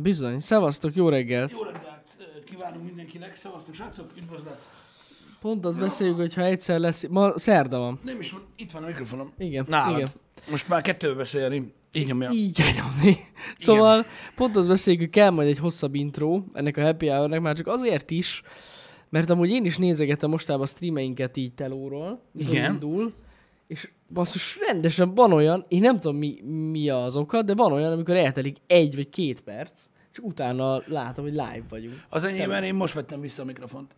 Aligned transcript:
Bizony. 0.00 0.38
Szevasztok, 0.38 0.94
jó 0.94 1.08
reggelt. 1.08 1.52
Jó 1.52 1.62
reggelt 1.62 2.16
kívánunk 2.44 2.84
mindenkinek. 2.84 3.36
Szevasztok, 3.36 3.74
srácok, 3.74 4.10
üdvözlet. 4.16 4.68
Pont 5.40 5.64
azt 5.64 5.78
beszéljük, 5.78 6.16
hogy 6.16 6.34
ha 6.34 6.42
egyszer 6.42 6.80
lesz... 6.80 7.06
Ma 7.08 7.38
szerda 7.38 7.78
van. 7.78 7.98
Nem 8.04 8.20
is 8.20 8.32
van, 8.32 8.42
itt 8.56 8.70
van 8.70 8.82
a 8.82 8.86
mikrofonom. 8.86 9.32
Igen, 9.38 9.64
Nálad. 9.68 9.96
igen. 9.96 10.08
Most 10.50 10.68
már 10.68 10.80
kettőbe 10.80 11.14
beszélni. 11.14 11.74
Így 11.92 12.06
nyomja. 12.06 12.30
Így 12.30 12.60
nyomni. 12.76 13.16
Szóval 13.56 14.06
pont 14.34 14.56
azt 14.56 14.68
beszéljük, 14.68 15.02
hogy 15.02 15.10
kell 15.10 15.30
majd 15.30 15.48
egy 15.48 15.58
hosszabb 15.58 15.94
intro 15.94 16.42
ennek 16.52 16.76
a 16.76 16.82
happy 16.82 17.08
hour 17.08 17.38
már 17.38 17.56
csak 17.56 17.66
azért 17.66 18.10
is, 18.10 18.42
mert 19.08 19.30
amúgy 19.30 19.50
én 19.50 19.64
is 19.64 19.76
nézegetem 19.78 20.30
mostában 20.30 20.62
a 20.62 20.66
streameinket 20.66 21.36
így 21.36 21.54
telóról. 21.54 22.22
Igen. 22.34 22.72
Indul, 22.72 23.12
és 23.66 23.90
basszus, 24.12 24.58
rendesen 24.66 25.14
van 25.14 25.32
olyan, 25.32 25.64
én 25.68 25.80
nem 25.80 25.96
tudom 25.96 26.16
mi, 26.16 26.40
mi 26.70 26.88
az 26.88 27.16
oka, 27.16 27.42
de 27.42 27.54
van 27.54 27.72
olyan, 27.72 27.92
amikor 27.92 28.16
eltelik 28.16 28.56
egy 28.66 28.94
vagy 28.94 29.08
két 29.08 29.40
perc, 29.40 29.86
és 30.18 30.24
utána 30.24 30.82
látom, 30.86 31.24
hogy 31.24 31.32
live 31.32 31.62
vagyunk. 31.68 32.02
Az 32.08 32.24
enyémben 32.24 32.62
én 32.62 32.74
most 32.74 32.94
vettem 32.94 33.20
vissza 33.20 33.42
a 33.42 33.44
mikrofont. 33.44 33.94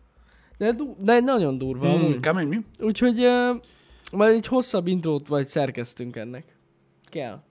De, 0.57 0.71
du- 0.71 1.03
de 1.03 1.19
nagyon 1.19 1.57
durva. 1.57 1.87
Mm, 1.87 1.91
amúgy. 1.91 2.19
kemény 2.19 2.47
mi? 2.47 2.57
Úgyhogy 2.79 3.19
uh, 3.19 3.61
majd 4.11 4.35
egy 4.35 4.47
hosszabb 4.47 4.87
intrót 4.87 5.27
vagy 5.27 5.45
szerkeztünk 5.47 6.15
ennek. 6.15 6.55
Kell. 7.05 7.41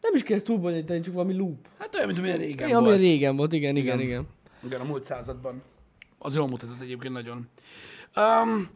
Nem 0.00 0.14
is 0.14 0.22
ezt 0.22 0.44
túl 0.44 0.58
bonyolítani, 0.58 1.00
csak 1.00 1.14
valami 1.14 1.34
loop. 1.36 1.68
Hát 1.78 1.94
olyan, 1.94 2.06
mint 2.06 2.18
amilyen 2.18 2.38
régen 2.38 2.70
ami 2.74 2.86
volt. 2.86 2.98
régen 2.98 3.36
volt, 3.36 3.52
igen, 3.52 3.76
igen, 3.76 4.00
Igen. 4.00 4.08
igen. 4.08 4.26
Igen, 4.64 4.80
a 4.80 4.84
múlt 4.84 5.04
században. 5.04 5.62
Az 6.18 6.36
jól 6.36 6.46
mutatott 6.46 6.80
egyébként 6.80 7.12
nagyon. 7.12 7.48
Um, 8.16 8.68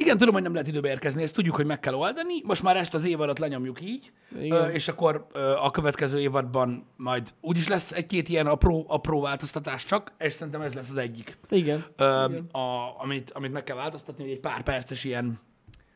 igen, 0.00 0.16
tudom, 0.16 0.34
hogy 0.34 0.42
nem 0.42 0.52
lehet 0.52 0.68
időbe 0.68 0.88
érkezni, 0.88 1.22
ezt 1.22 1.34
tudjuk, 1.34 1.54
hogy 1.56 1.66
meg 1.66 1.80
kell 1.80 1.94
oldani. 1.94 2.34
Most 2.44 2.62
már 2.62 2.76
ezt 2.76 2.94
az 2.94 3.04
évadot 3.04 3.38
lenyomjuk 3.38 3.80
így, 3.80 4.12
Igen. 4.40 4.70
és 4.70 4.88
akkor 4.88 5.26
a 5.62 5.70
következő 5.70 6.20
évadban 6.20 6.86
majd 6.96 7.34
úgyis 7.40 7.68
lesz 7.68 7.92
egy-két 7.92 8.28
ilyen 8.28 8.46
apró, 8.46 8.84
apró 8.88 9.20
változtatás 9.20 9.84
csak, 9.84 10.12
és 10.18 10.32
szerintem 10.32 10.60
ez 10.60 10.74
lesz 10.74 10.90
az 10.90 10.96
egyik, 10.96 11.38
Igen. 11.48 11.84
ö, 11.96 12.24
Igen. 12.28 12.46
a, 12.52 12.94
amit, 12.98 13.30
amit 13.30 13.52
meg 13.52 13.64
kell 13.64 13.76
változtatni, 13.76 14.22
hogy 14.22 14.32
egy 14.32 14.40
pár 14.40 14.62
perces 14.62 15.04
ilyen 15.04 15.38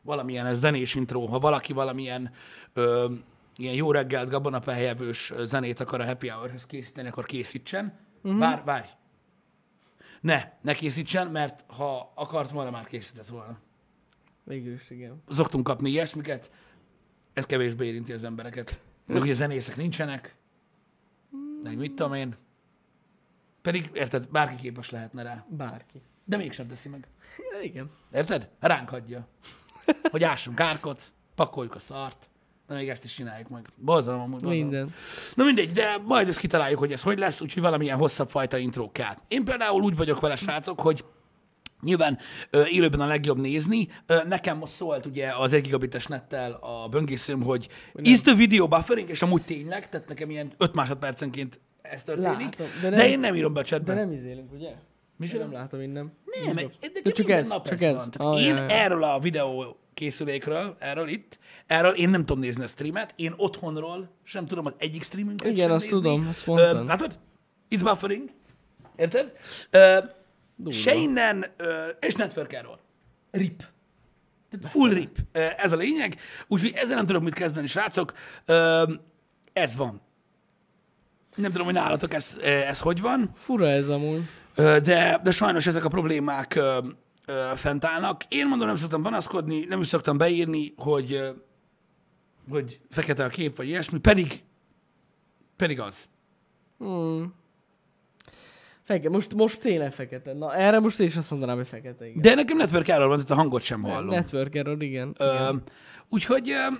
valamilyen 0.03 0.55
zenés 0.55 0.95
intro, 0.95 1.27
ha 1.27 1.39
valaki 1.39 1.73
valamilyen 1.73 2.31
ö, 2.73 3.07
ilyen 3.57 3.75
jó 3.75 3.93
reggelt, 3.93 4.29
gabonapehelyevős 4.29 5.33
zenét 5.43 5.81
akar 5.81 6.01
a 6.01 6.05
happy 6.05 6.29
hour 6.29 6.51
készíteni, 6.69 7.09
akkor 7.09 7.25
készítsen. 7.25 7.99
Uh-huh. 8.23 8.41
Bár, 8.41 8.63
várj. 8.65 8.87
Ne, 10.21 10.53
ne 10.63 10.75
készítsen, 10.75 11.27
mert 11.27 11.65
ha 11.67 12.13
akart 12.15 12.51
volna, 12.51 12.71
már 12.71 12.87
készített 12.87 13.29
volna. 13.29 13.59
Végül 14.45 14.73
is, 14.73 14.91
igen. 14.91 15.23
Szoktunk 15.29 15.65
kapni 15.65 15.91
ilyesmiket, 15.91 16.51
ez 17.33 17.47
kevésbé 17.47 17.87
érinti 17.87 18.13
az 18.13 18.25
embereket. 18.25 18.81
Meg 19.07 19.23
ugye 19.23 19.35
zenészek 19.35 19.77
nincsenek, 19.77 20.37
meg 21.63 21.77
mit 21.77 21.95
tudom 21.95 22.15
én. 22.15 22.35
Pedig, 23.63 23.91
érted, 23.93 24.29
bárki 24.29 24.57
képes 24.57 24.91
lehetne 24.91 25.23
rá. 25.23 25.47
Bárki. 25.49 26.03
De 26.25 26.37
mégsem 26.37 26.69
teszi 26.69 26.89
meg. 26.89 27.09
Ja, 27.53 27.61
igen. 27.61 27.91
Érted? 28.13 28.49
Ránk 28.61 28.89
hagyja. 28.89 29.27
Hogy 30.11 30.25
ássunk 30.25 30.61
árkot, 30.61 31.13
pakoljuk 31.35 31.75
a 31.75 31.79
szart, 31.79 32.31
de 32.67 32.75
még 32.75 32.89
ezt 32.89 33.05
is 33.05 33.15
csináljuk 33.15 33.49
meg. 33.49 33.69
Borzalom 33.77 34.21
amúgy. 34.21 34.41
borzalom. 34.41 34.57
Minden. 34.57 34.95
Na 35.35 35.45
mindegy, 35.45 35.73
de 35.73 35.99
majd 35.99 36.29
ezt 36.29 36.39
kitaláljuk, 36.39 36.79
hogy 36.79 36.93
ez 36.93 37.03
hogy 37.03 37.19
lesz, 37.19 37.41
úgyhogy 37.41 37.63
valamilyen 37.63 37.99
hosszabb 37.99 38.31
fajta 38.31 38.57
intro 38.57 38.93
kell. 38.93 39.15
Én 39.29 39.45
például 39.45 39.83
úgy 39.83 39.97
vagyok 39.97 40.21
vele, 40.21 40.37
srácok, 40.37 40.81
hogy 40.81 41.05
Nyilván 41.85 42.19
ö, 42.51 42.65
élőben 42.67 43.01
a 43.01 43.07
legjobb 43.07 43.39
nézni. 43.41 43.89
Ö, 44.07 44.17
nekem 44.29 44.59
most 44.59 44.73
szólt 44.73 45.07
ugye 45.07 45.33
az 45.39 45.53
1 45.53 45.63
gigabites 45.63 46.07
nettel 46.07 46.53
a 46.61 46.89
böngészőm, 46.89 47.43
hogy 47.43 47.69
is 47.95 48.21
the 48.21 48.35
video 48.35 48.69
buffering, 48.69 49.09
és 49.11 49.23
amúgy 49.23 49.43
tényleg, 49.43 49.89
tehát 49.89 50.09
nekem 50.09 50.31
ilyen 50.31 50.53
5 50.59 50.75
másodpercenként 50.75 51.61
ez 51.83 52.05
történik. 52.05 52.59
Látom, 52.59 52.67
de, 52.67 52.81
de 52.81 52.89
nem, 52.89 52.91
nem- 52.91 52.99
de 52.99 53.09
én 53.09 53.21
nem 53.21 53.35
írom 53.35 53.53
be 53.53 53.61
a 53.61 53.63
De 53.63 53.69
chatbe. 53.69 53.95
nem 53.95 54.13
izélünk, 54.13 54.53
ugye? 54.53 54.71
Mi 55.17 55.27
Én 55.33 55.39
nem 55.39 55.53
látom 55.53 55.81
innen. 55.81 56.13
Nem, 56.45 56.55
de 56.55 56.63
de, 56.93 57.01
de, 57.03 57.11
csak 57.11 57.31
ez, 57.31 57.49
nap 57.49 57.69
csak 57.69 57.83
ez, 57.83 57.97
van. 57.97 58.11
Tehát 58.11 58.35
Ah, 58.35 58.43
én 58.43 58.55
ja, 58.55 58.63
ja. 58.63 58.69
erről 58.69 59.03
a 59.05 59.19
videó 59.19 59.77
készülékről, 59.95 60.77
erről 60.79 61.09
itt, 61.09 61.39
erről 61.67 61.93
én 61.93 62.09
nem 62.09 62.21
tudom 62.25 62.43
nézni 62.43 62.63
a 62.63 62.67
streamet, 62.67 63.13
én 63.17 63.35
otthonról 63.37 64.09
sem 64.25 64.47
tudom 64.47 64.67
az 64.67 64.75
egyik 64.79 65.03
streamünket 65.03 65.51
Igen, 65.51 65.67
sem 65.67 65.75
azt 65.75 65.85
nézni. 65.85 66.01
tudom, 66.01 66.27
azt 66.29 66.47
Ö, 66.49 66.51
mondtad. 66.53 66.87
látod? 66.87 67.19
It's 67.71 67.81
buffering. 67.83 68.31
Érted? 68.97 69.33
Ö, 69.71 69.99
Durva. 70.57 70.79
se 70.79 70.95
innen, 70.95 71.45
és 72.01 72.15
network 72.15 72.53
error. 72.53 72.79
RIP. 73.31 73.65
Tehát 74.51 74.71
full 74.71 74.93
RIP. 74.93 75.19
Ez 75.57 75.73
a 75.73 75.77
lényeg. 75.77 76.17
Úgyhogy 76.49 76.73
ezzel 76.75 76.97
nem 76.97 77.07
tudok 77.07 77.23
mit 77.23 77.35
kezdeni, 77.35 77.67
srácok. 77.67 78.13
Ez 79.53 79.77
van. 79.77 80.01
Nem 81.37 81.51
tudom, 81.51 81.67
hogy 81.67 81.75
nálatok 81.75 82.15
ez, 82.15 82.39
ez 82.43 82.81
hogy 82.81 83.01
van. 83.01 83.31
Fura 83.35 83.69
ez 83.69 83.89
amúgy. 83.89 84.23
De, 84.55 85.21
de 85.23 85.31
sajnos 85.31 85.67
ezek 85.67 85.85
a 85.85 85.89
problémák 85.89 86.61
fent 87.55 87.85
állnak. 87.85 88.25
Én 88.29 88.47
mondom, 88.47 88.67
nem 88.67 88.77
szoktam 88.77 89.03
panaszkodni, 89.03 89.65
nem 89.65 89.81
is 89.81 89.87
szoktam 89.87 90.19
beírni, 90.19 90.75
hogy, 90.77 91.35
hogy 92.51 92.81
fekete 92.91 93.25
a 93.25 93.29
kép, 93.29 93.57
vagy 93.57 93.69
ilyesmi, 93.69 93.99
pedig, 93.99 94.43
pedig 95.57 95.81
az. 95.81 96.09
Hmm. 96.79 97.35
Fekete, 98.85 99.09
most, 99.09 99.35
most 99.35 99.61
tényleg 99.61 99.93
fekete. 99.93 100.33
Na, 100.33 100.55
erre 100.55 100.79
most 100.79 101.01
én 101.01 101.07
is 101.07 101.17
azt 101.17 101.31
mondanám, 101.31 101.57
hogy 101.57 101.69
fekete, 101.69 102.07
igen. 102.07 102.23
De 102.23 102.35
nekem 102.35 102.57
network 102.57 102.89
error 102.89 103.09
van, 103.09 103.17
tehát 103.17 103.31
a 103.31 103.35
hangot 103.35 103.63
sem 103.63 103.83
hallom. 103.83 104.09
Network 104.09 104.55
error, 104.55 104.83
igen. 104.83 105.15
Ö, 105.19 105.53
úgyhogy 106.09 106.51
ö, 106.51 106.75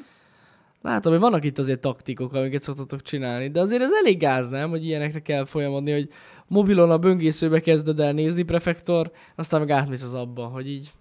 Látom, 0.83 1.13
hogy 1.13 1.21
vannak 1.21 1.45
itt 1.45 1.59
azért 1.59 1.81
taktikok, 1.81 2.33
amiket 2.33 2.63
szoktatok 2.63 3.03
csinálni, 3.03 3.51
de 3.51 3.61
azért 3.61 3.83
ez 3.83 3.91
elég 3.93 4.19
gáz, 4.19 4.49
nem? 4.49 4.71
Hogy 4.71 4.85
ilyenekre 4.85 5.21
kell 5.21 5.45
folyamodni, 5.45 5.93
hogy 5.93 6.09
mobilon 6.47 6.91
a 6.91 6.99
böngészőbe 6.99 7.61
kezded 7.61 8.01
el 8.01 8.13
nézni 8.13 8.43
prefektor, 8.43 9.11
aztán 9.37 9.61
meg 9.61 9.71
átmész 9.71 10.03
az 10.03 10.15
abba, 10.15 10.45
hogy 10.47 10.69
így... 10.69 10.93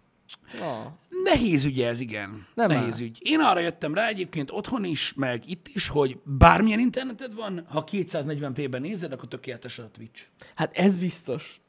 Ah, 0.62 0.86
nehéz 1.24 1.66
ügy 1.66 1.82
ez, 1.82 2.00
igen. 2.00 2.48
Nem 2.54 2.68
nehéz 2.68 2.96
áll. 3.00 3.02
ügy. 3.06 3.18
Én 3.22 3.40
arra 3.40 3.60
jöttem 3.60 3.94
rá 3.94 4.08
egyébként 4.08 4.52
otthon 4.52 4.84
is, 4.84 5.14
meg 5.14 5.50
itt 5.50 5.68
is, 5.68 5.88
hogy 5.88 6.18
bármilyen 6.24 6.80
interneted 6.80 7.34
van, 7.34 7.66
ha 7.70 7.84
240p-ben 7.92 8.82
nézed, 8.82 9.12
akkor 9.12 9.28
tökéletes 9.28 9.80
a 9.80 9.90
Twitch. 9.92 10.22
hát 10.56 10.76
ez 10.78 10.96
biztos. 10.96 11.62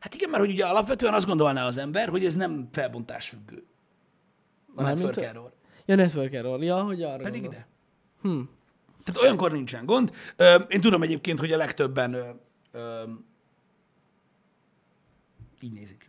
Hát 0.00 0.14
igen, 0.14 0.30
mert 0.30 0.42
hogy 0.42 0.52
ugye 0.52 0.66
alapvetően 0.66 1.14
azt 1.14 1.26
gondolná 1.26 1.66
az 1.66 1.76
ember, 1.78 2.08
hogy 2.08 2.24
ez 2.24 2.34
nem 2.34 2.68
felbontás 2.72 3.28
függő. 3.28 3.64
A 4.74 4.82
Mármint 4.82 4.98
network 5.06 5.26
a- 5.26 5.28
error. 5.30 5.52
Ja, 5.86 5.94
network 5.94 6.32
error. 6.32 6.62
Ja, 6.62 6.82
hogy 6.82 7.02
arra 7.02 7.22
Pedig 7.22 7.40
gondolsz. 7.40 7.56
ide. 7.56 7.68
Hm. 8.22 8.40
Tehát 9.04 9.22
olyankor 9.22 9.52
nincsen 9.52 9.86
gond. 9.86 10.12
Ö, 10.36 10.54
Én 10.54 10.80
tudom 10.80 11.02
egyébként, 11.02 11.38
hogy 11.38 11.52
a 11.52 11.56
legtöbben 11.56 12.12
ö, 12.12 12.28
ö, 12.72 13.02
így 15.60 15.72
nézik. 15.72 16.07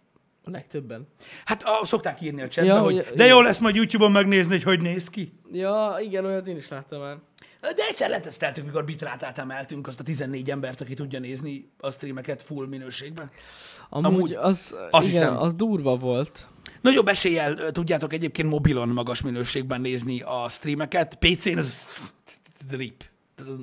A 0.49 0.51
legtöbben. 0.51 1.07
Hát 1.45 1.63
a, 1.63 1.85
szokták 1.85 2.21
írni 2.21 2.41
a 2.41 2.47
chatbe, 2.47 2.71
Ja, 2.71 2.75
ja, 2.77 2.83
hogy 2.83 3.05
hogy- 3.07 3.15
de 3.15 3.25
jó 3.25 3.41
lesz 3.41 3.59
majd 3.59 3.75
YouTube-on 3.75 4.11
megnézni, 4.11 4.51
hogy 4.51 4.63
hogy 4.63 4.81
néz 4.81 5.09
ki. 5.09 5.33
Ja, 5.51 5.95
igen, 6.01 6.25
olyat 6.25 6.47
én 6.47 6.57
is 6.57 6.67
láttam 6.67 7.01
már. 7.01 7.17
De 7.61 7.83
egyszer 7.89 8.09
leteszteltük, 8.09 8.65
mikor 8.65 8.85
bitrátát 8.85 9.37
emeltünk 9.37 9.87
azt 9.87 9.99
a 9.99 10.03
14 10.03 10.49
embert, 10.51 10.81
aki 10.81 10.93
tudja 10.93 11.19
nézni 11.19 11.71
a 11.79 11.91
streameket 11.91 12.41
full 12.43 12.67
minőségben. 12.67 13.29
Amúgy, 13.89 14.13
Amúgy 14.13 14.33
az, 14.33 14.75
azt 14.91 15.07
igen, 15.07 15.21
hiszem. 15.21 15.37
az 15.37 15.55
durva 15.55 15.97
volt. 15.97 16.47
Nagyobb 16.81 17.07
eséllyel 17.07 17.71
tudjátok 17.71 18.13
egyébként 18.13 18.49
mobilon 18.49 18.89
magas 18.89 19.21
minőségben 19.21 19.81
nézni 19.81 20.21
a 20.21 20.45
streameket. 20.49 21.15
PC-n 21.19 21.57
ez 21.57 21.83
rip. 22.71 23.03
Tehát 23.35 23.51
az 23.51 23.57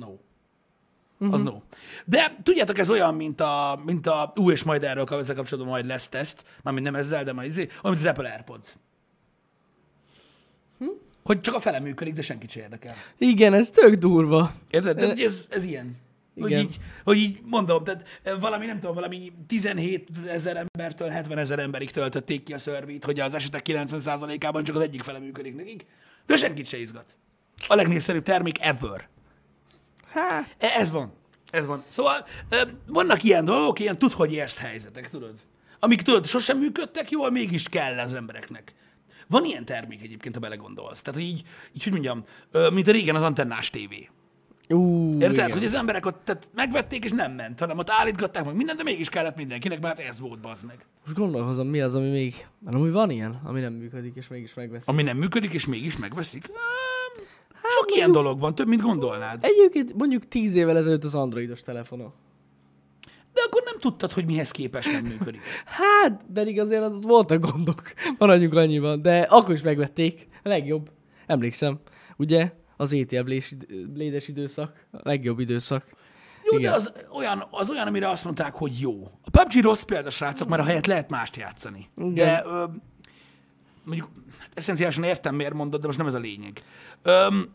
no. 1.17 1.33
Az 1.33 1.41
no. 1.41 1.61
De 2.05 2.35
tudjátok, 2.43 2.77
ez 2.77 2.89
olyan, 2.89 3.15
mint 3.15 3.41
a, 3.41 3.79
mint 3.85 4.07
a 4.07 4.31
ú, 4.35 4.51
és 4.51 4.63
majd 4.63 4.83
erről 4.83 5.07
ezzel 5.09 5.35
kapcsolatban 5.35 5.73
majd 5.73 5.85
lesz 5.85 6.09
teszt, 6.09 6.43
mármint 6.63 6.85
nem 6.85 6.95
ezzel, 6.95 7.23
de 7.23 7.33
majd 7.33 7.49
izé, 7.49 7.69
mint 7.83 7.95
az 7.95 8.05
Apple 8.05 8.29
AirPods. 8.29 8.75
Hogy 11.27 11.41
csak 11.41 11.55
a 11.55 11.59
fele 11.59 11.79
működik, 11.79 12.13
de 12.13 12.21
senkit 12.21 12.49
se 12.49 12.59
érdekel. 12.59 12.95
Igen, 13.17 13.53
ez 13.53 13.69
tök 13.69 13.93
durva. 13.93 14.53
Érted? 14.69 15.03
Hogy 15.03 15.21
ez, 15.21 15.47
ez 15.49 15.63
ilyen. 15.63 15.95
Hogy 16.39 16.51
Igen. 16.51 16.63
így, 16.63 16.77
hogy 17.03 17.17
így 17.17 17.39
mondom, 17.45 17.83
tehát 17.83 18.19
eh, 18.23 18.39
valami, 18.39 18.65
nem 18.65 18.79
tudom, 18.79 18.95
valami 18.95 19.31
17 19.47 20.09
ezer 20.27 20.55
embertől 20.55 21.07
70 21.07 21.37
ezer 21.37 21.59
emberig 21.59 21.91
töltötték 21.91 22.43
ki 22.43 22.53
a 22.53 22.59
szörvét, 22.59 23.05
hogy 23.05 23.19
az 23.19 23.33
esetek 23.33 23.61
90%-ában 23.65 24.63
csak 24.63 24.75
az 24.75 24.81
egyik 24.81 25.03
fele 25.03 25.19
működik 25.19 25.55
nekik, 25.55 25.85
de 26.25 26.35
senkit 26.35 26.67
se 26.67 26.77
izgat. 26.77 27.15
A 27.67 27.75
legnépszerűbb 27.75 28.23
termék 28.23 28.61
ever. 28.61 29.07
Hát, 30.11 30.55
E- 30.59 30.73
Ez 30.79 30.91
van. 30.91 31.13
Ez 31.49 31.65
van. 31.65 31.83
Szóval 31.87 32.25
vannak 32.87 33.23
ilyen 33.23 33.45
dolgok, 33.45 33.79
ilyen 33.79 33.97
tud, 33.97 34.11
hogy 34.11 34.35
est 34.37 34.57
helyzetek, 34.57 35.09
tudod? 35.09 35.33
Amik 35.79 36.01
tudod, 36.01 36.25
sosem 36.25 36.57
működtek 36.57 37.09
jól, 37.11 37.31
mégis 37.31 37.69
kell 37.69 37.99
az 37.99 38.13
embereknek. 38.13 38.73
Van 39.27 39.45
ilyen 39.45 39.65
termék 39.65 40.01
egyébként, 40.01 40.35
ha 40.35 40.41
belegondolsz. 40.41 41.01
Tehát, 41.01 41.19
hogy 41.19 41.29
így, 41.29 41.43
így 41.73 41.83
hogy 41.83 41.91
mondjam, 41.91 42.23
mint 42.73 42.87
a 42.87 42.91
régen 42.91 43.15
az 43.15 43.21
antennás 43.21 43.69
tévé. 43.69 44.09
ú, 44.69 45.11
Érted? 45.13 45.33
igen. 45.33 45.51
Hogy 45.51 45.65
az 45.65 45.73
emberek 45.73 46.05
ott 46.05 46.21
tehát 46.25 46.49
megvették, 46.55 47.05
és 47.05 47.11
nem 47.11 47.31
ment, 47.31 47.59
hanem 47.59 47.77
ott 47.77 47.89
állítgatták 47.89 48.45
meg 48.45 48.55
mindent, 48.55 48.77
de 48.77 48.83
mégis 48.83 49.09
kellett 49.09 49.35
mindenkinek, 49.35 49.81
mert 49.81 49.99
ez 49.99 50.19
volt, 50.19 50.39
bazd 50.39 50.65
meg. 50.65 50.85
Most 51.05 51.17
gondolkozom, 51.17 51.67
mi 51.67 51.81
az, 51.81 51.95
ami 51.95 52.09
még... 52.09 52.47
Amúgy 52.65 52.91
van 52.91 53.09
ilyen, 53.09 53.41
ami 53.43 53.59
nem 53.59 53.73
működik, 53.73 54.15
és 54.15 54.27
mégis 54.27 54.53
megveszik. 54.53 54.87
Ami 54.87 55.03
nem 55.03 55.17
működik, 55.17 55.51
és 55.53 55.65
mégis 55.65 55.97
megveszik. 55.97 56.49
Ám, 57.67 57.77
Sok 57.79 57.95
ilyen 57.95 58.11
dolog 58.11 58.39
van, 58.39 58.55
több, 58.55 58.67
mint 58.67 58.81
gondolnád. 58.81 59.43
Egyébként 59.43 59.93
mondjuk 59.93 60.27
tíz 60.27 60.55
évvel 60.55 60.77
ezelőtt 60.77 61.03
az 61.03 61.15
androidos 61.15 61.61
telefonok. 61.61 62.13
De 63.33 63.41
akkor 63.45 63.61
nem 63.65 63.79
tudtad, 63.79 64.11
hogy 64.11 64.25
mihez 64.25 64.51
képes 64.51 64.85
nem 64.85 65.03
működik. 65.03 65.41
Hát, 65.65 66.25
pedig 66.33 66.59
azért 66.59 66.83
ott 66.83 67.03
voltak 67.03 67.51
gondok. 67.51 67.81
Maradjunk 68.17 68.53
annyiban. 68.53 69.01
De 69.01 69.19
akkor 69.19 69.53
is 69.53 69.61
megvették. 69.61 70.27
A 70.43 70.47
legjobb. 70.47 70.91
Emlékszem. 71.25 71.79
Ugye? 72.17 72.51
Az 72.77 72.93
ETL 72.93 73.21
blédes 73.87 74.27
időszak. 74.27 74.85
A 74.91 74.97
legjobb 75.03 75.39
időszak. 75.39 75.85
Jó, 76.51 76.57
Igen. 76.57 76.71
de 76.71 76.77
az 76.77 76.91
olyan, 77.13 77.47
az 77.51 77.69
olyan, 77.69 77.87
amire 77.87 78.09
azt 78.09 78.23
mondták, 78.23 78.53
hogy 78.55 78.79
jó. 78.79 79.03
A 79.23 79.29
PUBG 79.31 79.63
rossz 79.63 79.81
példa, 79.83 80.09
srácok, 80.09 80.47
mert 80.47 80.61
a 80.61 80.65
helyet 80.65 80.87
lehet 80.87 81.09
mást 81.09 81.35
játszani. 81.35 81.89
Igen. 81.97 82.13
De 82.13 82.43
ö, 82.45 82.65
mondjuk 83.83 84.09
hát 84.39 84.49
eszenciálisan 84.53 85.03
értem, 85.03 85.35
miért 85.35 85.53
mondod, 85.53 85.79
de 85.81 85.85
most 85.85 85.97
nem 85.97 86.07
ez 86.07 86.13
a 86.13 86.19
lényeg. 86.19 86.61
Öm, 87.01 87.53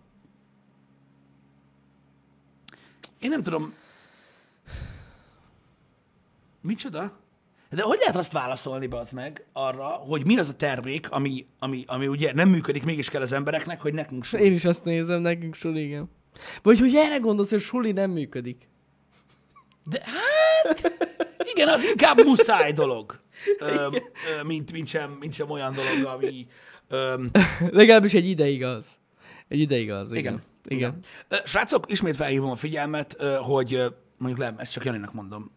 én 3.22 3.30
nem 3.30 3.42
tudom. 3.42 3.74
Micsoda? 6.60 7.20
De 7.70 7.82
hogy 7.82 7.98
lehet 7.98 8.16
azt 8.16 8.32
válaszolni, 8.32 8.86
bazd 8.86 9.14
meg, 9.14 9.46
arra, 9.52 9.84
hogy 9.84 10.24
mi 10.26 10.38
az 10.38 10.48
a 10.48 10.54
termék, 10.54 11.10
ami, 11.10 11.46
ami, 11.58 11.84
ami 11.86 12.06
ugye 12.06 12.32
nem 12.34 12.48
működik, 12.48 12.84
mégis 12.84 13.10
kell 13.10 13.22
az 13.22 13.32
embereknek, 13.32 13.80
hogy 13.80 13.94
nekünk 13.94 14.24
sem. 14.24 14.40
Én 14.40 14.52
is 14.52 14.64
azt 14.64 14.84
nézem, 14.84 15.20
nekünk 15.20 15.54
suli, 15.54 15.84
igen. 15.84 16.10
Vagy 16.62 16.78
hogy 16.78 16.94
erre 16.94 17.18
gondolsz, 17.18 17.50
hogy 17.50 17.60
suli 17.60 17.92
nem 17.92 18.10
működik. 18.10 18.68
De 19.84 20.00
hát, 20.04 20.92
igen, 21.52 21.68
az 21.68 21.84
inkább 21.84 22.24
muszáj 22.24 22.72
dolog, 22.72 23.20
öm, 23.58 23.94
ö, 23.94 24.42
mint, 24.42 24.72
mint, 24.72 24.88
sem, 24.88 25.16
mint 25.20 25.34
sem 25.34 25.50
olyan 25.50 25.74
dolog, 25.74 26.04
ami... 26.04 26.46
Öm, 26.88 27.30
Legalábbis 27.70 28.14
egy 28.14 28.28
ideig 28.28 28.64
az. 28.64 28.98
Egy 29.48 29.58
ideig 29.60 29.90
az, 29.90 30.12
igen. 30.12 30.32
igen. 30.32 30.42
Igen. 30.64 30.98
igen. 31.28 31.42
Srácok, 31.44 31.90
ismét 31.90 32.16
felhívom 32.16 32.50
a 32.50 32.56
figyelmet, 32.56 33.16
hogy 33.40 33.94
mondjuk 34.18 34.40
nem, 34.40 34.58
ezt 34.58 34.72
csak 34.72 34.84
Janinak 34.84 35.12
mondom, 35.12 35.50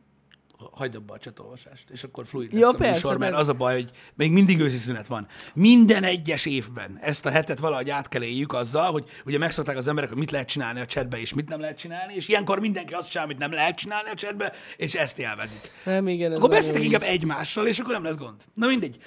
hagyd 0.75 0.95
abba 0.95 1.13
a 1.13 1.17
csatolvasást, 1.17 1.89
és 1.89 2.03
akkor 2.03 2.25
fluid 2.25 2.51
lesz 2.51 2.61
Ja, 2.61 2.67
a 2.67 2.73
persze, 2.73 2.93
műsor, 2.93 3.17
mert 3.17 3.35
az 3.35 3.49
a 3.49 3.53
baj, 3.53 3.73
hogy 3.73 3.89
még 4.13 4.31
mindig 4.31 4.59
őszi 4.59 4.77
szünet 4.77 5.07
van. 5.07 5.27
Minden 5.53 6.03
egyes 6.03 6.45
évben 6.45 6.99
ezt 7.01 7.25
a 7.25 7.29
hetet 7.29 7.59
valahogy 7.59 7.89
át 7.89 8.07
kell 8.07 8.21
éljük 8.21 8.53
azzal, 8.53 8.91
hogy 8.91 9.05
ugye 9.25 9.37
megszokták 9.37 9.77
az 9.77 9.87
emberek, 9.87 10.09
hogy 10.09 10.19
mit 10.19 10.31
lehet 10.31 10.47
csinálni 10.47 10.79
a 10.79 10.85
chatbe, 10.85 11.19
és 11.19 11.33
mit 11.33 11.49
nem 11.49 11.59
lehet 11.59 11.77
csinálni, 11.77 12.13
és 12.15 12.27
ilyenkor 12.27 12.59
mindenki 12.59 12.93
azt 12.93 13.09
csinál, 13.09 13.25
amit 13.25 13.37
nem 13.37 13.51
lehet 13.51 13.75
csinálni 13.75 14.09
a 14.09 14.13
chatbe, 14.13 14.53
és 14.77 14.93
ezt 14.93 15.19
élvezik. 15.19 15.71
Nem, 15.83 16.07
igen. 16.07 16.31
Akkor 16.31 16.49
beszéltek 16.49 16.83
inkább 16.83 17.01
egymással, 17.01 17.67
és 17.67 17.79
akkor 17.79 17.93
nem 17.93 18.03
lesz 18.03 18.17
gond. 18.17 18.41
Na 18.53 18.67
mindegy. 18.67 18.97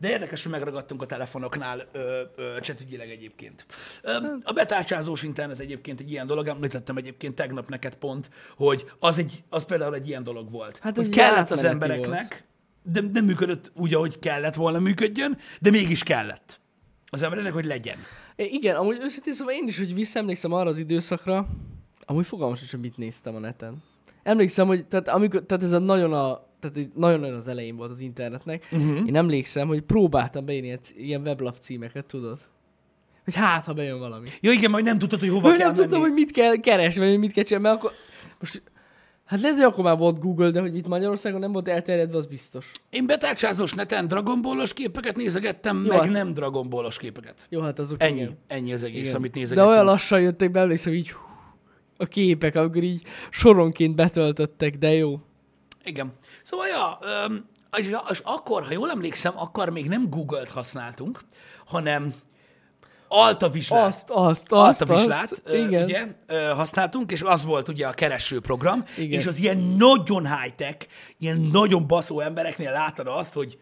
De 0.00 0.08
érdekes, 0.08 0.42
hogy 0.42 0.52
megragadtunk 0.52 1.02
a 1.02 1.06
telefonoknál 1.06 1.88
csetügyileg 2.60 3.10
egyébként. 3.10 3.66
Öm, 4.02 4.40
A 4.44 4.52
betárcsázós 4.52 5.22
internet 5.22 5.58
egyébként 5.58 6.00
egy 6.00 6.10
ilyen 6.10 6.26
dolog, 6.26 6.46
említettem 6.46 6.96
egyébként 6.96 7.34
tegnap 7.34 7.68
neked 7.68 7.94
pont, 7.94 8.30
hogy 8.56 8.90
az, 8.98 9.18
egy, 9.18 9.42
az 9.48 9.64
például 9.64 9.94
egy 9.94 10.08
ilyen 10.08 10.22
dolog 10.24 10.50
volt. 10.50 10.78
Hát 10.78 10.91
hogy 10.96 11.04
egy 11.04 11.10
kellett 11.10 11.50
az 11.50 11.64
embereknek, 11.64 12.44
de 12.82 13.00
nem 13.12 13.24
működött 13.24 13.72
úgy, 13.74 13.94
ahogy 13.94 14.18
kellett 14.18 14.54
volna 14.54 14.78
működjön, 14.78 15.38
de 15.60 15.70
mégis 15.70 16.02
kellett. 16.02 16.60
Az 17.06 17.22
embereknek, 17.22 17.52
hogy 17.52 17.64
legyen. 17.64 17.96
É, 18.36 18.44
Igen, 18.44 18.76
amúgy 18.76 18.98
őszintén 19.00 19.32
szóval 19.32 19.54
én 19.54 19.66
is, 19.66 19.78
hogy 19.78 19.94
visszaemlékszem 19.94 20.52
arra 20.52 20.68
az 20.68 20.78
időszakra, 20.78 21.46
amúgy 22.04 22.26
fogalmam 22.26 22.56
sincs, 22.56 22.70
hogy 22.70 22.80
mit 22.80 22.96
néztem 22.96 23.34
a 23.34 23.38
neten. 23.38 23.82
Emlékszem, 24.22 24.66
hogy 24.66 24.86
tehát, 24.86 25.08
amikor, 25.08 25.42
tehát 25.42 25.64
ez 25.64 25.72
a 25.72 25.78
nagyon 25.78 26.12
a 26.12 26.50
tehát 26.60 26.94
nagyon-nagyon 26.94 27.36
az 27.36 27.48
elején 27.48 27.76
volt 27.76 27.90
az 27.90 28.00
internetnek. 28.00 28.68
Uh-huh. 28.70 29.06
Én 29.06 29.16
emlékszem, 29.16 29.68
hogy 29.68 29.80
próbáltam 29.80 30.44
beírni 30.44 30.78
ilyen, 30.96 31.20
weblap 31.20 31.56
címeket, 31.58 32.04
tudod? 32.04 32.38
Hogy 33.24 33.34
hát, 33.34 33.64
ha 33.64 33.72
bejön 33.72 33.98
valami. 33.98 34.28
Jó, 34.40 34.50
igen, 34.50 34.70
majd 34.70 34.84
nem 34.84 34.98
tudtad, 34.98 35.20
hogy 35.20 35.28
hova 35.28 35.48
Vagy 35.48 35.56
kell 35.56 35.66
nem 35.66 35.74
tudtam, 35.74 36.00
menni. 36.00 36.10
hogy 36.10 36.20
mit 36.20 36.30
kell 36.30 36.56
keresni, 36.56 37.08
vagy 37.08 37.18
mit 37.18 37.32
kell 37.32 37.44
csinálni, 37.44 37.68
mert 37.68 37.78
akkor... 37.78 37.92
Most, 38.40 38.62
hát 39.24 39.40
lehet, 39.40 39.56
hogy 39.56 39.64
akkor 39.64 39.84
már 39.84 39.96
volt 39.98 40.18
Google, 40.18 40.50
de 40.50 40.60
hogy 40.60 40.76
itt 40.76 40.86
Magyarországon 40.88 41.40
nem 41.40 41.52
volt 41.52 41.68
elterjedve, 41.68 42.16
az 42.16 42.26
biztos. 42.26 42.70
Én 42.90 43.06
betárcsázós 43.06 43.72
neten 43.72 44.06
Dragon 44.06 44.42
Ball-os 44.42 44.72
képeket 44.72 45.16
nézegettem, 45.16 45.82
Jó, 45.82 45.88
meg 45.88 46.00
hát- 46.00 46.10
nem 46.10 46.32
Dragon 46.32 46.68
Ball-os 46.68 46.98
képeket. 46.98 47.46
Jó, 47.48 47.60
hát 47.60 47.78
azok 47.78 48.02
Ennyi, 48.02 48.20
igen. 48.20 48.38
ennyi 48.46 48.72
az 48.72 48.82
egész, 48.82 49.02
igen. 49.02 49.14
amit 49.14 49.32
De 49.32 49.38
nézegettünk. 49.38 49.72
olyan 49.72 49.84
lassan 49.84 50.20
jöttek 50.20 50.50
be, 50.50 50.60
emlékszem 50.60 50.92
így 50.92 51.10
hú, 51.10 51.20
a 51.96 52.04
képek, 52.04 52.54
amikor 52.54 52.82
így 52.82 53.02
soronként 53.30 53.94
betöltöttek, 53.94 54.78
de 54.78 54.92
jó. 54.92 55.18
Igen. 55.84 56.12
Szóval, 56.42 56.66
ja, 56.66 56.98
és, 57.78 57.90
és 58.10 58.20
akkor, 58.24 58.62
ha 58.62 58.72
jól 58.72 58.90
emlékszem, 58.90 59.32
akkor 59.36 59.70
még 59.70 59.88
nem 59.88 60.08
Google-t 60.10 60.50
használtunk, 60.50 61.20
hanem 61.66 62.14
Altavislát. 63.14 63.86
Azt, 63.88 64.10
azt, 64.10 64.52
azt, 64.52 64.80
Altavislát, 64.80 65.32
azt, 65.32 65.42
ö, 65.44 65.56
igen. 65.56 65.84
ugye, 65.84 66.06
ö, 66.26 66.34
használtunk, 66.54 67.12
és 67.12 67.22
az 67.22 67.44
volt 67.44 67.68
ugye 67.68 67.86
a 67.86 67.92
keresőprogram, 67.92 68.84
Igen. 68.96 69.20
és 69.20 69.26
az 69.26 69.38
ilyen 69.40 69.58
nagyon 69.58 70.36
high-tech, 70.38 70.86
ilyen 71.18 71.40
nagyon 71.52 71.86
baszó 71.86 72.20
embereknél 72.20 72.72
láttad 72.72 73.06
azt, 73.06 73.32
hogy 73.32 73.58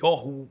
Yahoo 0.00 0.44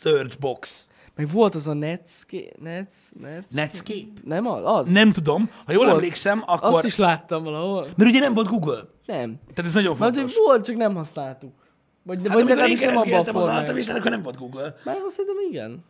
Search 0.00 0.38
Box. 0.38 0.86
Meg 1.16 1.30
volt 1.30 1.54
az 1.54 1.68
a 1.68 1.72
Netscape, 1.72 2.52
Nets, 2.62 2.92
Nets, 3.20 3.50
Netscape? 3.50 4.20
Nem 4.24 4.46
az? 4.46 4.62
az. 4.64 4.86
Nem 4.92 5.12
tudom, 5.12 5.50
ha 5.66 5.72
jól 5.72 5.84
Volt. 5.84 5.96
emlékszem, 5.96 6.42
akkor... 6.46 6.74
Azt 6.74 6.84
is 6.84 6.96
láttam 6.96 7.42
valahol. 7.42 7.88
Mert 7.96 8.10
ugye 8.10 8.20
nem 8.20 8.34
volt 8.34 8.48
Google. 8.48 8.80
Nem. 9.06 9.38
Tehát 9.54 9.70
ez 9.70 9.74
nagyon 9.74 9.96
Mert 9.98 10.14
fontos. 10.14 10.34
hogy 10.34 10.44
volt, 10.46 10.64
csak 10.64 10.76
nem 10.76 10.94
használtuk. 10.94 11.52
Vagy, 12.02 12.16
Hát 12.16 12.34
vagy 12.34 12.42
amikor 12.42 12.68
én 12.68 12.76
keresgéltem 12.76 13.36
az. 13.36 13.46
Altavislát, 13.46 13.98
akkor 13.98 14.10
nem 14.10 14.22
volt 14.22 14.38
Google. 14.38 14.76
Már 14.84 14.96
azt 15.06 15.16
szerintem 15.16 15.36
igen. 15.50 15.84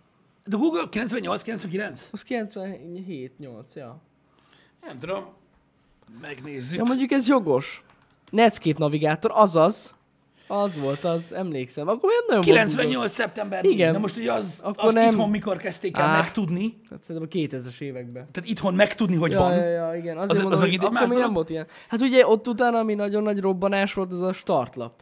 De 0.46 0.56
Google 0.56 0.82
98-99? 0.90 2.00
Az 2.10 2.24
97-8, 2.28 3.38
ja. 3.74 4.00
Nem 4.86 4.98
tudom. 4.98 5.24
Megnézzük. 6.20 6.78
Ja, 6.78 6.84
mondjuk 6.84 7.10
ez 7.10 7.28
jogos. 7.28 7.82
Netscape 8.30 8.78
navigátor, 8.78 9.30
azaz. 9.34 9.94
Az 10.48 10.76
volt 10.78 11.04
az, 11.04 11.32
emlékszem. 11.32 11.88
Akkor 11.88 12.08
olyan 12.08 12.22
nagyon 12.26 12.42
volt 12.44 12.56
98. 12.56 13.12
szeptember 13.12 13.64
Igen. 13.64 13.86
4. 13.86 13.92
Na 13.94 13.98
most 13.98 14.16
ugye 14.16 14.32
az, 14.32 14.60
Akkor 14.62 14.84
azt 14.84 14.94
nem. 14.94 15.10
itthon 15.10 15.30
mikor 15.30 15.56
kezdték 15.56 15.96
el 15.96 16.04
Á. 16.04 16.16
megtudni, 16.16 16.60
Google. 16.60 16.86
Hát 16.90 17.02
szerintem 17.02 17.30
a 17.32 17.36
2000-es 17.36 17.80
években. 17.80 18.26
tehát 18.32 18.50
itthon 18.50 18.74
megtudni, 18.74 19.16
hogy 19.16 19.30
ja, 19.32 19.38
van. 19.38 19.52
Ja, 19.54 19.64
ja, 19.64 19.94
igen. 19.96 20.16
Azért 20.16 20.30
Az- 20.30 20.36
az 20.36 20.42
mondom, 20.42 20.60
hogy 20.60 20.68
megint 20.68 20.82
egy 20.82 20.90
más 20.90 21.08
nem 21.18 21.32
volt 21.32 21.50
ilyen. 21.50 21.66
Hát 21.88 22.00
ugye 22.00 22.26
ott 22.26 22.48
utána, 22.48 22.78
ami 22.78 22.94
nagyon 22.94 23.22
nagy 23.22 23.40
robbanás 23.40 23.92
volt, 23.94 24.12
az 24.12 24.20
a 24.20 24.32
startlap. 24.32 24.94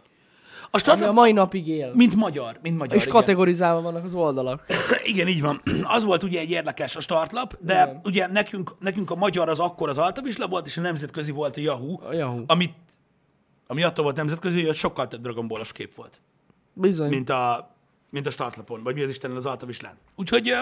A 0.74 0.90
Ami 0.90 1.02
a 1.02 1.12
mai 1.12 1.32
napig 1.32 1.68
él. 1.68 1.90
mint 1.94 2.14
magyar, 2.14 2.58
mint 2.62 2.78
magyar. 2.78 2.96
És 2.96 3.02
igen. 3.02 3.14
kategorizálva 3.14 3.80
vannak 3.80 4.04
az 4.04 4.14
oldalak. 4.14 4.66
igen, 5.12 5.28
így 5.28 5.40
van. 5.40 5.60
Az 5.96 6.04
volt 6.04 6.22
ugye 6.22 6.40
egy 6.40 6.50
érdekes 6.50 6.96
a 6.96 7.00
startlap, 7.00 7.56
de 7.60 7.82
Igen. 7.82 8.00
ugye 8.04 8.26
nekünk, 8.26 8.74
nekünk 8.80 9.10
a 9.10 9.14
magyar 9.14 9.48
az 9.48 9.58
akkor 9.58 9.88
az 9.88 9.98
Altavisla 9.98 10.46
volt, 10.48 10.66
és 10.66 10.76
a 10.76 10.80
nemzetközi 10.80 11.30
volt 11.30 11.56
a 11.56 11.60
Yahoo, 11.60 11.98
A 12.06 12.12
Yahoo. 12.12 12.42
amit, 12.46 12.74
ami 13.66 13.82
attól 13.82 14.04
volt 14.04 14.16
nemzetközi, 14.16 14.66
hogy 14.66 14.76
sokkal 14.76 15.08
több 15.08 15.20
Dragon 15.20 15.48
Ball-os 15.48 15.72
kép 15.72 15.94
volt. 15.94 16.20
Bizony. 16.72 17.08
mint 17.08 17.30
a, 17.30 17.74
mint 18.10 18.26
a 18.26 18.30
startlapon, 18.30 18.82
vagy 18.82 18.94
mi 18.94 19.02
az 19.02 19.10
Isten 19.10 19.30
az 19.36 19.46
Altavislán. 19.46 19.94
Úgyhogy 20.16 20.52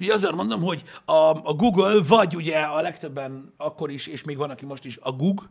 ugye 0.00 0.12
azért 0.12 0.34
mondom, 0.34 0.62
hogy 0.62 0.82
a, 1.04 1.12
a 1.44 1.54
Google, 1.56 2.02
vagy 2.08 2.36
ugye 2.36 2.58
a 2.58 2.80
legtöbben 2.80 3.52
akkor 3.56 3.90
is, 3.90 4.06
és 4.06 4.24
még 4.24 4.36
van, 4.36 4.50
aki 4.50 4.64
most 4.64 4.84
is, 4.84 4.98
a 5.02 5.12
Google, 5.12 5.46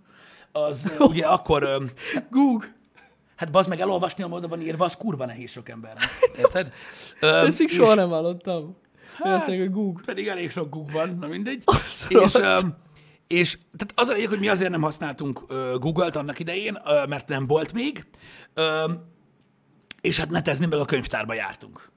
az 0.52 0.92
ugye 1.00 1.26
akkor, 1.38 1.84
Google. 2.32 2.76
Hát 3.38 3.52
bazd 3.52 3.70
meg 3.70 3.80
elolvasni 3.80 4.24
a 4.24 4.28
módban 4.28 4.62
írva, 4.62 4.86
az 4.86 4.96
kurva 4.96 5.26
nehéz 5.26 5.52
sok 5.52 5.70
embernek. 5.70 6.04
Érted? 6.40 6.74
Öm, 7.20 7.46
Ezt 7.46 7.60
még 7.60 7.70
soha 7.70 7.94
nem 7.94 8.10
hallottam. 8.10 8.78
Hát, 9.24 9.44
hogy 9.44 9.72
Google. 9.72 10.04
pedig 10.06 10.28
elég 10.28 10.52
sok 10.52 10.70
Google 10.70 10.94
van, 10.94 11.18
na 11.20 11.28
mindegy. 11.28 11.62
Azt 11.66 12.12
és, 12.12 12.34
öm, 12.34 12.76
és 13.28 13.58
tehát 13.78 13.94
az 13.96 14.08
a 14.08 14.14
lényeg, 14.14 14.30
hogy 14.30 14.40
mi 14.40 14.48
azért 14.48 14.72
nem 14.72 14.82
használtunk 14.82 15.44
ö, 15.48 15.76
Google-t 15.80 16.16
annak 16.16 16.40
idején, 16.40 16.78
ö, 16.86 17.06
mert 17.06 17.28
nem 17.28 17.48
volt 17.48 17.74
még, 17.74 18.06
ö, 18.54 18.92
és 20.02 20.18
hát 20.18 20.30
netezni 20.30 20.66
meg 20.66 20.80
a 20.80 20.86
könyvtárba 20.86 21.34
jártunk. 21.34 21.92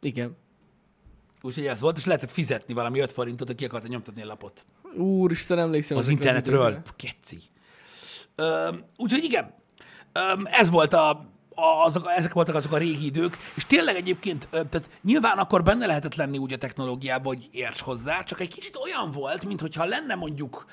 Igen. 0.00 0.36
Úgyhogy 1.42 1.66
ez 1.66 1.80
volt, 1.80 1.96
és 1.96 2.04
lehetett 2.04 2.30
fizetni 2.30 2.74
valami 2.74 2.98
5 2.98 3.12
forintot, 3.12 3.46
hogy 3.46 3.56
ki 3.56 3.64
akarta 3.64 3.88
nyomtatni 3.88 4.22
a 4.22 4.26
lapot. 4.26 4.64
Úristen, 4.96 5.58
emlékszem. 5.58 5.96
Az 5.96 6.08
internetről. 6.08 6.76
Pff, 6.76 6.90
Keci. 6.96 7.38
Úgyhogy 8.96 9.24
igen, 9.24 9.54
ez 10.44 10.70
volt 10.70 10.92
a, 10.92 11.30
azok, 11.84 12.10
ezek 12.16 12.32
voltak 12.32 12.54
azok 12.54 12.72
a 12.72 12.78
régi 12.78 13.04
idők, 13.04 13.36
és 13.54 13.66
tényleg 13.66 13.96
egyébként, 13.96 14.48
tehát 14.50 14.90
nyilván 15.02 15.38
akkor 15.38 15.62
benne 15.62 15.86
lehetett 15.86 16.14
lenni 16.14 16.38
úgy 16.38 16.52
a 16.52 16.58
technológiában, 16.58 17.34
hogy 17.34 17.48
érts 17.52 17.80
hozzá, 17.80 18.22
csak 18.22 18.40
egy 18.40 18.54
kicsit 18.54 18.76
olyan 18.76 19.10
volt, 19.10 19.44
mintha 19.44 19.84
lenne 19.84 20.14
mondjuk 20.14 20.66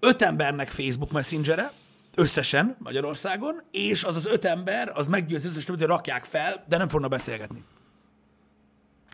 öt 0.00 0.22
embernek 0.22 0.68
Facebook 0.68 1.12
Messengere, 1.12 1.72
összesen 2.14 2.76
Magyarországon, 2.78 3.62
és 3.70 4.04
az 4.04 4.16
az 4.16 4.26
öt 4.26 4.44
ember, 4.44 4.92
az 4.94 5.08
meggyőzi 5.08 5.46
összes 5.46 5.64
többet, 5.64 5.80
hogy 5.80 5.90
rakják 5.90 6.24
fel, 6.24 6.64
de 6.68 6.76
nem 6.76 6.88
fognak 6.88 7.10
beszélgetni. 7.10 7.64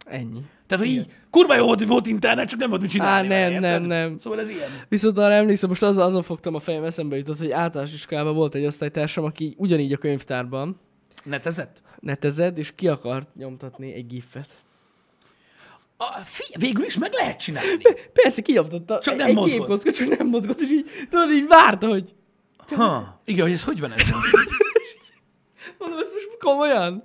Ennyi. 0.04 0.44
Tehát, 0.72 0.86
hogy 0.86 0.94
így 0.94 1.06
kurva 1.30 1.56
jó 1.56 1.64
volt, 1.64 1.84
volt 1.84 2.06
internet, 2.06 2.48
csak 2.48 2.58
nem 2.58 2.68
volt 2.68 2.80
mit 2.80 2.90
csinálni. 2.90 3.26
Á, 3.26 3.28
vele, 3.28 3.44
nem, 3.44 3.52
érted? 3.52 3.80
nem, 3.80 3.82
nem. 3.82 4.18
Szóval 4.18 4.40
ez 4.40 4.48
ilyen. 4.48 4.68
Viszont 4.88 5.18
arra 5.18 5.32
emlékszem, 5.32 5.68
most 5.68 5.82
az, 5.82 5.96
azon 5.96 6.22
fogtam 6.22 6.54
a 6.54 6.60
fejem, 6.60 6.84
eszembe 6.84 7.16
jutott, 7.16 7.38
hogy 7.38 7.50
általános 7.50 7.94
iskolában 7.94 8.34
volt 8.34 8.54
egy 8.54 8.64
osztálytársam, 8.64 9.24
aki 9.24 9.54
ugyanígy 9.58 9.92
a 9.92 9.96
könyvtárban 9.96 10.80
Netezett? 11.24 11.82
netezett, 12.00 12.58
és 12.58 12.72
ki 12.74 12.88
akart 12.88 13.34
nyomtatni 13.34 13.92
egy 13.92 14.06
gifet. 14.06 14.48
A, 15.96 16.20
fi, 16.24 16.44
végül 16.58 16.84
is 16.84 16.98
meg 16.98 17.12
lehet 17.12 17.40
csinálni. 17.40 17.82
Persze, 18.12 18.42
kinyomtatta. 18.42 18.98
Csak 18.98 19.16
nem 19.16 19.28
egy 19.28 19.34
mozgott. 19.34 19.58
képkocka, 19.58 19.92
csak 19.92 20.18
nem 20.18 20.26
mozgott, 20.26 20.60
és 20.60 20.70
így, 20.70 20.90
tudod, 21.10 21.30
így 21.30 21.46
várta, 21.48 21.88
hogy 21.88 22.14
Ha, 22.68 23.20
igen, 23.24 23.42
hogy 23.42 23.52
ez 23.52 23.64
hogy 23.64 23.80
van 23.80 23.92
ez? 23.92 24.10
mondom, 25.78 25.98
ezt 25.98 26.14
komolyan? 26.44 27.02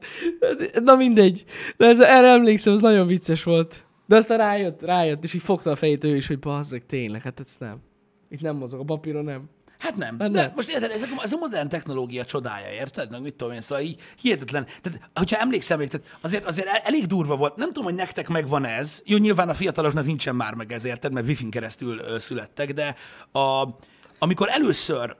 Na 0.83 0.95
mindegy. 0.95 1.43
De 1.77 1.85
ez, 1.85 1.99
erre 1.99 2.27
emlékszem, 2.27 2.73
ez 2.73 2.79
nagyon 2.79 3.07
vicces 3.07 3.43
volt. 3.43 3.85
De 4.05 4.15
aztán 4.15 4.37
rájött, 4.37 4.81
rájött, 4.81 5.23
és 5.23 5.33
így 5.33 5.41
fogta 5.41 5.71
a 5.71 5.75
fejét 5.75 6.03
ő 6.03 6.15
is, 6.15 6.27
hogy 6.27 6.39
bazzeg, 6.39 6.85
tényleg, 6.85 7.21
hát 7.21 7.39
ez 7.39 7.55
nem. 7.59 7.77
Itt 8.29 8.41
nem 8.41 8.55
mozog, 8.55 8.79
a 8.79 8.83
papíron 8.83 9.23
nem. 9.23 9.49
Hát 9.77 9.95
nem. 9.95 10.19
Hát 10.19 10.31
De 10.31 10.41
nem. 10.41 10.51
most 10.55 10.69
érted, 10.69 10.91
ez 10.91 11.01
a, 11.01 11.07
ez 11.21 11.33
a 11.33 11.37
modern 11.37 11.69
technológia 11.69 12.25
csodája, 12.25 12.71
érted? 12.71 13.11
Meg 13.11 13.21
mit 13.21 13.35
tudom 13.35 13.53
én, 13.53 13.61
szóval 13.61 13.83
így 13.83 14.01
hihetetlen. 14.21 14.65
Tehát, 14.81 14.99
hogyha 15.13 15.37
emlékszem 15.39 15.79
még, 15.79 15.87
tehát 15.89 16.17
azért, 16.21 16.45
azért 16.45 16.67
el- 16.67 16.81
elég 16.83 17.05
durva 17.05 17.35
volt. 17.35 17.55
Nem 17.55 17.67
tudom, 17.67 17.83
hogy 17.83 17.93
nektek 17.93 18.27
megvan 18.27 18.65
ez. 18.65 19.01
Jó, 19.05 19.17
nyilván 19.17 19.49
a 19.49 19.53
fiataloknak 19.53 20.05
nincsen 20.05 20.35
már 20.35 20.53
meg 20.53 20.71
ez, 20.71 20.85
érted? 20.85 21.11
Mert 21.13 21.27
wifi-n 21.27 21.49
keresztül 21.49 21.99
ö, 21.99 22.19
születtek, 22.19 22.73
de 22.73 22.95
a, 23.39 23.67
amikor 24.19 24.47
először 24.51 25.15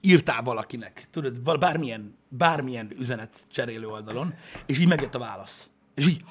írtál 0.00 0.42
valakinek, 0.42 1.06
tudod, 1.10 1.58
bármilyen, 1.58 2.16
bármilyen 2.28 2.90
üzenet 2.98 3.46
cserélő 3.50 3.86
oldalon, 3.86 4.34
és 4.66 4.78
így 4.78 4.88
megjött 4.88 5.14
a 5.14 5.18
válasz. 5.18 5.70
És 5.94 6.08
így, 6.08 6.24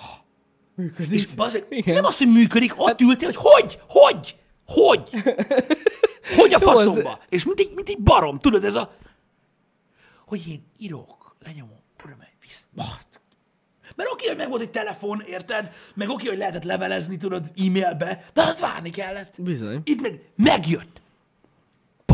Működik. 0.76 1.14
és 1.14 1.26
bazeg, 1.26 1.66
Igen. 1.70 1.96
nem 1.96 2.06
az, 2.06 2.18
hogy 2.18 2.28
működik, 2.32 2.74
ott 2.76 3.02
ültél, 3.02 3.32
hogy 3.34 3.40
hogy, 3.44 3.80
hogy, 3.88 4.36
hogy, 4.66 5.10
hogy 6.38 6.54
a 6.54 6.58
az- 6.58 6.64
faszomba. 6.64 7.20
És 7.30 7.46
mint 7.46 7.60
egy, 7.60 7.72
mint 7.76 7.90
egy 7.90 8.00
barom, 8.00 8.38
tudod, 8.38 8.64
ez 8.64 8.76
a, 8.76 8.96
hogy 10.26 10.48
én 10.48 10.66
írok, 10.78 11.36
lenyomom, 11.46 11.80
megy, 12.20 12.34
visz, 12.42 12.66
Basz. 12.76 13.04
Mert 13.96 14.10
oké, 14.12 14.28
hogy 14.28 14.38
meg 14.38 14.50
volt 14.50 14.62
egy 14.62 14.72
telefon, 14.72 15.22
érted? 15.28 15.72
Meg 15.96 16.10
oké, 16.10 16.28
hogy 16.28 16.38
lehetett 16.38 16.64
levelezni, 16.64 17.18
tudod, 17.18 17.52
e-mailbe, 17.58 18.26
de 18.34 18.42
azt 18.42 18.60
várni 18.60 18.90
kellett. 18.90 19.42
Bizony. 19.42 19.82
Itt 19.84 20.02
meg 20.02 20.22
megjött. 20.36 21.02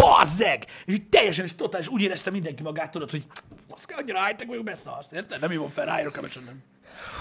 Bazzeg! 0.02 0.66
És 0.86 0.94
így 0.94 1.10
teljesen 1.10 1.46
és 1.46 1.56
totális 1.56 1.88
úgy 1.88 2.02
érezte 2.02 2.32
mindenki 2.32 2.64
magát, 2.64 2.92
tudod, 2.92 3.12
hogy 3.12 3.24
azt 3.70 3.86
kell, 3.86 3.98
annyira 3.98 4.26
high-tech 4.26 4.50
vagyok, 4.50 4.64
beszarsz, 4.64 5.12
érted? 5.12 5.40
Nem 5.40 5.50
hívom 5.50 5.70
fel, 5.70 5.86
ráírok 5.86 6.18
a 6.18 6.22
meseden. 6.22 6.64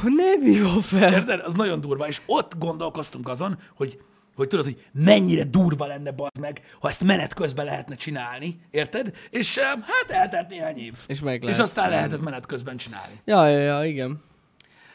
Nem 0.03 0.41
hívom 0.41 0.81
fel. 0.81 1.13
Érted? 1.13 1.41
Az 1.45 1.53
nagyon 1.53 1.81
durva. 1.81 2.09
És 2.09 2.21
ott 2.27 2.59
gondolkoztunk 2.59 3.29
azon, 3.29 3.59
hogy, 3.75 4.01
hogy 4.37 4.49
tudod, 4.49 4.65
hogy 4.65 4.85
mennyire 4.93 5.45
durva 5.45 5.87
lenne 5.87 6.11
bazd 6.11 6.41
meg, 6.41 6.63
ha 6.81 6.89
ezt 6.89 7.05
menet 7.05 7.35
közben 7.35 7.65
lehetne 7.65 7.95
csinálni, 7.95 8.61
érted? 8.71 9.17
És 9.31 9.57
eh, 9.57 9.65
hát 9.65 10.11
eltelt 10.11 10.49
néhány 10.49 10.79
év. 10.79 10.95
És 11.07 11.21
meg 11.21 11.37
és 11.37 11.43
lehet 11.43 11.61
aztán 11.61 11.85
csinálni. 11.85 12.07
lehetett 12.07 12.25
menet 12.25 12.47
közben 12.47 12.77
csinálni. 12.77 13.21
Ja, 13.25 13.47
ja, 13.49 13.59
ja, 13.59 13.85
igen. 13.85 14.23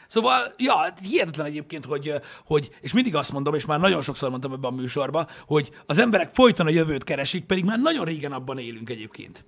Szóval, 0.08 0.54
ja, 0.56 0.92
hihetetlen 1.02 1.46
egyébként, 1.46 1.84
hogy, 1.84 2.12
hogy, 2.44 2.70
és 2.80 2.92
mindig 2.92 3.14
azt 3.14 3.32
mondom, 3.32 3.54
és 3.54 3.64
már 3.64 3.80
nagyon 3.80 4.02
sokszor 4.02 4.30
mondtam 4.30 4.52
ebben 4.52 4.72
a 4.72 4.74
műsorban, 4.74 5.26
hogy 5.46 5.70
az 5.86 5.98
emberek 5.98 6.34
folyton 6.34 6.66
a 6.66 6.70
jövőt 6.70 7.04
keresik, 7.04 7.44
pedig 7.44 7.64
már 7.64 7.78
nagyon 7.78 8.04
régen 8.04 8.32
abban 8.32 8.58
élünk 8.58 8.90
egyébként. 8.90 9.44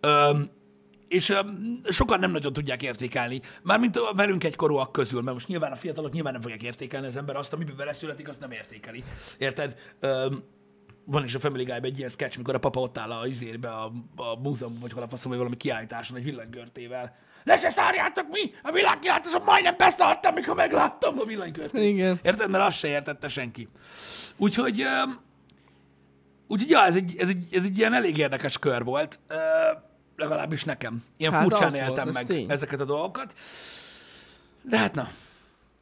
Öm, 0.00 0.50
és 1.08 1.28
öm, 1.28 1.80
sokan 1.90 2.18
nem 2.18 2.30
nagyon 2.30 2.52
tudják 2.52 2.82
értékelni, 2.82 3.40
mármint 3.62 3.96
a 3.96 4.12
velünk 4.14 4.44
egykorúak 4.44 4.92
közül, 4.92 5.20
mert 5.20 5.32
most 5.32 5.48
nyilván 5.48 5.72
a 5.72 5.76
fiatalok 5.76 6.12
nyilván 6.12 6.32
nem 6.32 6.42
fogják 6.42 6.62
értékelni, 6.62 7.06
az 7.06 7.16
ember 7.16 7.36
azt, 7.36 7.52
amiben 7.52 7.76
beleszületik, 7.76 8.28
azt 8.28 8.40
nem 8.40 8.50
értékeli. 8.50 9.04
Érted? 9.38 9.76
Öm, 10.00 10.42
van 11.04 11.24
is 11.24 11.34
a 11.34 11.38
Family 11.38 11.64
guy 11.64 11.78
egy 11.82 11.98
ilyen 11.98 12.08
sketch, 12.08 12.36
mikor 12.36 12.54
a 12.54 12.58
papa 12.58 12.80
ott 12.80 12.98
áll 12.98 13.10
a 13.10 13.26
izérbe, 13.26 13.68
a, 13.68 13.92
a 14.16 14.38
múzeum, 14.42 14.78
vagy 14.80 14.92
hol 14.92 15.02
a 15.02 15.08
faszom, 15.08 15.28
vagy 15.28 15.38
valami 15.38 15.56
kiállításon 15.56 16.16
egy 16.16 16.24
villanygörtével. 16.24 17.16
Le 17.46 17.58
se 17.58 17.70
szárjátok 17.70 18.26
mi! 18.28 18.40
A 18.62 18.72
világkiáltáson 18.72 19.42
majdnem 19.44 19.74
beszartam, 19.78 20.34
mikor 20.34 20.54
megláttam 20.54 21.18
a 21.20 21.24
villanygörtét. 21.24 21.82
Igen. 21.82 22.20
Érted? 22.22 22.50
Mert 22.50 22.64
azt 22.64 22.76
se 22.78 22.88
értette 22.88 23.28
senki. 23.28 23.68
Úgyhogy, 24.36 24.80
öm, 24.80 25.20
úgyhogy 26.48 26.70
ja, 26.70 26.84
ez 26.84 26.96
egy, 26.96 27.14
ez, 27.18 27.28
egy, 27.28 27.44
ez 27.50 27.64
egy 27.64 27.78
ilyen 27.78 27.94
elég 27.94 28.16
érdekes 28.16 28.58
kör 28.58 28.84
volt. 28.84 29.18
Ö, 29.28 29.34
legalábbis 30.16 30.64
nekem. 30.64 31.04
Ilyen 31.16 31.32
Hát 31.32 31.42
furcsán 31.42 31.70
volt, 31.70 31.82
éltem 31.82 32.08
ez 32.08 32.14
meg 32.14 32.24
tény. 32.26 32.50
ezeket 32.50 32.80
a 32.80 32.84
dolgokat. 32.84 33.34
De 34.62 34.78
hát 34.78 34.94
na, 34.94 35.08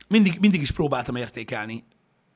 mindig, 0.09 0.37
mindig 0.40 0.61
is 0.61 0.71
próbáltam 0.71 1.16
értékelni 1.16 1.85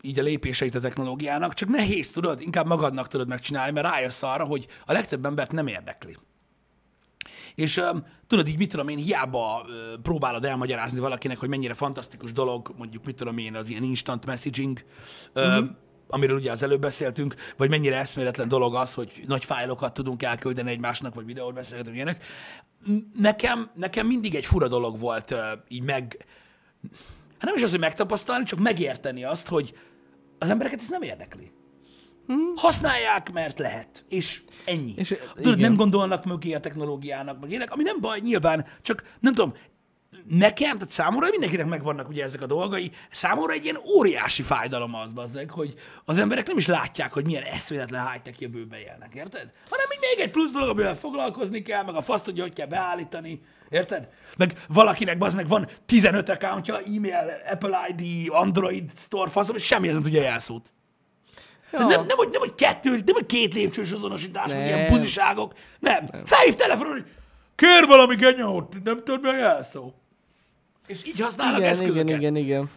így 0.02 0.18
a 0.18 0.22
lépéseit 0.22 0.74
a 0.74 0.80
technológiának, 0.80 1.54
csak 1.54 1.68
nehéz, 1.68 2.10
tudod, 2.10 2.40
inkább 2.40 2.66
magadnak 2.66 3.08
tudod 3.08 3.28
megcsinálni, 3.28 3.72
mert 3.72 3.86
rájössz 3.86 4.22
arra, 4.22 4.44
hogy 4.44 4.66
a 4.86 4.92
legtöbb 4.92 5.24
embert 5.26 5.52
nem 5.52 5.66
érdekli. 5.66 6.16
És 7.58 7.76
um, 7.76 8.04
tudod, 8.26 8.48
így 8.48 8.58
mit 8.58 8.70
tudom 8.70 8.88
én, 8.88 8.96
hiába 8.96 9.62
uh, 9.62 10.00
próbálod 10.02 10.44
elmagyarázni 10.44 10.98
valakinek, 10.98 11.38
hogy 11.38 11.48
mennyire 11.48 11.74
fantasztikus 11.74 12.32
dolog, 12.32 12.74
mondjuk 12.76 13.04
mit 13.04 13.16
tudom 13.16 13.38
én, 13.38 13.54
az 13.54 13.68
ilyen 13.68 13.82
instant 13.82 14.26
messaging, 14.26 14.84
uh, 15.34 15.58
amiről 16.08 16.36
ugye 16.36 16.50
az 16.50 16.62
előbb 16.62 16.80
beszéltünk, 16.80 17.34
vagy 17.56 17.68
mennyire 17.68 17.98
eszméletlen 17.98 18.48
dolog 18.48 18.74
az, 18.74 18.94
hogy 18.94 19.24
nagy 19.26 19.44
fájlokat 19.44 19.94
tudunk 19.94 20.22
elküldeni 20.22 20.70
egymásnak, 20.70 21.14
vagy 21.14 21.24
videót 21.24 21.54
beszélgetünk 21.54 21.94
ilyenek. 21.94 22.24
Nekem, 23.16 23.70
nekem 23.74 24.06
mindig 24.06 24.34
egy 24.34 24.46
fura 24.46 24.68
dolog 24.68 24.98
volt 24.98 25.30
uh, 25.30 25.38
így 25.68 25.82
meg, 25.82 26.26
hát 27.38 27.44
nem 27.44 27.56
is 27.56 27.62
az, 27.62 27.70
hogy 27.70 27.80
megtapasztalni, 27.80 28.44
csak 28.44 28.58
megérteni 28.58 29.24
azt, 29.24 29.48
hogy 29.48 29.78
az 30.38 30.50
embereket 30.50 30.80
ez 30.80 30.88
nem 30.88 31.02
érdekli. 31.02 31.52
Használják, 32.54 33.32
mert 33.32 33.58
lehet. 33.58 34.04
És 34.08 34.42
ennyi. 34.64 34.92
És, 34.96 35.14
Tudod, 35.34 35.58
igen. 35.58 35.68
nem 35.68 35.76
gondolnak 35.76 36.24
mögé 36.24 36.52
a 36.52 36.60
technológiának, 36.60 37.40
meg 37.40 37.50
ilyenek, 37.50 37.72
ami 37.72 37.82
nem 37.82 38.00
baj, 38.00 38.20
nyilván, 38.20 38.66
csak 38.82 39.02
nem 39.20 39.32
tudom, 39.32 39.54
nekem, 40.28 40.78
tehát 40.78 40.92
számomra 40.92 41.28
mindenkinek 41.30 41.66
megvannak 41.66 42.08
ugye 42.08 42.24
ezek 42.24 42.42
a 42.42 42.46
dolgai, 42.46 42.90
számomra 43.10 43.52
egy 43.52 43.64
ilyen 43.64 43.78
óriási 43.96 44.42
fájdalom 44.42 44.94
az, 44.94 45.12
bazzeg, 45.12 45.50
hogy 45.50 45.74
az 46.04 46.18
emberek 46.18 46.46
nem 46.46 46.56
is 46.56 46.66
látják, 46.66 47.12
hogy 47.12 47.24
milyen 47.24 47.42
eszméletlen 47.42 48.10
high-tech 48.10 48.40
jövőbe 48.40 48.78
élnek, 48.78 49.14
érted? 49.14 49.52
Hanem 49.70 49.86
így 49.94 50.00
még 50.00 50.24
egy 50.24 50.30
plusz 50.30 50.52
dolog, 50.52 50.68
amivel 50.68 50.96
foglalkozni 50.96 51.62
kell, 51.62 51.84
meg 51.84 51.94
a 51.94 52.02
fasz 52.02 52.20
tudja, 52.20 52.42
hogy 52.42 52.52
kell 52.52 52.66
beállítani, 52.66 53.40
érted? 53.68 54.08
Meg 54.36 54.64
valakinek 54.68 55.22
az 55.22 55.34
meg 55.34 55.48
van 55.48 55.68
15 55.86 56.28
accountja, 56.28 56.78
e-mail, 56.78 57.30
Apple 57.50 57.94
ID, 57.96 58.28
Android 58.30 58.90
store, 58.96 59.30
faszom, 59.30 59.56
és 59.56 59.64
semmi 59.64 59.88
nem 59.88 60.02
tudja 60.02 60.22
jelszót. 60.22 60.72
Ja. 61.72 61.78
Nem, 61.78 62.06
nem, 62.06 62.16
hogy, 62.16 62.28
nem, 62.30 62.40
hogy 62.40 62.54
kettő, 62.54 62.90
nem, 62.90 63.14
hogy 63.14 63.26
két 63.26 63.54
lépcsős 63.54 63.90
azonosítás, 63.90 64.52
vagy 64.52 64.66
ilyen 64.66 64.78
Nem. 64.78 64.90
buziságok. 64.90 65.52
Nem. 65.78 66.04
nem. 66.12 66.24
Felhív 66.24 66.54
telefonon, 66.54 66.92
hogy 66.92 67.04
kér 67.54 67.86
valami 67.86 68.14
genyót, 68.14 68.82
nem 68.84 68.96
tudod 69.04 69.20
mi 69.20 69.28
a 69.28 69.36
jelszó. 69.36 69.92
És 70.86 71.06
így 71.06 71.20
használnak 71.20 71.58
Igen, 71.58 71.70
eszközöket. 71.70 72.02
igen, 72.04 72.18
igen, 72.18 72.36
igen. 72.36 72.70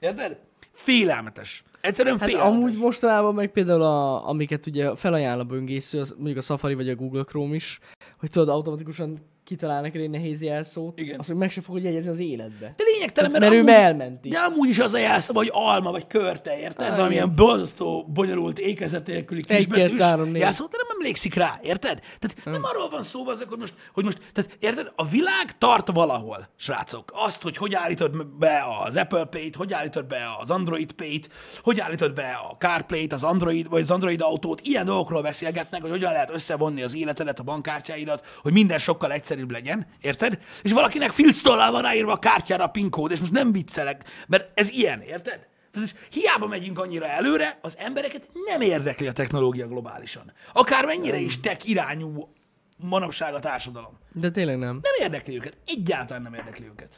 Érted? 0.00 0.38
Félelmetes. 0.72 1.62
Egyszerűen 1.80 2.18
Hát 2.18 2.28
félelmetes. 2.28 2.56
amúgy 2.58 2.76
mostanában 2.76 3.34
meg 3.34 3.50
például, 3.52 3.82
a, 3.82 4.28
amiket 4.28 4.66
ugye 4.66 4.96
felajánl 4.96 5.40
a 5.40 5.44
böngésző, 5.44 6.00
az, 6.00 6.14
mondjuk 6.16 6.36
a 6.36 6.40
Safari 6.40 6.74
vagy 6.74 6.88
a 6.88 6.94
Google 6.94 7.22
Chrome 7.24 7.54
is, 7.54 7.78
hogy 8.18 8.30
tudod, 8.30 8.48
automatikusan 8.48 9.18
kitalál 9.48 9.80
neked 9.80 10.00
egy 10.00 10.10
nehéz 10.10 10.42
jelszót, 10.42 11.00
Igen. 11.00 11.18
azt, 11.18 11.28
hogy 11.28 11.36
meg 11.36 11.50
se 11.50 11.60
fogod 11.60 11.82
jegyezni 11.82 12.10
az 12.10 12.18
életbe. 12.18 12.74
De 12.76 12.84
lényegtelen, 12.92 13.30
mert, 13.30 13.42
Mert 13.42 13.54
ő 13.54 13.58
amúgy, 13.58 13.72
elmenti. 13.72 14.28
De 14.28 14.38
amúgy 14.38 14.68
is 14.68 14.78
az 14.78 14.94
a 14.94 14.98
jelszó, 14.98 15.34
hogy 15.34 15.50
alma, 15.52 15.90
vagy 15.90 16.06
körte, 16.06 16.58
érted? 16.58 16.88
Ah, 16.88 16.96
Valamilyen 16.96 17.34
borzasztó, 17.34 18.06
bonyolult, 18.12 18.58
ékezet 18.58 19.06
nélküli 19.06 19.42
kisbetűs 19.42 19.98
jelszó, 20.32 20.66
de 20.66 20.76
nem 20.76 20.96
emlékszik 20.98 21.34
rá, 21.34 21.58
érted? 21.62 22.00
Tehát 22.18 22.36
nem 22.44 22.64
arról 22.64 22.88
van 22.88 23.02
szó, 23.02 23.28
azok, 23.28 23.48
hogy 23.48 23.58
most, 23.58 23.74
hogy 23.92 24.04
most, 24.04 24.18
tehát 24.32 24.56
érted? 24.60 24.92
A 24.96 25.06
világ 25.06 25.58
tart 25.58 25.90
valahol, 25.92 26.48
srácok. 26.56 27.12
Azt, 27.14 27.42
hogy 27.42 27.56
hogy 27.56 27.74
állítod 27.74 28.26
be 28.26 28.64
az 28.84 28.96
Apple 28.96 29.24
Pay-t, 29.24 29.56
hogy 29.56 29.72
állítod 29.72 30.06
be 30.06 30.20
az 30.40 30.50
Android 30.50 30.92
Pay-t, 30.92 31.28
hogy 31.62 31.80
állítod 31.80 32.12
be 32.12 32.40
a 32.50 32.56
CarPlay-t, 32.58 33.12
az 33.12 33.24
Android, 33.24 33.68
vagy 33.68 33.82
az 33.82 33.90
Android 33.90 34.20
autót, 34.20 34.60
ilyen 34.60 34.84
dolgokról 34.84 35.22
beszélgetnek, 35.22 35.80
hogy 35.80 35.90
hogyan 35.90 36.12
lehet 36.12 36.30
összevonni 36.30 36.82
az 36.82 36.94
életedet, 36.94 37.38
a 37.38 37.42
bankkártyáidat, 37.42 38.26
hogy 38.42 38.52
minden 38.52 38.78
sokkal 38.78 39.12
egyszerűbb 39.12 39.36
legyen, 39.46 39.86
érted? 40.00 40.38
És 40.62 40.72
valakinek 40.72 41.10
filctollal 41.10 41.70
van 41.70 41.82
ráírva 41.82 42.12
a 42.12 42.18
kártyára 42.18 42.64
a 42.64 42.68
PIN 42.68 42.90
kód, 42.90 43.10
és 43.10 43.20
most 43.20 43.32
nem 43.32 43.52
viccelek, 43.52 44.04
mert 44.26 44.50
ez 44.58 44.70
ilyen, 44.70 45.00
érted? 45.00 45.46
Tehát 45.72 45.94
hiába 46.10 46.46
megyünk 46.46 46.78
annyira 46.78 47.06
előre, 47.06 47.58
az 47.62 47.76
embereket 47.78 48.30
nem 48.46 48.60
érdekli 48.60 49.06
a 49.06 49.12
technológia 49.12 49.66
globálisan. 49.66 50.32
Akár 50.52 50.84
mennyire 50.84 51.18
is 51.18 51.40
tech 51.40 51.68
irányú 51.68 52.28
manapság 52.76 53.34
a 53.34 53.40
társadalom. 53.40 53.98
De 54.12 54.30
tényleg 54.30 54.58
nem. 54.58 54.80
Nem 54.82 54.92
érdekli 55.06 55.34
őket. 55.34 55.56
Egyáltalán 55.66 56.22
nem 56.22 56.34
érdekli 56.34 56.66
őket. 56.66 56.96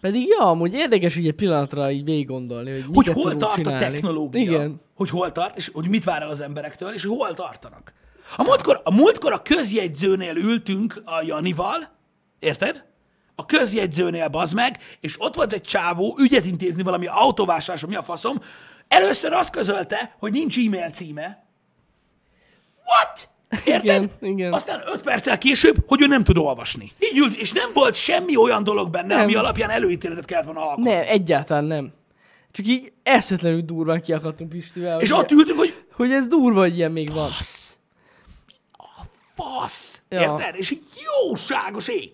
Pedig 0.00 0.26
ja, 0.26 0.38
amúgy 0.38 0.74
érdekes 0.74 1.16
így 1.16 1.26
egy 1.26 1.34
pillanatra 1.34 1.90
így 1.90 2.04
végig 2.04 2.26
gondolni, 2.26 2.70
hogy, 2.70 2.84
Hogy 2.92 3.06
hol 3.06 3.36
tart 3.36 3.54
csinálni. 3.54 3.84
a 3.84 3.90
technológia, 3.90 4.40
Igen. 4.40 4.80
hogy 4.94 5.10
hol 5.10 5.32
tart, 5.32 5.56
és 5.56 5.70
hogy 5.72 5.88
mit 5.88 6.04
vár 6.04 6.22
el 6.22 6.28
az 6.28 6.40
emberektől, 6.40 6.92
és 6.94 7.04
hol 7.04 7.34
tartanak. 7.34 7.92
A 8.36 8.42
múltkor, 8.42 8.80
a 8.84 8.94
múltkor 8.94 9.32
a 9.32 9.42
közjegyzőnél 9.42 10.36
ültünk 10.36 11.02
a 11.04 11.22
Janival, 11.22 11.96
érted? 12.38 12.84
A 13.34 13.46
közjegyzőnél 13.46 14.28
bazd 14.28 14.54
meg, 14.54 14.78
és 15.00 15.14
ott 15.18 15.34
volt 15.34 15.52
egy 15.52 15.62
csávó 15.62 16.16
ügyet 16.18 16.44
intézni 16.44 16.82
valami 16.82 17.06
autóvásárlásra, 17.06 17.88
mi 17.88 17.94
a 17.94 18.02
faszom. 18.02 18.40
Először 18.88 19.32
azt 19.32 19.50
közölte, 19.50 20.16
hogy 20.18 20.32
nincs 20.32 20.56
e-mail 20.58 20.90
címe. 20.90 21.44
What? 22.84 23.28
Érted? 23.64 23.84
Igen, 23.84 24.10
igen. 24.20 24.52
Aztán 24.52 24.80
öt 24.92 25.02
perccel 25.02 25.38
később, 25.38 25.76
hogy 25.86 26.02
ő 26.02 26.06
nem 26.06 26.24
tud 26.24 26.36
olvasni. 26.36 26.92
Így 26.98 27.18
ült, 27.18 27.36
és 27.36 27.52
nem 27.52 27.70
volt 27.74 27.94
semmi 27.94 28.36
olyan 28.36 28.64
dolog 28.64 28.90
benne, 28.90 29.14
Nem. 29.14 29.22
ami 29.22 29.34
alapján 29.34 29.70
előítéletet 29.70 30.24
kellett 30.24 30.44
volna 30.44 30.60
alkotni. 30.60 30.90
Nem, 30.90 31.02
egyáltalán 31.06 31.64
nem. 31.64 31.92
Csak 32.52 32.66
így 32.66 32.92
eszetlenül 33.02 33.60
durván 33.60 34.00
kiakadtunk 34.00 34.50
Pistivel. 34.50 35.00
És 35.00 35.10
hogy, 35.10 35.20
ott 35.20 35.30
ültünk, 35.30 35.58
hogy 35.58 35.74
hogy 35.92 36.12
ez 36.12 36.28
durva, 36.28 36.60
hogy 36.60 36.76
ilyen 36.76 36.92
még 36.92 37.12
van. 37.12 37.28
Fasz, 39.42 40.02
Ja. 40.08 40.20
érted? 40.20 40.54
És 40.56 40.70
így 40.70 40.82
jóságos 41.22 41.88
ég. 41.88 42.12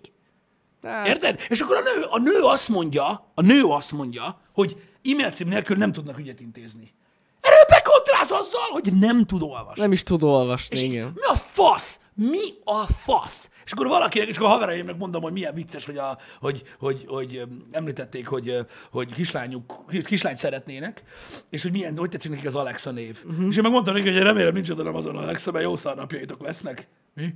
Hát, 0.83 1.06
Érted? 1.06 1.40
És 1.49 1.61
akkor 1.61 1.76
a 1.76 1.80
nő, 1.80 2.02
a 2.11 2.18
nő 2.18 2.40
azt 2.42 2.68
mondja, 2.68 3.30
a 3.35 3.42
nő 3.42 3.64
azt 3.64 3.92
mondja, 3.92 4.40
hogy 4.52 4.76
e-mail 5.04 5.30
cím 5.30 5.49
nélkül 5.49 5.76
nem 5.76 5.92
tudnak 5.92 6.18
ügyet 6.18 6.40
intézni. 6.40 6.95
Erről 7.40 7.64
bekontráz 7.68 8.30
azzal, 8.30 8.68
hogy 8.71 8.92
nem 8.92 9.25
tud 9.25 9.42
olvasni. 9.42 9.83
Nem 9.83 9.92
is 9.92 10.02
tud 10.02 10.23
olvasni, 10.23 10.76
És 10.76 10.83
igen. 10.83 11.12
mi 11.14 11.23
a 11.28 11.35
fasz? 11.35 12.00
Mi 12.16 12.49
a 12.64 12.78
fasz? 12.78 13.50
És 13.64 13.73
akkor 13.73 13.87
valakinek, 13.87 14.28
és 14.28 14.37
akkor 14.37 14.49
a 14.49 14.52
havereimnek 14.52 14.96
mondom, 14.96 15.23
hogy 15.23 15.32
milyen 15.32 15.54
vicces, 15.54 15.85
hogy, 15.85 15.96
a, 15.96 16.18
hogy, 16.40 16.62
hogy, 16.78 17.04
hogy 17.08 17.42
említették, 17.70 18.26
hogy, 18.26 18.56
hogy 18.90 19.12
kislányuk, 19.12 19.85
kislányt 20.04 20.38
szeretnének, 20.38 21.02
és 21.50 21.62
hogy 21.62 21.70
milyen, 21.70 21.96
hogy 21.96 22.08
tetszik 22.08 22.30
nekik 22.30 22.46
az 22.46 22.54
Alexa 22.54 22.90
név. 22.90 23.18
Uh-huh. 23.25 23.46
És 23.49 23.56
én 23.56 23.62
megmondtam 23.62 23.94
neki, 23.94 24.11
hogy 24.11 24.18
remélem 24.18 24.54
nincs 24.54 24.70
oda 24.70 24.82
nem 24.82 24.94
azon 24.94 25.16
Alexa, 25.16 25.50
mert 25.52 25.64
jó 25.64 25.76
szarnapjaitok 25.76 26.42
lesznek. 26.42 26.88
Mi? 27.14 27.35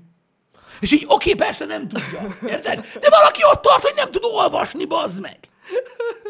És 0.80 0.92
így, 0.92 1.04
oké, 1.06 1.34
persze 1.34 1.64
nem 1.64 1.88
tudja. 1.88 2.36
Érted? 2.46 2.86
De 3.00 3.10
valaki 3.10 3.40
ott 3.52 3.62
tart, 3.62 3.82
hogy 3.82 3.94
nem 3.96 4.10
tud 4.10 4.24
olvasni, 4.24 4.84
bazd 4.84 5.20
meg. 5.20 5.38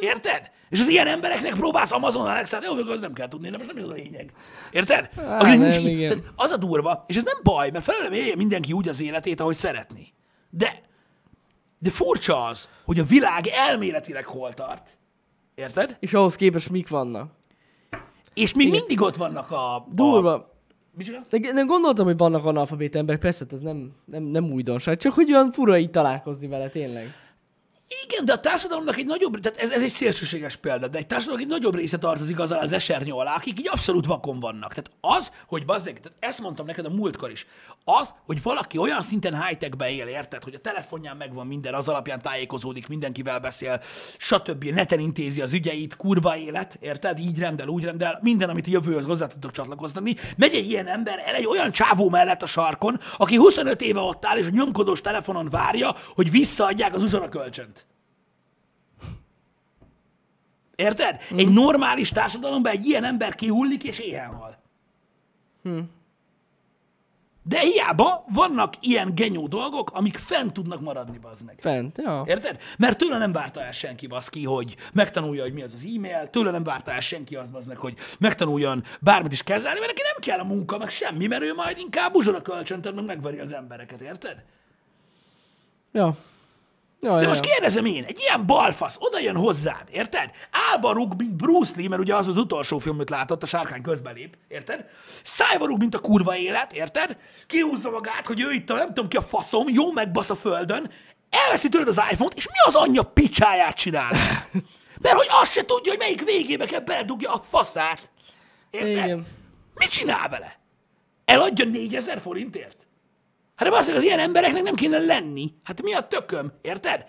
Érted? 0.01 0.51
És 0.71 0.81
az 0.81 0.89
ilyen 0.89 1.07
embereknek 1.07 1.55
próbálsz 1.55 1.93
Amazon 1.93 2.27
Alexát, 2.27 2.65
jó, 2.65 2.75
az 2.75 3.01
nem 3.01 3.13
kell 3.13 3.29
tudni, 3.29 3.51
de 3.51 3.57
most 3.57 3.73
nem 3.73 3.85
ez 3.85 3.91
a 3.91 3.93
lényeg. 3.93 4.33
Érted? 4.73 5.11
Á, 5.17 5.43
nem, 5.43 5.59
nincs 5.59 5.77
igen. 5.77 6.09
tehát 6.09 6.33
az 6.37 6.51
a 6.51 6.57
durva, 6.57 7.05
és 7.07 7.17
ez 7.17 7.23
nem 7.23 7.39
baj, 7.43 7.71
mert 7.71 7.85
felelem 7.85 8.13
élje 8.13 8.37
mindenki 8.37 8.73
úgy 8.73 8.89
az 8.89 9.01
életét, 9.01 9.41
ahogy 9.41 9.55
szeretné. 9.55 10.13
De, 10.51 10.75
de 11.79 11.91
furcsa 11.91 12.45
az, 12.45 12.69
hogy 12.85 12.99
a 12.99 13.05
világ 13.05 13.47
elméletileg 13.47 14.25
hol 14.25 14.55
tart. 14.55 14.99
Érted? 15.55 15.97
És 16.01 16.15
ahhoz 16.15 16.37
képest 16.37 16.71
mik 16.71 16.89
vannak. 16.89 17.31
És 18.35 18.55
még 18.55 18.71
mindig 18.71 19.01
ott 19.01 19.17
vannak 19.17 19.51
a... 19.51 19.75
a 19.75 19.87
Durva. 19.93 20.51
Micsoda? 20.97 21.19
De 21.31 21.53
nem 21.53 21.67
gondoltam, 21.67 22.05
hogy 22.07 22.17
vannak 22.17 22.45
analfabét 22.45 22.97
emberek, 22.97 23.21
persze, 23.21 23.45
ez 23.51 23.61
nem, 23.61 23.93
nem, 24.05 24.23
nem 24.23 24.53
újdonság, 24.53 24.97
csak 24.99 25.13
hogy 25.13 25.33
olyan 25.33 25.51
fura 25.51 25.79
így 25.79 25.91
találkozni 25.91 26.49
vele, 26.49 26.69
tényleg. 26.69 27.15
Igen, 28.05 28.25
de 28.25 28.33
a 28.33 28.41
társadalomnak 28.41 28.97
egy 28.97 29.07
nagyobb, 29.07 29.41
tehát 29.41 29.59
ez, 29.59 29.71
ez 29.71 29.83
egy 29.83 29.91
szélsőséges 29.91 30.57
példa, 30.57 30.89
de 30.89 30.99
egy 30.99 31.07
társadalomnak 31.07 31.53
egy 31.53 31.61
nagyobb 31.61 31.75
része 31.75 31.99
tartozik 31.99 32.39
azzal 32.39 32.59
az 32.59 32.73
esernyő 32.73 33.13
alá, 33.13 33.35
akik 33.35 33.59
így 33.59 33.69
abszolút 33.69 34.07
vakon 34.07 34.41
vannak. 34.41 34.69
Tehát 34.69 34.91
az, 35.01 35.33
hogy 35.47 35.65
bazzeg, 35.65 36.01
tehát 36.01 36.19
ezt 36.19 36.41
mondtam 36.41 36.67
neked 36.67 36.85
a 36.85 36.91
múltkor 36.91 37.31
is, 37.31 37.47
az, 37.85 38.15
hogy 38.27 38.43
valaki 38.43 38.79
olyan 38.79 39.03
szinten 39.03 39.45
high-techbe 39.45 39.91
él, 39.91 40.07
érted, 40.07 40.45
hogy 40.45 40.55
a 40.55 40.59
telefonján 40.59 41.17
megvan 41.17 41.47
minden, 41.47 41.75
az 41.75 41.89
alapján 41.89 42.19
tájékozódik, 42.19 42.89
mindenkivel 42.89 43.41
beszél, 43.41 43.81
stb. 44.19 44.65
neten 44.65 44.99
intézi 45.01 45.41
az 45.41 45.53
ügyeit, 45.53 45.97
kurva 45.97 46.37
élet, 46.37 46.79
érted? 46.81 47.19
Így 47.19 47.39
rendel, 47.39 47.69
úgy 47.69 47.85
rendel, 47.85 48.19
minden, 48.23 48.49
amit 48.49 48.67
a 48.67 48.71
jövőhöz 48.71 49.05
hozzá 49.05 49.27
tudok 49.27 49.53
csatlakozni. 49.53 50.17
Megy 50.37 50.55
egy 50.55 50.71
ilyen 50.71 50.87
ember 50.87 51.23
el 51.27 51.35
egy 51.35 51.47
olyan 51.47 51.71
csávó 51.71 52.09
mellett 52.09 52.43
a 52.43 52.47
sarkon, 52.47 53.01
aki 53.17 53.37
25 53.37 53.81
éve 53.81 54.01
ott 54.01 54.25
áll, 54.25 54.39
és 54.39 54.47
a 54.47 54.51
nyomkodós 54.51 55.01
telefonon 55.01 55.49
várja, 55.51 55.95
hogy 56.15 56.31
visszaadják 56.31 56.95
az 56.95 57.03
uzsora 57.03 57.29
kölcsönt. 57.29 57.80
Érted? 60.81 61.21
Egy 61.37 61.49
normális 61.49 62.11
társadalomban 62.11 62.73
egy 62.73 62.87
ilyen 62.87 63.05
ember 63.05 63.35
kihullik 63.35 63.85
és 63.85 63.99
éhen 63.99 64.35
hal. 64.35 64.59
De 67.43 67.59
hiába 67.59 68.25
vannak 68.33 68.73
ilyen 68.81 69.15
genyó 69.15 69.47
dolgok, 69.47 69.91
amik 69.93 70.17
fent 70.17 70.53
tudnak 70.53 70.81
maradni, 70.81 71.19
bazd 71.19 71.45
meg. 71.45 71.57
Fent, 71.59 71.99
ja. 71.99 72.25
Érted? 72.27 72.59
Mert 72.79 72.99
tőle 72.99 73.19
nem 73.19 73.33
várta 73.33 73.63
el 73.63 73.73
senki, 73.73 74.07
baszki, 74.07 74.45
hogy 74.45 74.77
megtanulja, 74.93 75.43
hogy 75.43 75.53
mi 75.53 75.63
az 75.63 75.75
az 75.75 75.87
e-mail, 75.97 76.31
tőle 76.31 76.51
nem 76.51 76.63
várta 76.63 76.93
el 76.93 77.01
senki 77.01 77.37
az, 77.37 77.51
bazd 77.51 77.69
meg, 77.69 77.77
hogy 77.77 77.95
megtanuljon 78.19 78.85
bármit 79.01 79.33
is 79.33 79.43
kezelni, 79.43 79.79
mert 79.79 79.93
neki 79.93 80.03
nem 80.13 80.21
kell 80.21 80.39
a 80.39 80.55
munka, 80.55 80.79
meg 80.79 80.91
semmi, 80.91 81.27
mert 81.27 81.43
ő 81.43 81.55
majd 81.55 81.79
inkább 81.79 82.15
uzsora 82.15 82.43
kölcsönt, 82.43 82.95
meg 82.95 83.05
megveri 83.05 83.39
az 83.39 83.53
embereket, 83.53 84.01
érted? 84.01 84.45
Ja. 85.93 86.17
Ja, 87.03 87.15
De 87.15 87.23
ja, 87.23 87.29
most 87.29 87.41
kérdezem 87.41 87.85
én, 87.85 88.05
egy 88.05 88.19
ilyen 88.19 88.47
balfasz 88.47 88.97
oda 88.99 89.19
jön 89.19 89.37
hozzád, 89.37 89.89
érted? 89.91 90.31
Álba 90.71 90.93
rúg, 90.93 91.15
mint 91.17 91.35
Bruce 91.35 91.73
Lee, 91.77 91.89
mert 91.89 92.01
ugye 92.01 92.15
az 92.15 92.27
az 92.27 92.37
utolsó 92.37 92.79
film, 92.79 92.95
amit 92.95 93.11
látott, 93.11 93.43
a 93.43 93.47
sárkány 93.47 93.83
közbelép, 93.83 94.37
érted? 94.49 94.87
Szájba 95.23 95.67
rúg, 95.67 95.79
mint 95.79 95.95
a 95.95 95.99
kurva 95.99 96.37
élet, 96.37 96.73
érted? 96.73 97.17
Kihúzza 97.47 97.91
magát, 97.91 98.27
hogy 98.27 98.43
ő 98.43 98.53
itt 98.53 98.71
a 98.71 98.75
nem 98.75 98.87
tudom 98.87 99.09
ki 99.09 99.17
a 99.17 99.23
faszom, 99.23 99.69
jó 99.69 99.93
megbasz 99.93 100.31
a 100.31 100.35
földön, 100.35 100.91
elveszi 101.31 101.69
tőled 101.69 101.89
az 101.89 102.03
iPhone-t, 102.11 102.35
és 102.35 102.47
mi 102.47 102.59
az 102.67 102.75
anyja 102.75 103.03
picsáját 103.03 103.77
csinál? 103.77 104.11
Mert 105.03 105.17
hogy 105.17 105.29
azt 105.31 105.53
se 105.53 105.65
tudja, 105.65 105.93
hogy 105.93 106.01
melyik 106.01 106.25
végébe 106.25 106.67
kell 106.67 106.81
beledugja 106.81 107.33
a 107.33 107.45
faszát. 107.51 108.11
Érted? 108.71 108.91
Igen. 108.91 109.27
Mit 109.75 109.89
csinál 109.89 110.29
vele? 110.29 110.59
Eladja 111.25 111.65
4000 111.65 112.21
forintért? 112.21 112.87
Hát 113.61 113.87
de 113.87 113.95
az 113.95 114.03
ilyen 114.03 114.19
embereknek 114.19 114.63
nem 114.63 114.75
kéne 114.75 114.99
lenni. 114.99 115.53
Hát 115.65 115.83
mi 115.83 115.95
a 115.95 116.01
tököm, 116.01 116.53
érted? 116.63 117.05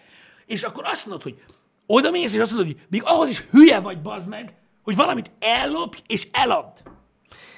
És 0.45 0.63
akkor 0.63 0.83
azt 0.85 1.05
mondod, 1.05 1.23
hogy 1.23 1.43
oda 1.85 2.11
mész, 2.11 2.33
és 2.33 2.39
azt 2.39 2.53
mondod, 2.53 2.71
hogy 2.71 2.81
még 2.89 3.01
ahhoz 3.05 3.29
is 3.29 3.45
hülye 3.51 3.79
vagy, 3.79 4.01
bazd 4.01 4.27
meg, 4.27 4.53
hogy 4.83 4.95
valamit 4.95 5.31
ellopj 5.39 6.01
és 6.07 6.27
eladd. 6.31 6.71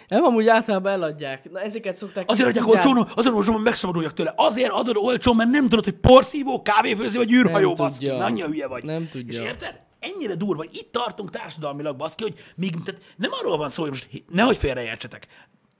Nem, 0.08 0.24
amúgy 0.24 0.48
általában 0.48 0.92
eladják. 0.92 1.52
Na, 1.52 1.60
ezeket 1.60 1.96
szokták... 1.96 2.30
Azért 2.30 2.48
adják 2.50 2.68
olcsón, 2.68 3.08
azért 3.16 3.36
olcsón, 3.36 3.54
hogy 3.56 3.64
megszabaduljak 3.64 4.14
tőle. 4.14 4.34
Azért 4.36 4.72
adod 4.72 4.96
olcsón, 4.98 5.36
mert 5.36 5.50
nem 5.50 5.70
tudod, 5.70 5.84
hogy 5.84 5.94
porszívó, 5.94 6.62
kávéfőző 6.62 7.18
vagy 7.18 7.32
űrhajó, 7.32 7.74
baszki. 7.74 8.08
Mert 8.08 8.22
annyira 8.22 8.48
hülye 8.48 8.68
vagy. 8.68 8.84
Nem 8.84 9.10
tudja. 9.10 9.42
És 9.42 9.48
érted? 9.48 9.80
Ennyire 10.00 10.36
durva, 10.36 10.64
itt 10.72 10.92
tartunk 10.92 11.30
társadalmilag, 11.30 11.96
baszki, 11.96 12.24
hogy 12.24 12.34
még, 12.56 12.84
tehát 12.84 13.02
nem 13.16 13.32
arról 13.40 13.58
van 13.58 13.70
szó, 13.70 13.82
hogy 13.82 13.92
most 13.92 14.08
nehogy 14.32 14.58
félreértsetek. 14.58 15.28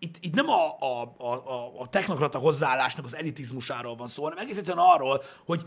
Itt, 0.04 0.18
itt 0.20 0.34
nem 0.34 0.50
a, 0.50 0.78
a, 0.80 1.16
a, 1.18 1.72
a, 1.80 1.88
technokrata 1.90 2.38
hozzáállásnak 2.38 3.06
az 3.06 3.16
elitizmusáról 3.16 3.96
van 3.96 4.08
szó, 4.08 4.24
hanem 4.24 4.38
egész 4.38 4.58
egyszerűen 4.58 4.86
arról, 4.86 5.24
hogy 5.46 5.62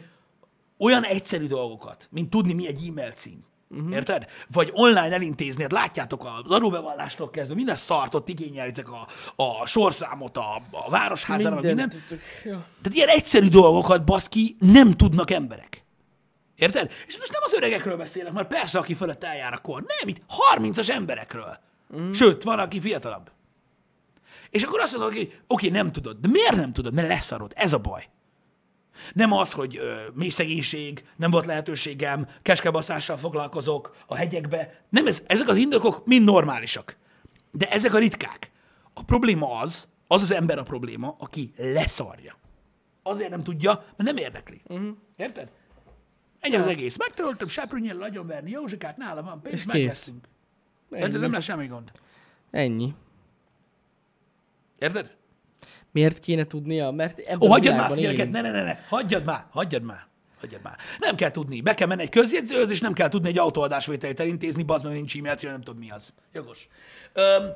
olyan 0.79 1.05
egyszerű 1.05 1.46
dolgokat, 1.46 2.09
mint 2.11 2.31
tudni, 2.31 2.53
mi 2.53 2.66
egy 2.66 2.88
e-mail 2.88 3.11
cím. 3.11 3.44
Uh-huh. 3.70 3.92
Érted? 3.92 4.27
Vagy 4.53 4.70
online 4.72 5.12
elintézni, 5.12 5.62
hát 5.62 5.72
látjátok 5.72 6.25
az 6.25 6.51
adóbevallástól 6.51 7.31
kezdve, 7.31 7.55
minden 7.55 7.77
szart 7.77 8.14
ott 8.14 8.29
igényelitek 8.29 8.92
a, 8.92 9.07
a 9.37 9.66
sorszámot, 9.66 10.37
a, 10.37 10.62
a 10.70 10.90
városházára, 10.90 11.61
mindent. 11.61 11.92
tudtok. 11.92 12.18
Ja. 12.44 12.66
Tehát 12.83 12.96
ilyen 12.96 13.09
egyszerű 13.09 13.49
dolgokat, 13.49 14.05
baszki, 14.05 14.57
nem 14.59 14.92
tudnak 14.92 15.31
emberek. 15.31 15.85
Érted? 16.57 16.90
És 17.07 17.18
most 17.18 17.33
nem 17.33 17.42
az 17.44 17.55
öregekről 17.55 17.96
beszélek, 17.96 18.33
mert 18.33 18.49
persze, 18.49 18.79
aki 18.79 18.94
fölött 18.94 19.25
eljár 19.25 19.53
a 19.53 19.59
kor. 19.59 19.85
Nem, 19.99 20.09
itt 20.09 20.22
30-as 20.57 20.88
emberekről. 20.88 21.59
Mm. 21.96 22.12
Sőt, 22.12 22.42
van, 22.42 22.59
aki 22.59 22.81
fiatalabb. 22.81 23.31
És 24.57 24.62
akkor 24.62 24.81
azt 24.81 24.97
mondod, 24.97 25.16
hogy 25.16 25.40
oké, 25.47 25.69
nem 25.69 25.92
tudod. 25.92 26.16
De 26.21 26.29
miért 26.29 26.57
nem 26.57 26.73
tudod? 26.73 26.95
Mert 26.95 27.09
leszarod. 27.09 27.53
Ez 27.57 27.73
a 27.73 27.79
baj. 27.79 28.09
Nem 29.12 29.33
az, 29.33 29.53
hogy 29.53 29.77
ö, 29.77 29.95
mély 30.14 30.29
szegénység, 30.29 31.05
nem 31.16 31.31
volt 31.31 31.47
lehetőségem, 31.47 32.29
keskebaszással 32.42 33.16
foglalkozok 33.16 33.97
a 34.07 34.14
hegyekbe. 34.14 34.85
Nem, 34.88 35.07
ez, 35.07 35.23
ezek 35.27 35.49
az 35.49 35.57
indokok 35.57 36.07
mind 36.07 36.25
normálisak. 36.25 36.97
De 37.51 37.71
ezek 37.71 37.95
a 37.95 37.99
ritkák. 37.99 38.51
A 38.95 39.05
probléma 39.05 39.59
az, 39.61 39.88
az 40.07 40.23
az 40.23 40.31
ember 40.31 40.59
a 40.59 40.62
probléma, 40.62 41.16
aki 41.19 41.53
leszarja. 41.57 42.37
Azért 43.03 43.31
nem 43.31 43.42
tudja, 43.42 43.73
mert 43.73 43.97
nem 43.97 44.16
érdekli. 44.16 44.61
Uh-huh. 44.69 44.97
Érted? 45.16 45.51
Ennyi 46.40 46.57
az 46.57 46.66
egész. 46.66 46.97
Megtanultam 46.97 47.49
seprűnyel 47.49 48.03
agyonverni 48.03 48.51
Józsikát, 48.51 48.97
nála 48.97 49.23
van 49.23 49.42
pénz, 49.42 49.55
És 49.55 49.64
kész. 49.64 49.73
megveszünk. 49.73 50.29
Érted? 50.90 51.11
Ennyi. 51.11 51.21
Nem 51.21 51.33
lesz 51.33 51.45
semmi 51.45 51.66
gond. 51.66 51.90
Ennyi. 52.51 52.95
Érted? 54.79 55.17
Miért 55.93 56.21
kéne 56.21 56.45
tudnia? 56.45 56.91
Mert 56.91 57.19
ebben 57.19 57.43
Ó, 57.43 57.47
a 57.47 57.49
hagyjad 57.51 57.77
már 57.77 57.85
azt, 57.85 57.95
világban 57.95 58.17
gyereket, 58.25 58.43
élünk. 58.43 58.55
ne, 58.55 58.61
ne, 58.61 58.65
ne, 58.65 58.73
ne, 58.73 58.81
hagyjad 58.89 59.25
már, 59.25 59.47
hagyjad 59.51 59.83
már. 59.83 60.07
Hagyjad 60.41 60.62
már. 60.62 60.77
Nem 60.99 61.17
kell 61.17 61.31
tudni. 61.31 61.61
Be 61.61 61.75
kell 61.75 61.87
menni 61.87 62.03
egy 62.03 62.09
közjegyzőhöz, 62.09 62.71
és 62.71 62.81
nem 62.81 62.93
kell 62.93 63.09
tudni 63.09 63.29
egy 63.29 63.39
autóadásvételt 63.39 64.21
elintézni, 64.21 64.62
bazd 64.62 64.85
meg, 64.85 64.95
nincs 64.95 65.17
e-mail 65.17 65.37
cím, 65.37 65.51
nem 65.51 65.61
tudom 65.62 65.81
mi 65.81 65.91
az. 65.91 66.12
Jogos. 66.33 66.69
Öm, 67.12 67.53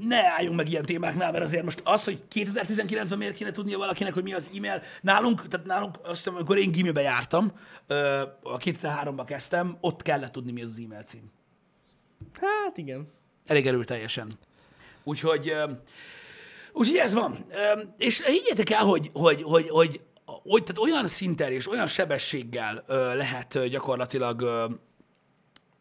ne 0.00 0.26
álljunk 0.26 0.56
meg 0.56 0.68
ilyen 0.68 0.84
témáknál, 0.84 1.32
mert 1.32 1.44
azért 1.44 1.64
most 1.64 1.80
az, 1.84 2.04
hogy 2.04 2.22
2019-ben 2.34 3.18
miért 3.18 3.34
kéne 3.34 3.50
tudnia 3.50 3.78
valakinek, 3.78 4.14
hogy 4.14 4.22
mi 4.22 4.32
az 4.32 4.50
e-mail, 4.56 4.82
nálunk, 5.00 5.48
tehát 5.48 5.66
nálunk 5.66 5.98
azt 6.02 6.16
hiszem, 6.16 6.34
amikor 6.34 6.58
én 6.58 6.70
gimibe 6.70 7.00
jártam, 7.00 7.52
a 8.42 8.56
2003-ba 8.56 9.22
kezdtem, 9.26 9.76
ott 9.80 10.02
kellett 10.02 10.32
tudni, 10.32 10.52
mi 10.52 10.62
az 10.62 10.68
az 10.68 10.80
e-mail 10.84 11.02
cím. 11.02 11.30
Hát 12.40 12.76
igen. 12.76 13.08
Elég 13.46 13.66
erőteljesen. 13.66 14.28
Úgyhogy, 15.04 15.52
úgyhogy 16.72 16.96
ez 16.96 17.12
van. 17.12 17.46
És 17.98 18.24
higgyétek 18.26 18.70
el, 18.70 18.84
hogy, 18.84 19.10
hogy, 19.12 19.42
hogy, 19.42 19.68
hogy, 19.68 20.00
hogy 20.24 20.62
tehát 20.62 20.78
olyan 20.78 21.08
szinten 21.08 21.52
és 21.52 21.70
olyan 21.70 21.86
sebességgel 21.86 22.84
lehet 23.14 23.68
gyakorlatilag 23.68 24.44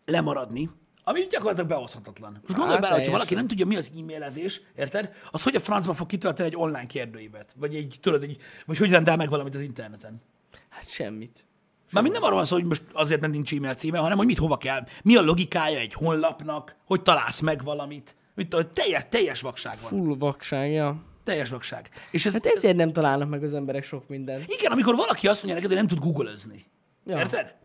lemaradni, 0.06 0.70
ami 1.04 1.28
gyakorlatilag 1.30 1.70
behozhatatlan. 1.70 2.32
Most 2.32 2.46
gondolj 2.48 2.72
Hát, 2.72 2.82
bele, 2.82 2.94
hogyha 2.94 3.12
teljesen. 3.12 3.12
valaki 3.12 3.34
nem 3.34 3.48
tudja, 3.48 3.66
mi 3.66 3.76
az 3.76 3.92
e-mailezés, 4.00 4.62
érted? 4.76 5.12
Az 5.32 5.44
hogy 5.44 5.56
a 5.56 5.60
francba 5.60 5.94
fog 5.94 6.08
kitölteni 6.08 6.48
egy 6.48 6.56
online 6.58 6.86
kérdőívet? 6.86 7.54
Vagy 7.58 7.76
egy, 7.76 7.98
tudod, 8.02 8.24
egy, 8.24 8.38
vagy 8.66 8.78
hogy 8.78 8.92
rendel 8.92 9.16
meg 9.16 9.30
valamit 9.30 9.56
az 9.56 9.62
interneten? 9.62 10.22
Hát 10.70 10.90
semmit. 10.90 11.46
Mármint 11.92 12.14
nem 12.16 12.24
arról 12.24 12.36
van 12.36 12.46
szó, 12.46 12.56
hogy 12.56 12.66
most 12.66 12.84
azért 12.94 13.22
mert 13.22 13.34
nincs 13.34 13.54
e-mail 13.54 13.74
címe, 13.74 13.98
hanem 13.98 14.18
hogy 14.18 14.26
mit 14.26 14.38
hova 14.38 14.58
kell, 14.58 14.88
mi 15.04 15.16
a 15.16 15.22
logikája 15.22 15.80
egy 15.80 15.94
honlapnak, 15.94 16.76
hogy 16.86 17.02
találsz 17.02 17.40
meg 17.40 17.64
valamit. 17.64 18.16
Mit 18.38 18.50
tudom, 18.50 18.72
teljes, 18.74 19.06
teljes 19.10 19.42
vakság 19.42 19.78
van. 19.82 19.90
Full 19.90 20.18
vakság, 20.18 20.72
ja. 20.72 21.04
Teljes 21.24 21.50
vakság. 21.50 21.90
És 22.12 22.26
ez, 22.26 22.34
Hát 22.34 22.46
ezért 22.46 22.76
nem 22.76 22.94
találnak 22.94 23.30
meg 23.30 23.44
az 23.44 23.54
emberek 23.54 23.84
sok 23.84 24.08
mindent. 24.08 24.46
igen, 24.48 24.72
amikor 24.72 24.96
valaki 24.96 25.28
azt 25.28 25.44
mondja 25.44 25.62
neked, 25.62 25.78
hogy 25.78 25.88
nem 25.88 25.98
tud 25.98 26.06
googlezni. 26.06 26.66
Ja. 27.06 27.18
Érted? 27.18 27.56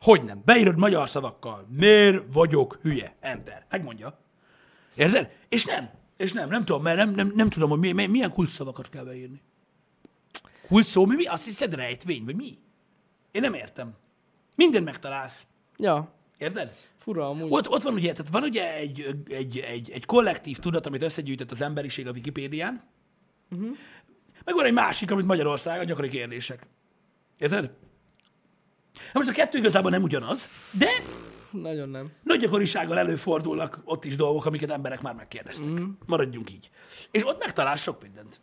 Hogy 0.00 0.24
nem? 0.24 0.42
Beírod 0.44 0.76
magyar 0.76 1.08
szavakkal. 1.08 1.66
Miért 1.68 2.24
vagyok 2.32 2.78
hülye? 2.82 3.14
Enter. 3.20 3.66
Megmondja. 3.70 4.18
Érted? 4.94 5.30
És 5.48 5.64
nem. 5.64 5.90
És 6.16 6.32
nem. 6.32 6.48
Nem 6.48 6.64
tudom, 6.64 6.82
mert 6.82 6.96
nem, 6.96 7.10
nem, 7.10 7.32
nem 7.34 7.48
tudom, 7.48 7.70
hogy 7.70 7.78
mi, 7.78 7.92
mi, 7.92 8.06
milyen 8.06 8.32
kulcs 8.32 8.50
szavakat 8.50 8.88
kell 8.88 9.04
beírni. 9.04 9.40
Kulcs 10.66 10.86
szó, 10.86 11.06
mi, 11.06 11.14
mi? 11.14 11.24
Azt 11.24 11.44
hiszed 11.44 11.74
rejtvény, 11.74 12.24
vagy 12.24 12.36
mi? 12.36 12.58
Én 13.30 13.40
nem 13.40 13.54
értem. 13.54 13.94
Minden 14.56 14.82
megtalálsz. 14.82 15.46
Ja, 15.76 16.12
Érted? 16.38 16.74
Fura 17.02 17.28
amúgy. 17.28 17.48
Ott, 17.50 17.68
ott 17.70 17.82
van 17.82 17.94
ugye, 17.94 18.12
tehát 18.12 18.32
van 18.32 18.42
ugye 18.42 18.74
egy, 18.74 19.16
egy, 19.28 19.58
egy, 19.58 19.90
egy 19.90 20.04
kollektív 20.04 20.58
tudat, 20.58 20.86
amit 20.86 21.02
összegyűjtött 21.02 21.50
az 21.50 21.60
emberiség 21.60 22.06
a 22.06 22.10
Wikipédián, 22.10 22.82
uh-huh. 23.50 23.76
meg 24.44 24.54
van 24.54 24.64
egy 24.64 24.72
másik, 24.72 25.10
amit 25.10 25.26
Magyarország 25.26 25.80
a 25.80 25.84
gyakori 25.84 26.08
kérdések. 26.08 26.66
Érted? 27.38 27.70
Na 28.94 29.20
most 29.20 29.28
a 29.28 29.32
kettő 29.32 29.58
igazából 29.58 29.90
nem 29.90 30.02
ugyanaz, 30.02 30.48
de 30.70 30.88
Nagyon 31.50 31.88
nem. 31.88 32.12
nagy 32.22 32.40
gyakorisággal 32.40 32.98
előfordulnak 32.98 33.80
ott 33.84 34.04
is 34.04 34.16
dolgok, 34.16 34.46
amiket 34.46 34.70
emberek 34.70 35.00
már 35.00 35.14
megkérdeztek. 35.14 35.68
Mm. 35.68 35.90
Maradjunk 36.06 36.50
így. 36.50 36.70
És 37.10 37.26
ott 37.26 37.38
megtalálsz 37.38 37.82
sok 37.82 38.02
mindent. 38.02 38.40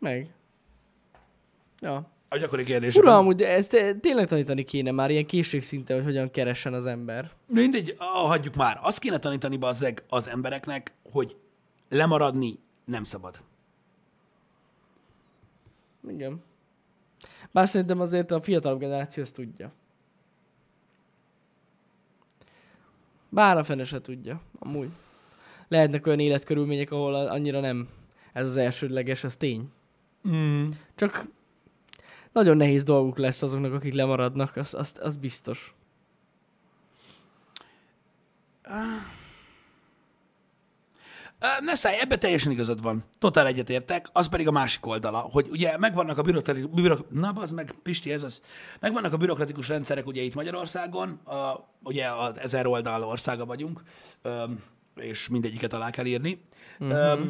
Meg. 0.00 0.34
Ja. 1.80 2.10
A 2.32 2.36
gyakori 2.38 2.64
kérdésekben. 2.64 3.02
Fura 3.02 3.16
amúgy, 3.18 3.42
ezt 3.42 3.70
te- 3.70 3.94
tényleg 3.94 4.26
tanítani 4.26 4.64
kéne 4.64 4.90
már 4.90 5.10
ilyen 5.10 5.26
készségszinten, 5.26 5.96
hogy 5.96 6.04
hogyan 6.04 6.30
keressen 6.30 6.74
az 6.74 6.86
ember. 6.86 7.30
Mindegy, 7.46 7.94
ah, 7.98 8.28
hagyjuk 8.28 8.54
már. 8.54 8.78
Azt 8.82 8.98
kéne 8.98 9.18
tanítani 9.18 9.56
bazzeg 9.56 10.04
az 10.08 10.28
embereknek, 10.28 10.92
hogy 11.10 11.36
lemaradni 11.88 12.58
nem 12.84 13.04
szabad. 13.04 13.40
Igen. 16.08 16.42
Bár 17.50 17.68
szerintem 17.68 18.00
azért 18.00 18.30
a 18.30 18.42
fiatalabb 18.42 18.78
generáció 18.78 19.22
ezt 19.22 19.34
tudja. 19.34 19.72
Bár 23.28 23.58
a 23.58 23.64
fene 23.64 23.84
se 23.84 24.00
tudja, 24.00 24.40
amúgy. 24.58 24.88
Lehetnek 25.68 26.06
olyan 26.06 26.18
életkörülmények, 26.18 26.90
ahol 26.90 27.14
annyira 27.14 27.60
nem 27.60 27.88
ez 28.32 28.48
az 28.48 28.56
elsődleges, 28.56 29.24
az 29.24 29.36
tény. 29.36 29.70
Mm. 30.28 30.66
Csak 30.94 31.26
nagyon 32.32 32.56
nehéz 32.56 32.82
dolguk 32.82 33.18
lesz 33.18 33.42
azoknak, 33.42 33.72
akik 33.72 33.92
lemaradnak, 33.92 34.56
az, 34.56 34.74
az, 34.74 34.94
az 35.00 35.16
biztos. 35.16 35.74
Ne 41.60 41.74
szállj, 41.74 41.96
ebbe 42.00 42.18
teljesen 42.18 42.52
igazad 42.52 42.82
van. 42.82 43.04
Totál 43.18 43.46
egyetértek, 43.46 44.08
az 44.12 44.28
pedig 44.28 44.48
a 44.48 44.50
másik 44.50 44.86
oldala, 44.86 45.18
hogy 45.18 45.48
ugye 45.50 45.78
megvannak 45.78 46.18
a 46.18 46.22
bürokratikus, 46.22 46.70
bürok, 46.70 47.10
na 47.10 47.32
az 47.34 47.50
meg, 47.50 47.74
Pisti, 47.82 48.12
ez 48.12 48.22
az, 48.22 48.40
megvannak 48.80 49.12
a 49.12 49.16
bürokratikus 49.16 49.68
rendszerek 49.68 50.06
ugye 50.06 50.22
itt 50.22 50.34
Magyarországon, 50.34 51.08
a, 51.24 51.68
ugye 51.82 52.08
az 52.08 52.38
ezer 52.38 52.66
oldal 52.66 53.04
országa 53.04 53.44
vagyunk, 53.44 53.82
és 54.96 55.28
mindegyiket 55.28 55.72
alá 55.72 55.90
kell 55.90 56.04
írni. 56.04 56.44
Uh-huh. 56.80 57.20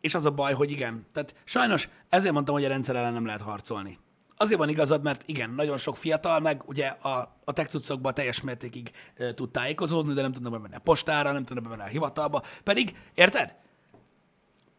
És 0.00 0.14
az 0.14 0.24
a 0.24 0.30
baj, 0.30 0.52
hogy 0.52 0.70
igen, 0.70 1.06
tehát 1.12 1.34
sajnos 1.44 1.88
ezért 2.08 2.32
mondtam, 2.32 2.54
hogy 2.54 2.64
a 2.64 2.68
rendszer 2.68 2.96
ellen 2.96 3.12
nem 3.12 3.26
lehet 3.26 3.40
harcolni. 3.40 3.98
Azért 4.40 4.58
van 4.58 4.68
igazad, 4.68 5.02
mert 5.02 5.22
igen, 5.26 5.50
nagyon 5.50 5.78
sok 5.78 5.96
fiatal, 5.96 6.40
meg 6.40 6.62
ugye 6.66 6.86
a, 6.86 7.36
a 7.44 7.52
tech 7.52 7.68
cuccokban 7.70 8.14
teljes 8.14 8.40
mértékig 8.40 8.90
e, 9.16 9.34
tud 9.34 9.50
tájékozódni, 9.50 10.14
de 10.14 10.22
nem 10.22 10.32
tudnak 10.32 10.52
bemenni 10.52 10.74
a 10.74 10.78
postára, 10.78 11.32
nem 11.32 11.44
tudnak 11.44 11.64
bemenni 11.64 11.82
a 11.82 11.86
hivatalba. 11.92 12.42
Pedig, 12.64 12.96
érted? 13.14 13.54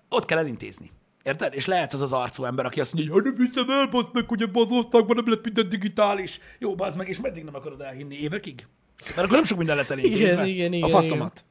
Ott 0.09 0.25
kell 0.25 0.37
elintézni. 0.37 0.89
Érted? 1.23 1.53
És 1.53 1.65
lehet 1.65 1.93
az 1.93 2.01
az 2.01 2.13
arcú 2.13 2.43
ember, 2.43 2.65
aki 2.65 2.79
azt 2.79 2.93
mondja, 2.93 3.13
hogy 3.13 3.23
"Hát 3.25 3.37
nem 3.37 3.45
hiszem 3.47 3.69
el, 3.69 3.87
bazd 3.87 4.09
meg, 4.13 4.27
hogy 4.27 4.41
ebben 4.41 4.63
az 4.63 4.71
országban 4.71 5.15
nem 5.15 5.29
lett 5.29 5.43
minden 5.43 5.69
digitális. 5.69 6.39
Jó, 6.59 6.75
bazd 6.75 6.97
meg, 6.97 7.07
és 7.07 7.19
meddig 7.19 7.43
nem 7.43 7.55
akarod 7.55 7.81
elhinni? 7.81 8.15
Évekig? 8.15 8.67
Mert 9.05 9.17
akkor 9.17 9.31
nem 9.31 9.43
sok 9.43 9.57
minden 9.57 9.75
lesz 9.75 9.89
elintézve. 9.89 10.25
Igen, 10.25 10.45
igen, 10.45 10.73
igen, 10.73 10.89
a 10.89 10.91
faszomat. 10.91 11.45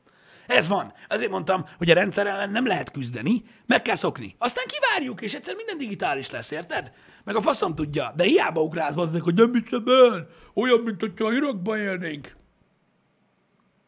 Ez 0.49 0.69
van. 0.69 0.93
Azért 1.09 1.31
mondtam, 1.31 1.65
hogy 1.79 1.91
a 1.91 1.95
rendszer 1.95 2.27
ellen 2.27 2.51
nem 2.51 2.67
lehet 2.67 2.91
küzdeni, 2.91 3.45
meg 3.67 3.83
kell 3.83 3.95
szokni. 3.95 4.35
Aztán 4.39 4.65
kivárjuk, 4.67 5.21
és 5.21 5.35
egyszer 5.35 5.55
minden 5.55 5.79
digitális 5.79 6.31
lesz, 6.31 6.51
érted? 6.51 6.93
Meg 7.25 7.37
a 7.37 7.41
faszom 7.41 7.75
tudja, 7.75 8.13
de 8.17 8.25
hiába 8.25 8.63
ugrálsz 8.63 8.95
bazdnek, 8.95 9.23
hogy 9.23 9.35
nem 9.35 9.53
hiszem 9.53 9.85
el, 9.87 10.29
olyan, 10.55 10.81
mint 10.81 11.01
hogyha 11.01 11.33
Irakba 11.33 11.79
élnénk. 11.79 12.37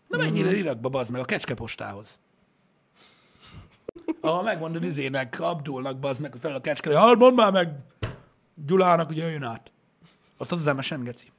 Na 0.08 0.16
mennyire 0.16 0.56
Irakba, 0.56 0.88
bazd 0.88 1.10
meg, 1.10 1.20
a 1.20 1.24
kecskepostához. 1.24 2.18
Ahol 4.20 4.42
megmondod 4.42 4.84
izének, 4.84 5.40
Abdulnak, 5.40 5.98
bazd 5.98 6.20
meg, 6.20 6.34
fel 6.40 6.54
a 6.54 6.60
kecskere, 6.60 6.98
hát 6.98 7.16
mondd 7.16 7.34
már 7.34 7.52
meg 7.52 7.68
Gyulának, 8.66 9.06
hogy 9.06 9.16
jöjjön 9.16 9.42
át. 9.42 9.72
Azt 10.36 10.52
az 10.52 10.66
az 10.66 10.74
MSN, 10.76 11.02
geci. 11.02 11.32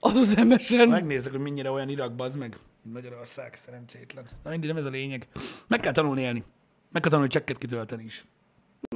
Az 0.00 0.16
az 0.16 0.36
emesen. 0.36 0.88
Megnézlek, 0.88 1.32
hogy 1.32 1.40
mennyire 1.40 1.70
olyan 1.70 1.88
Irak, 1.88 2.12
az 2.16 2.34
meg. 2.34 2.58
Magyarország 2.92 3.54
szerencsétlen. 3.54 4.24
Na 4.42 4.50
mindig 4.50 4.68
nem 4.68 4.78
ez 4.78 4.84
a 4.84 4.90
lényeg. 4.90 5.28
Meg 5.66 5.80
kell 5.80 5.92
tanulni 5.92 6.20
élni. 6.20 6.44
Meg 6.90 7.02
kell 7.02 7.10
tanulni 7.10 7.30
csekket 7.30 7.58
kitölteni 7.58 8.04
is. 8.04 8.24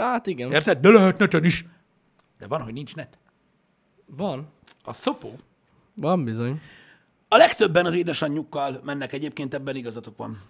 Hát 0.00 0.26
igen. 0.26 0.52
Érted? 0.52 0.78
De 0.78 0.88
lehet 0.90 1.18
neten 1.18 1.44
is. 1.44 1.64
De 2.38 2.46
van, 2.46 2.62
hogy 2.62 2.72
nincs 2.72 2.94
net. 2.94 3.18
Van. 4.06 4.48
A 4.84 4.92
szopó. 4.92 5.38
Van 5.94 6.24
bizony. 6.24 6.60
A 7.28 7.36
legtöbben 7.36 7.86
az 7.86 7.94
édesanyjukkal 7.94 8.80
mennek 8.84 9.12
egyébként, 9.12 9.54
ebben 9.54 9.76
igazatok 9.76 10.16
van. 10.16 10.40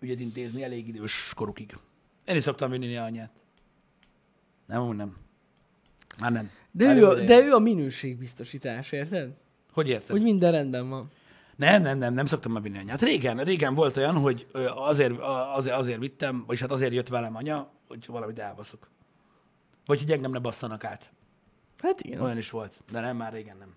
Ügyet 0.00 0.20
intézni 0.20 0.62
elég 0.62 0.88
idős 0.88 1.32
korukig. 1.36 1.76
Én 2.24 2.36
is 2.36 2.42
szoktam 2.42 2.70
vinni 2.70 2.96
a 2.96 3.02
anyát. 3.02 3.30
Nem, 4.66 4.80
amúgy 4.80 4.96
nem. 4.96 5.16
Már 6.18 6.32
nem. 6.32 6.50
De 6.70 6.86
Már 6.86 6.96
ő, 6.96 7.06
a, 7.06 7.14
de 7.14 7.44
ő 7.44 7.52
a 7.52 7.58
minőségbiztosítás, 7.58 8.92
érted? 8.92 9.34
Hogy 9.72 9.88
érted? 9.88 10.10
Hogy 10.10 10.22
minden 10.22 10.52
rendben 10.52 10.88
van. 10.88 11.10
Nem, 11.56 11.82
nem, 11.82 11.98
nem, 11.98 12.14
nem 12.14 12.26
szoktam 12.26 12.52
már 12.52 12.62
vinni 12.62 12.78
anyát. 12.78 13.02
Régen, 13.02 13.38
régen 13.38 13.74
volt 13.74 13.96
olyan, 13.96 14.14
hogy 14.14 14.46
azért, 14.74 15.20
azért, 15.54 15.76
azért 15.76 15.98
vittem, 15.98 16.44
vagyis 16.46 16.60
hát 16.60 16.70
azért 16.70 16.92
jött 16.92 17.08
velem 17.08 17.36
anya, 17.36 17.70
hogy 17.88 18.06
valamit 18.06 18.38
elbaszok. 18.38 18.90
Vagy 19.86 20.00
hogy 20.00 20.10
engem 20.10 20.30
ne 20.30 20.38
basszanak 20.38 20.84
át. 20.84 21.12
Hát 21.78 22.00
igen. 22.00 22.20
Olyan 22.20 22.36
is 22.36 22.50
volt, 22.50 22.80
de 22.92 23.00
nem, 23.00 23.16
már 23.16 23.32
régen 23.32 23.56
nem. 23.56 23.74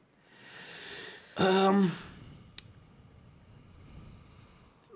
Um, 1.47 1.93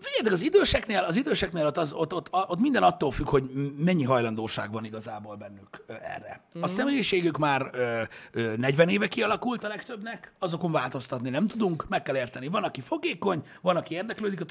figyeljetek, 0.02 0.34
az 0.34 0.42
időseknél, 0.44 1.00
az 1.00 1.16
időseknél 1.16 1.66
ott, 1.66 1.78
az, 1.78 1.94
ott, 1.94 2.14
ott, 2.14 2.28
ott 2.32 2.60
minden 2.60 2.84
attól 2.84 3.12
függ, 3.12 3.28
hogy 3.30 3.44
mennyi 3.78 4.04
hajlandóság 4.04 4.72
van 4.72 4.86
igazából 4.86 5.36
bennük 5.36 5.84
erre. 5.88 6.44
A 6.62 6.68
személyiségük 6.68 7.38
már 7.38 7.70
ö, 7.74 8.02
ö, 8.32 8.54
40 8.58 8.90
éve 8.90 9.08
kialakult 9.08 9.64
a 9.64 9.68
legtöbbnek, 9.68 10.34
azokon 10.40 10.72
változtatni 10.72 11.30
nem 11.30 11.48
tudunk, 11.48 11.86
meg 11.90 12.02
kell 12.02 12.16
érteni. 12.16 12.48
Van, 12.48 12.64
aki 12.64 12.82
fogékony, 12.82 13.44
van, 13.62 13.76
aki 13.76 13.94
érdeklődik 13.96 14.42
a 14.42 14.46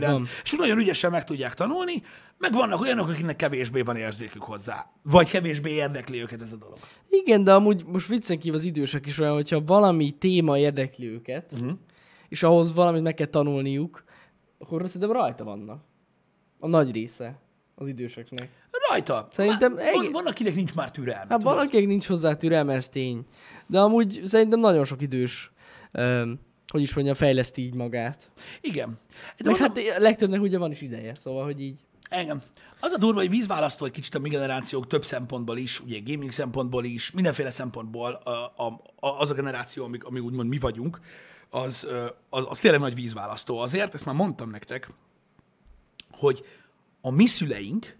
van. 0.00 0.26
és 0.42 0.52
nagyon 0.52 0.78
ügyesen 0.78 1.10
meg 1.10 1.24
tudják 1.24 1.54
tanulni, 1.54 2.02
meg 2.38 2.52
vannak 2.52 2.80
olyanok, 2.80 3.08
akiknek 3.08 3.36
kevésbé 3.36 3.80
van 3.80 3.96
érzékük 3.96 4.42
hozzá, 4.42 4.90
vagy 5.02 5.28
kevésbé 5.30 5.70
érdekli 5.70 6.20
őket 6.20 6.42
ez 6.42 6.52
a 6.52 6.56
dolog. 6.56 6.78
Igen, 7.10 7.44
de 7.44 7.52
amúgy 7.54 7.84
most 7.86 8.06
viccen 8.08 8.38
kívül 8.38 8.58
az 8.58 8.64
idősek 8.64 9.06
is 9.06 9.18
olyan, 9.18 9.34
hogyha 9.34 9.64
valami 9.64 10.10
téma 10.10 10.58
érdekli 10.58 11.06
őket, 11.06 11.52
Mhm. 11.52 11.62
uh-huh. 11.62 11.78
és 12.28 12.42
ahhoz 12.42 12.74
valamit 12.74 13.02
meg 13.02 13.14
kell 13.14 13.26
tanulniuk, 13.26 14.03
akkor 14.64 14.82
szerintem 14.86 15.12
rajta 15.12 15.44
vannak. 15.44 15.82
A 16.60 16.66
nagy 16.66 16.90
része 16.92 17.38
az 17.74 17.86
időseknek. 17.86 18.48
Rajta. 18.88 19.28
Szerintem 19.30 19.72
Már- 19.72 19.84
egész- 19.86 20.00
van, 20.02 20.12
van, 20.12 20.26
akinek 20.26 20.54
nincs 20.54 20.74
már 20.74 20.90
türelme. 20.90 21.26
Hát 21.28 21.38
tudod? 21.38 21.54
valakinek 21.54 21.86
nincs 21.86 22.06
hozzá 22.06 22.34
türelme, 22.36 22.74
ez 22.74 22.88
tény. 22.88 23.26
De 23.66 23.80
amúgy 23.80 24.20
szerintem 24.24 24.60
nagyon 24.60 24.84
sok 24.84 25.02
idős, 25.02 25.52
um, 25.92 26.40
hogy 26.72 26.82
is 26.82 26.94
mondjam, 26.94 27.14
fejleszti 27.16 27.62
így 27.62 27.74
magát. 27.74 28.28
Igen. 28.60 28.98
De 29.36 29.50
Meg 29.50 29.60
mondom, 29.60 29.84
hát 29.84 29.98
legtöbbnek 29.98 30.40
ugye 30.40 30.58
van 30.58 30.70
is 30.70 30.80
ideje, 30.80 31.14
szóval, 31.14 31.44
hogy 31.44 31.60
így. 31.60 31.78
engem. 32.08 32.42
Az 32.80 32.92
a 32.92 32.98
durva, 32.98 33.20
hogy 33.20 33.30
vízválasztó 33.30 33.84
egy 33.84 33.90
kicsit 33.92 34.14
a 34.14 34.18
mi 34.18 34.28
generációk 34.28 34.86
több 34.86 35.04
szempontból 35.04 35.56
is, 35.58 35.80
ugye 35.80 35.98
gaming 36.04 36.30
szempontból 36.30 36.84
is, 36.84 37.10
mindenféle 37.10 37.50
szempontból 37.50 38.12
a, 38.12 38.30
a, 38.30 38.66
a, 39.00 39.20
az 39.20 39.30
a 39.30 39.34
generáció, 39.34 39.84
ami, 39.84 39.98
ami 40.02 40.20
úgymond 40.20 40.48
mi 40.48 40.58
vagyunk, 40.58 41.00
az, 41.54 41.88
az, 42.28 42.44
az 42.48 42.58
tényleg 42.58 42.80
nagy 42.80 42.94
vízválasztó. 42.94 43.58
Azért, 43.58 43.94
ezt 43.94 44.04
már 44.04 44.14
mondtam 44.14 44.50
nektek, 44.50 44.90
hogy 46.10 46.44
a 47.00 47.10
mi 47.10 47.26
szüleink 47.26 47.96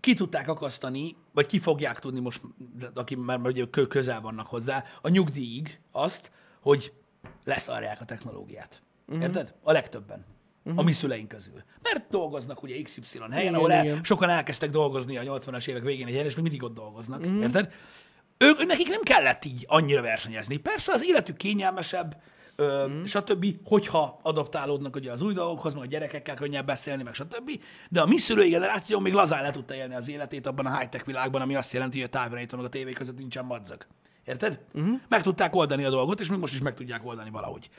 ki 0.00 0.14
tudták 0.14 0.48
akasztani, 0.48 1.16
vagy 1.32 1.46
ki 1.46 1.58
fogják 1.58 1.98
tudni 1.98 2.20
most, 2.20 2.40
aki 2.94 3.14
már, 3.14 3.38
már 3.38 3.50
ugye 3.50 3.64
kö- 3.70 3.88
közel 3.88 4.20
vannak 4.20 4.46
hozzá, 4.46 4.84
a 5.02 5.08
nyugdíjig 5.08 5.80
azt, 5.90 6.30
hogy 6.60 6.92
leszarják 7.44 8.00
a 8.00 8.04
technológiát. 8.04 8.82
Uh-huh. 9.06 9.22
Érted? 9.22 9.54
A 9.62 9.72
legtöbben. 9.72 10.24
Uh-huh. 10.64 10.80
A 10.80 10.82
mi 10.82 10.92
szüleink 10.92 11.28
közül. 11.28 11.62
Mert 11.82 12.08
dolgoznak 12.08 12.62
ugye 12.62 12.82
XY 12.82 13.18
helyen, 13.18 13.40
Igen, 13.40 13.54
ahol 13.54 13.72
el, 13.72 13.84
igen. 13.84 14.04
sokan 14.04 14.28
elkezdtek 14.28 14.70
dolgozni 14.70 15.16
a 15.16 15.22
80-as 15.22 15.68
évek 15.68 15.82
végén 15.82 16.06
egy 16.06 16.12
helyen, 16.12 16.26
és 16.26 16.34
még 16.34 16.42
mindig 16.42 16.62
ott 16.62 16.74
dolgoznak. 16.74 17.20
Uh-huh. 17.20 17.42
Érted? 17.42 17.72
Ők, 18.42 18.66
nekik 18.66 18.88
nem 18.88 19.02
kellett 19.02 19.44
így 19.44 19.64
annyira 19.68 20.02
versenyezni. 20.02 20.56
Persze 20.56 20.92
az 20.92 21.04
életük 21.04 21.36
kényelmesebb, 21.36 22.16
ö, 22.56 22.86
mm. 22.88 23.04
stb., 23.04 23.46
hogyha 23.64 24.18
adaptálódnak 24.22 24.96
ugye 24.96 25.12
az 25.12 25.22
új 25.22 25.34
dolgokhoz, 25.34 25.74
meg 25.74 25.82
a 25.82 25.86
gyerekekkel 25.86 26.34
könnyebb 26.34 26.66
beszélni, 26.66 27.02
meg 27.02 27.14
stb., 27.14 27.50
de 27.88 28.00
a 28.00 28.06
mi 28.06 28.18
szülői 28.18 28.48
generáció 28.48 28.98
még 28.98 29.12
lazán 29.12 29.42
le 29.42 29.50
tudta 29.50 29.74
élni 29.74 29.94
az 29.94 30.08
életét 30.08 30.46
abban 30.46 30.66
a 30.66 30.78
high-tech 30.78 31.06
világban, 31.06 31.40
ami 31.40 31.54
azt 31.54 31.72
jelenti, 31.72 31.98
hogy 31.98 32.06
a 32.06 32.10
távirányító 32.10 32.56
meg 32.56 32.66
a 32.66 32.68
tévé 32.68 32.92
között 32.92 33.18
nincsen 33.18 33.44
madzag. 33.44 33.86
Érted? 34.24 34.60
Uh-huh. 34.74 35.00
Meg 35.08 35.22
tudták 35.22 35.54
oldani 35.54 35.84
a 35.84 35.90
dolgot, 35.90 36.20
és 36.20 36.28
még 36.28 36.38
most 36.38 36.54
is 36.54 36.60
meg 36.60 36.74
tudják 36.74 37.06
oldani 37.06 37.30
valahogy. 37.30 37.70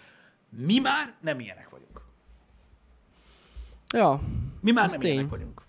Mi 0.49 0.79
már 0.79 1.13
nem 1.21 1.39
ilyenek 1.39 1.69
vagyunk. 1.69 2.01
Ja, 3.93 4.21
Mi 4.61 4.71
már 4.71 4.89
nem 4.89 4.99
tény. 4.99 5.11
ilyenek 5.11 5.29
vagyunk. 5.29 5.62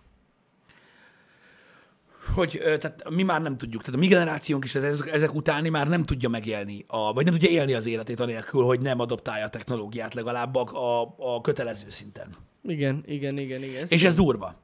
Hogy, 2.34 2.60
tehát 2.62 3.10
mi 3.10 3.22
már 3.22 3.42
nem 3.42 3.56
tudjuk, 3.56 3.82
tehát 3.82 3.96
a 3.96 4.02
mi 4.02 4.06
generációnk 4.06 4.64
is 4.64 4.74
ezek, 4.74 5.12
ezek 5.12 5.34
utáni 5.34 5.68
már 5.68 5.88
nem 5.88 6.04
tudja 6.04 6.28
megélni, 6.28 6.84
a, 6.86 7.12
vagy 7.12 7.24
nem 7.24 7.34
tudja 7.34 7.50
élni 7.50 7.74
az 7.74 7.86
életét 7.86 8.20
anélkül, 8.20 8.62
hogy 8.62 8.80
nem 8.80 9.00
adoptálja 9.00 9.44
a 9.44 9.48
technológiát 9.48 10.14
legalább 10.14 10.54
a, 10.54 11.14
a, 11.18 11.40
kötelező 11.40 11.90
szinten. 11.90 12.28
igen, 12.62 13.02
igen, 13.06 13.38
igen, 13.38 13.62
igen. 13.62 13.82
Ez 13.82 13.92
És 13.92 14.04
ez 14.04 14.14
durva. 14.14 14.54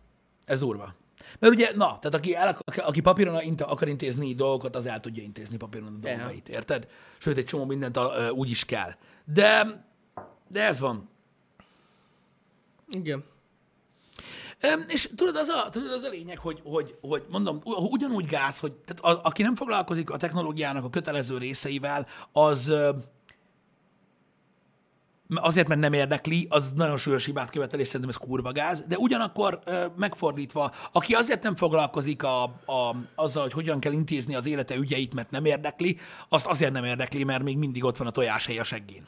Ez 0.44 0.58
durva. 0.58 0.94
Mert 1.38 1.54
ugye, 1.54 1.70
na, 1.74 1.84
tehát 1.84 2.14
aki, 2.14 2.34
el, 2.34 2.58
aki 2.76 3.00
papíron 3.00 3.54
akar 3.58 3.88
intézni 3.88 4.34
dolgokat, 4.34 4.76
az 4.76 4.86
el 4.86 5.00
tudja 5.00 5.22
intézni 5.22 5.56
papíron 5.56 5.98
a 6.02 6.06
dolgait, 6.06 6.48
érted? 6.48 6.86
Sőt, 7.18 7.36
egy 7.36 7.44
csomó 7.44 7.64
mindent 7.64 7.96
a, 7.96 8.30
úgy 8.32 8.50
is 8.50 8.64
kell. 8.64 8.94
De, 9.24 9.84
de 10.48 10.62
ez 10.62 10.80
van. 10.80 11.08
Igen. 12.88 13.24
És 14.86 15.10
tudod, 15.16 15.36
az 15.36 15.48
a, 15.48 15.68
tudod, 15.68 15.92
az 15.92 16.02
a 16.02 16.08
lényeg, 16.08 16.38
hogy, 16.38 16.60
hogy, 16.64 16.98
hogy 17.00 17.24
mondom, 17.30 17.60
ugyanúgy 17.64 18.26
gáz, 18.26 18.58
hogy 18.58 18.72
tehát 18.72 19.18
a, 19.18 19.20
aki 19.28 19.42
nem 19.42 19.54
foglalkozik 19.54 20.10
a 20.10 20.16
technológiának 20.16 20.84
a 20.84 20.90
kötelező 20.90 21.38
részeivel, 21.38 22.06
az 22.32 22.72
azért, 25.34 25.68
mert 25.68 25.80
nem 25.80 25.92
érdekli, 25.92 26.46
az 26.50 26.72
nagyon 26.72 26.96
súlyos 26.96 27.24
hibát 27.24 27.50
követel, 27.50 27.80
és 27.80 27.86
szerintem 27.86 28.08
ez 28.10 28.16
kurva 28.16 28.52
gáz, 28.52 28.84
de 28.88 28.96
ugyanakkor 28.96 29.60
megfordítva, 29.96 30.72
aki 30.92 31.14
azért 31.14 31.42
nem 31.42 31.56
foglalkozik 31.56 32.22
a, 32.22 32.42
a, 32.44 32.96
azzal, 33.14 33.42
hogy 33.42 33.52
hogyan 33.52 33.80
kell 33.80 33.92
intézni 33.92 34.34
az 34.34 34.46
élete 34.46 34.74
ügyeit, 34.74 35.14
mert 35.14 35.30
nem 35.30 35.44
érdekli, 35.44 35.98
azt 36.28 36.46
azért 36.46 36.72
nem 36.72 36.84
érdekli, 36.84 37.24
mert 37.24 37.42
még 37.42 37.58
mindig 37.58 37.84
ott 37.84 37.96
van 37.96 38.06
a 38.06 38.10
tojáshely 38.10 38.58
a 38.58 38.64
seggén. 38.64 39.06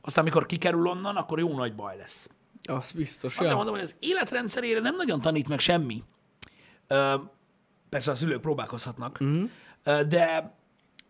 Aztán, 0.00 0.24
amikor 0.24 0.46
kikerül 0.46 0.86
onnan, 0.86 1.16
akkor 1.16 1.38
jó 1.38 1.54
nagy 1.54 1.74
baj 1.74 1.96
lesz. 1.96 2.30
Az 2.62 2.92
biztos, 2.92 3.36
Azért 3.36 3.50
ja. 3.50 3.56
mondom, 3.56 3.74
hogy 3.74 3.82
az 3.82 3.96
életrendszerére 3.98 4.80
nem 4.80 4.96
nagyon 4.96 5.20
tanít 5.20 5.48
meg 5.48 5.58
semmi. 5.58 6.02
Ö, 6.86 7.14
persze 7.88 8.10
a 8.10 8.14
szülők 8.14 8.40
próbálkozhatnak, 8.40 9.18
uh-huh. 9.20 9.50
de, 9.82 10.56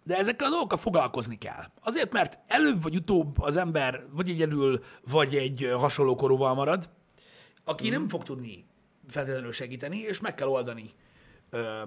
de 0.04 0.16
ezekkel 0.16 0.46
a 0.46 0.50
dolgokkal 0.50 0.78
foglalkozni 0.78 1.38
kell. 1.38 1.64
Azért, 1.82 2.12
mert 2.12 2.38
előbb 2.46 2.82
vagy 2.82 2.96
utóbb 2.96 3.40
az 3.40 3.56
ember 3.56 4.00
vagy 4.12 4.30
egyedül, 4.30 4.84
vagy 5.11 5.34
egy 5.34 5.70
hasonló 5.78 6.14
korúval 6.14 6.54
marad, 6.54 6.90
aki 7.64 7.84
uh-huh. 7.84 7.98
nem 7.98 8.08
fog 8.08 8.22
tudni 8.22 8.66
feltétlenül 9.08 9.52
segíteni, 9.52 9.98
és 9.98 10.20
meg 10.20 10.34
kell 10.34 10.48
oldani 10.48 10.90
ö, 11.50 11.82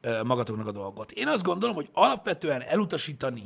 ö, 0.00 0.22
magatoknak 0.22 0.66
a 0.66 0.72
dolgot. 0.72 1.10
Én 1.10 1.28
azt 1.28 1.42
gondolom, 1.42 1.74
hogy 1.74 1.88
alapvetően 1.92 2.60
elutasítani 2.60 3.44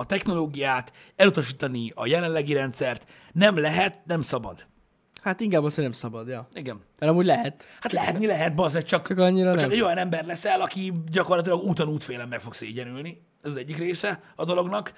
a 0.00 0.06
technológiát, 0.06 0.92
elutasítani 1.16 1.92
a 1.94 2.06
jelenlegi 2.06 2.52
rendszert 2.52 3.06
nem 3.32 3.56
lehet, 3.58 4.00
nem 4.06 4.22
szabad. 4.22 4.66
Hát 5.22 5.40
inkább 5.40 5.64
azt, 5.64 5.74
hogy 5.74 5.84
nem 5.84 5.92
szabad, 5.92 6.28
ja. 6.28 6.48
Igen. 6.54 6.80
Mert 6.98 7.12
amúgy 7.12 7.24
lehet. 7.26 7.68
Hát 7.80 7.92
lehetni 7.92 8.26
lehet, 8.26 8.54
bazd, 8.54 8.84
csak, 8.84 9.08
Csak 9.08 9.18
annyira 9.18 9.50
csak 9.52 9.60
nem. 9.60 9.70
egy 9.70 9.80
olyan 9.80 9.96
ember 9.98 10.26
leszel, 10.26 10.60
aki 10.60 10.92
gyakorlatilag 11.10 11.62
úton 11.62 11.88
útfélen 11.88 12.28
meg 12.28 12.40
fog 12.40 12.54
szégyenülni. 12.54 13.22
Ez 13.42 13.50
az 13.50 13.56
egyik 13.56 13.76
része 13.76 14.20
a 14.36 14.44
dolognak. 14.44 14.92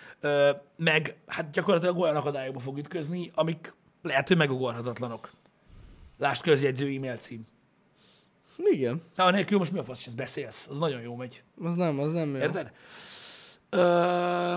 Meg 0.76 1.16
hát 1.26 1.50
gyakorlatilag 1.50 1.98
olyan 1.98 2.16
akadályokba 2.16 2.60
fog 2.60 2.78
ütközni, 2.78 3.30
amik 3.34 3.74
lehet, 4.02 4.28
hogy 4.28 4.36
megugorhatatlanok. 4.36 5.30
Lásd 6.18 6.42
közjegyző 6.42 6.94
e-mail 6.94 7.16
cím. 7.16 7.44
Igen. 8.56 9.02
Na, 9.14 9.24
anélkül 9.24 9.58
most 9.58 9.72
mi 9.72 9.78
a 9.78 9.84
fasz, 9.84 10.06
beszélsz? 10.06 10.66
Az 10.70 10.78
nagyon 10.78 11.00
jó 11.00 11.16
megy. 11.16 11.42
Az 11.62 11.74
nem, 11.74 11.98
az 11.98 12.12
nem 12.12 12.34
jó. 12.34 12.40
Érted? 12.40 12.72
Ö, 13.70 14.56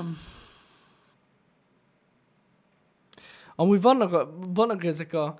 Amúgy 3.55 3.81
vannak, 3.81 4.13
a, 4.13 4.35
vannak 4.53 4.83
ezek 4.83 5.13
a... 5.13 5.39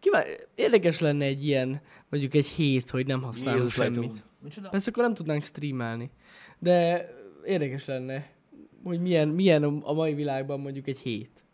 Kíván, 0.00 0.24
érdekes 0.54 1.00
lenne 1.00 1.24
egy 1.24 1.46
ilyen, 1.46 1.80
mondjuk 2.08 2.34
egy 2.34 2.46
hét, 2.46 2.90
hogy 2.90 3.06
nem 3.06 3.22
használunk 3.22 3.62
Jézus 3.62 3.84
semmit. 3.84 4.24
Micsoda? 4.42 4.68
Persze 4.68 4.90
akkor 4.90 5.02
nem 5.02 5.14
tudnánk 5.14 5.42
streamelni. 5.42 6.10
De 6.58 7.08
érdekes 7.44 7.84
lenne, 7.84 8.30
hogy 8.82 9.00
milyen, 9.00 9.28
milyen 9.28 9.62
a 9.64 9.92
mai 9.92 10.14
világban 10.14 10.60
mondjuk 10.60 10.86
egy 10.86 10.98
hét. 10.98 11.44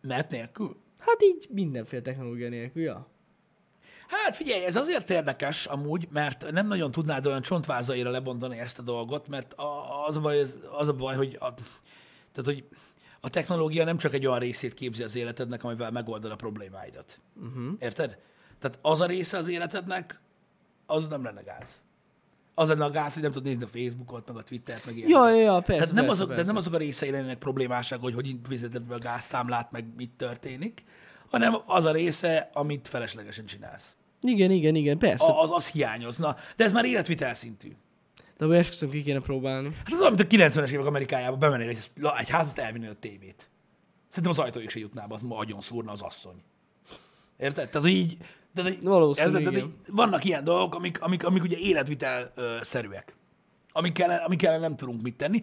Net 0.00 0.30
nélkül? 0.30 0.76
Hát 0.98 1.22
így 1.22 1.46
mindenféle 1.50 2.02
technológia 2.02 2.48
nélkül, 2.48 2.82
ja. 2.82 3.06
Hát 4.08 4.36
figyelj, 4.36 4.64
ez 4.64 4.76
azért 4.76 5.10
érdekes 5.10 5.66
amúgy, 5.66 6.08
mert 6.10 6.50
nem 6.50 6.66
nagyon 6.66 6.90
tudnád 6.90 7.26
olyan 7.26 7.42
csontvázaira 7.42 8.10
lebontani 8.10 8.58
ezt 8.58 8.78
a 8.78 8.82
dolgot, 8.82 9.28
mert 9.28 9.54
az 10.06 10.16
a 10.16 10.20
baj, 10.20 10.40
az, 10.78 10.88
a 10.88 10.92
baj 10.92 11.16
hogy, 11.16 11.36
a, 11.40 11.54
tehát, 12.32 12.44
hogy 12.44 12.64
a 13.20 13.28
technológia 13.30 13.84
nem 13.84 13.96
csak 13.96 14.14
egy 14.14 14.26
olyan 14.26 14.38
részét 14.38 14.74
képzi 14.74 15.02
az 15.02 15.16
életednek, 15.16 15.64
amivel 15.64 15.90
megoldod 15.90 16.30
a 16.30 16.36
problémáidat. 16.36 17.20
Uh-huh. 17.34 17.72
Érted? 17.78 18.18
Tehát 18.58 18.78
az 18.82 19.00
a 19.00 19.06
része 19.06 19.38
az 19.38 19.48
életednek, 19.48 20.20
az 20.86 21.08
nem 21.08 21.24
lenne 21.24 21.42
gáz. 21.42 21.68
Az 22.54 22.68
lenne 22.68 22.84
a 22.84 22.90
gáz, 22.90 23.12
hogy 23.12 23.22
nem 23.22 23.32
tudod 23.32 23.46
nézni 23.46 23.64
a 23.64 23.66
Facebookot, 23.66 24.26
meg 24.26 24.36
a 24.36 24.42
Twittert, 24.42 24.84
meg 24.84 24.96
ilyen. 24.96 25.08
Ja, 25.08 25.30
ja, 25.30 25.36
ja, 25.36 25.60
persze, 25.60 25.82
Tehát 25.82 25.94
nem, 25.94 26.04
persze, 26.04 26.10
azok, 26.10 26.26
persze. 26.26 26.42
de 26.42 26.48
nem 26.48 26.56
azok 26.56 26.74
a 26.74 26.78
részei 26.78 27.10
lennének 27.10 27.38
problémásak, 27.38 28.00
hogy 28.00 28.14
hogy 28.14 28.36
fizeted 28.48 28.82
be 28.82 28.94
a 28.94 28.98
gázszámlát, 28.98 29.70
meg 29.70 29.86
mit 29.96 30.10
történik, 30.10 30.84
hanem 31.30 31.56
az 31.66 31.84
a 31.84 31.92
része, 31.92 32.50
amit 32.52 32.88
feleslegesen 32.88 33.46
csinálsz. 33.46 33.96
Igen, 34.20 34.50
igen, 34.50 34.74
igen, 34.74 34.98
persze. 34.98 35.24
A, 35.24 35.42
az, 35.42 35.50
az 35.50 35.70
hiányozna. 35.70 36.36
De 36.56 36.64
ez 36.64 36.72
már 36.72 36.84
életvitel 36.84 37.34
szintű. 37.34 37.76
De 38.38 38.44
amúgy 38.44 38.56
esküszöm, 38.56 38.90
ki 38.90 39.02
kéne 39.02 39.20
próbálni. 39.20 39.68
Hát 39.68 39.92
az 39.92 40.00
olyan, 40.00 40.12
mint 40.12 40.32
a 40.32 40.36
90-es 40.36 40.70
évek 40.70 40.86
Amerikájába 40.86 41.36
bemennél 41.36 41.68
egy, 41.68 41.90
egy 42.18 42.30
házba, 42.30 42.48
azt 42.48 42.58
elvinnél 42.58 42.90
a 42.90 42.96
tévét. 43.00 43.50
Szerintem 44.08 44.32
az 44.32 44.38
ajtóig 44.38 44.68
se 44.70 44.78
jutná, 44.78 45.06
az 45.08 45.22
ma 45.22 45.36
agyon 45.36 45.60
szúrna 45.60 45.92
az 45.92 46.00
asszony. 46.00 46.42
Érted? 47.38 47.70
Tehát 47.70 47.88
így... 47.88 48.16
Tehát, 48.54 48.78
Valószínű, 48.82 49.28
érted? 49.28 49.52
Tehát, 49.52 49.68
így 49.68 49.74
vannak 49.86 50.24
ilyen 50.24 50.44
dolgok, 50.44 50.74
amik, 50.74 51.02
amik, 51.02 51.24
amik 51.24 51.42
ugye 51.42 51.56
életvitel-szerűek. 51.56 53.14
Amikkel, 53.78 54.22
amikkel 54.24 54.58
nem 54.58 54.76
tudunk 54.76 55.02
mit 55.02 55.16
tenni. 55.16 55.42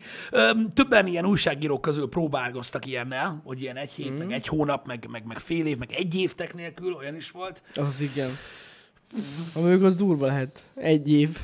Többen 0.73 1.07
ilyen 1.07 1.25
újságírók 1.25 1.81
közül 1.81 2.09
próbálkoztak 2.09 2.85
ilyennel, 2.85 3.41
hogy 3.43 3.61
ilyen 3.61 3.75
egy 3.75 3.91
hét, 3.91 4.11
mm. 4.11 4.17
meg 4.17 4.31
egy 4.31 4.47
hónap, 4.47 4.85
meg, 4.85 5.07
meg, 5.09 5.25
meg 5.25 5.39
fél 5.39 5.65
év, 5.65 5.77
meg 5.77 5.91
egy 5.91 6.15
évtek 6.15 6.53
nélkül, 6.53 6.93
olyan 6.93 7.15
is 7.15 7.31
volt. 7.31 7.63
Az 7.75 8.01
igen. 8.01 8.29
Amíg 9.53 9.83
az 9.83 9.95
durva 9.95 10.25
lehet. 10.25 10.63
Egy 10.75 11.11
év. 11.11 11.37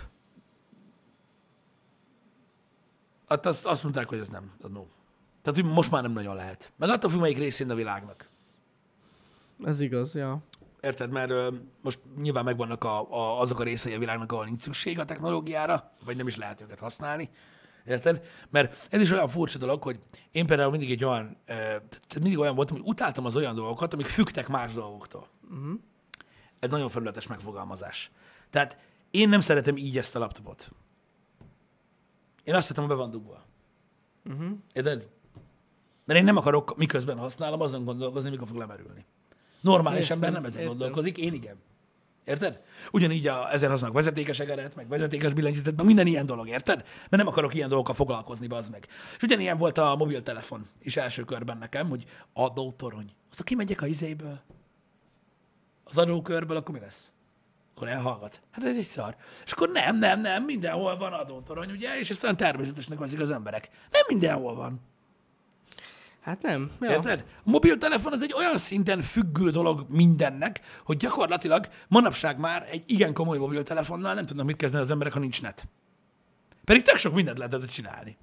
Hát 3.28 3.46
azt, 3.46 3.66
azt 3.66 3.84
mondták, 3.84 4.10
hogy 4.10 4.20
ez 4.20 4.30
nem. 4.30 4.52
Az 4.62 4.70
no. 4.72 4.84
Tehát 5.42 5.60
hogy 5.62 5.72
most 5.74 5.92
már 5.92 6.02
nem 6.02 6.12
nagyon 6.12 6.36
lehet. 6.36 6.72
Meg 6.78 6.90
attól 6.90 7.10
függ, 7.10 7.20
melyik 7.20 7.38
részén 7.38 7.70
a 7.70 7.76
világnak. 7.76 8.30
Ez 9.64 9.82
igaz, 9.82 10.16
ja. 10.16 10.42
Érted? 10.82 11.12
Mert 11.12 11.30
ö, 11.30 11.54
most 11.82 12.00
nyilván 12.22 12.44
megvannak 12.44 12.84
a, 12.84 13.12
a, 13.12 13.40
azok 13.40 13.60
a 13.60 13.64
részei 13.64 13.94
a 13.94 14.00
világnak, 14.00 14.32
ahol 14.32 14.46
nincs 14.46 14.60
szükség 14.60 15.00
a 15.00 15.06
technológiára, 15.06 15.92
vagy 16.06 16.18
nem 16.18 16.28
is 16.28 16.38
lehet 16.38 16.62
őket 16.62 16.80
használni. 16.80 17.30
Érted? 17.86 18.22
Mert 18.50 18.88
ez 18.90 19.02
is 19.02 19.12
olyan 19.12 19.30
furcsa 19.30 19.58
dolog, 19.58 19.84
hogy 19.84 20.00
én 20.32 20.46
például 20.46 20.72
mindig 20.72 20.92
egy 20.92 21.04
olyan, 21.04 21.38
ö, 21.46 21.54
tehát 21.54 22.20
mindig 22.20 22.40
olyan 22.40 22.56
voltam, 22.56 22.78
hogy 22.78 22.88
utáltam 22.88 23.26
az 23.26 23.36
olyan 23.36 23.56
dolgokat, 23.56 23.94
amik 23.94 24.06
fügtek 24.06 24.48
más 24.48 24.74
dolgoktól. 24.74 25.28
Uh-huh. 25.44 25.80
Ez 26.60 26.70
nagyon 26.70 26.90
felületes 26.90 27.28
megfogalmazás. 27.28 28.12
Tehát 28.50 28.78
én 29.12 29.30
nem 29.30 29.40
szeretem 29.40 29.78
így 29.78 29.98
ezt 29.98 30.16
a 30.16 30.20
laptopot. 30.20 30.72
Én 32.44 32.54
azt 32.54 32.68
szeretem, 32.68 32.84
hogy 32.84 32.96
be 32.96 33.02
van 33.02 33.12
dugva. 33.12 33.44
Uh-huh. 34.26 34.58
Érted? 34.74 35.10
Mert 36.06 36.20
én 36.20 36.26
nem 36.26 36.38
akarok, 36.38 36.78
miközben 36.78 37.18
használom, 37.18 37.62
azon 37.62 37.84
gondolkozni, 37.84 38.30
mikor 38.30 38.48
fog 38.48 38.58
lemerülni. 38.58 39.06
Normális 39.62 40.02
Értem, 40.02 40.16
ember 40.18 40.32
nem 40.32 40.46
ezen 40.46 40.62
értem. 40.62 40.78
gondolkozik, 40.78 41.18
én 41.18 41.34
igen. 41.34 41.56
Érted? 42.26 42.62
Ugyanígy 42.92 43.28
a, 43.28 43.54
ezen 43.54 43.70
használok 43.70 43.96
vezetékes 43.96 44.40
egeret, 44.40 44.76
meg 44.76 44.88
vezetékes 44.88 45.34
billentyűzetet, 45.34 45.76
meg 45.76 45.86
minden 45.86 46.08
ilyen 46.08 46.26
dolog, 46.26 46.48
érted? 46.48 46.78
Mert 47.00 47.10
nem 47.10 47.28
akarok 47.28 47.54
ilyen 47.54 47.70
dolgokkal 47.70 47.96
foglalkozni, 47.96 48.48
bazd 48.48 48.72
meg. 48.72 48.88
És 49.16 49.24
ugyanilyen 49.24 49.58
volt 49.58 49.78
a 49.78 49.96
mobiltelefon 49.96 50.66
is 50.82 50.98
első 50.98 51.24
körben 51.24 51.58
nekem, 51.58 51.90
hogy 51.90 52.06
adótorony. 52.34 53.12
Azt 53.30 53.38
ha 53.38 53.44
kimegyek 53.44 53.82
a 53.82 53.86
izéből, 53.86 54.42
az 55.84 55.98
adókörből, 55.98 56.58
akkor 56.58 56.74
mi 56.74 56.80
lesz? 56.80 57.12
Akkor 57.76 57.88
elhallgat. 57.88 58.42
Hát 58.52 58.64
ez 58.64 58.78
egy 58.78 58.86
szar. 58.86 59.16
És 59.46 59.52
akkor 59.52 59.70
nem, 59.70 59.98
nem, 59.98 60.22
nem, 60.22 60.44
mindenhol 60.44 60.98
van 60.98 61.14
adótorony, 61.14 61.72
ugye? 61.72 62.00
És 62.00 62.10
ezt 62.10 62.24
olyan 62.24 62.38
természetesnek 62.38 63.00
veszik 63.00 63.20
az 63.20 63.32
emberek. 63.32 63.70
Nem 63.92 64.02
mindenhol 64.08 64.56
van. 64.56 64.82
Hát 66.22 66.42
nem. 66.42 66.72
Ja. 66.80 66.90
Érted? 66.90 67.26
A 67.38 67.50
mobiltelefon 67.50 68.14
az 68.14 68.22
egy 68.22 68.34
olyan 68.34 68.58
szinten 68.58 69.02
függő 69.02 69.50
dolog 69.50 69.86
mindennek, 69.90 70.62
hogy 70.84 70.98
gyakorlatilag 70.98 71.68
manapság 71.88 72.40
már 72.40 72.68
egy 72.72 72.84
igen 72.86 73.14
komoly 73.14 73.38
mobiltelefonnal 73.38 74.14
nem 74.14 74.26
tudnak 74.26 74.46
mit 74.46 74.56
kezdeni 74.56 74.84
az 74.84 74.92
emberek, 74.92 75.14
ha 75.14 75.20
nincs 75.20 75.42
net. 75.42 75.68
Pedig 76.64 76.82
tök 76.82 76.96
sok 76.96 77.14
mindent 77.14 77.38
lehetett 77.38 77.70
csinálni. 77.70 78.18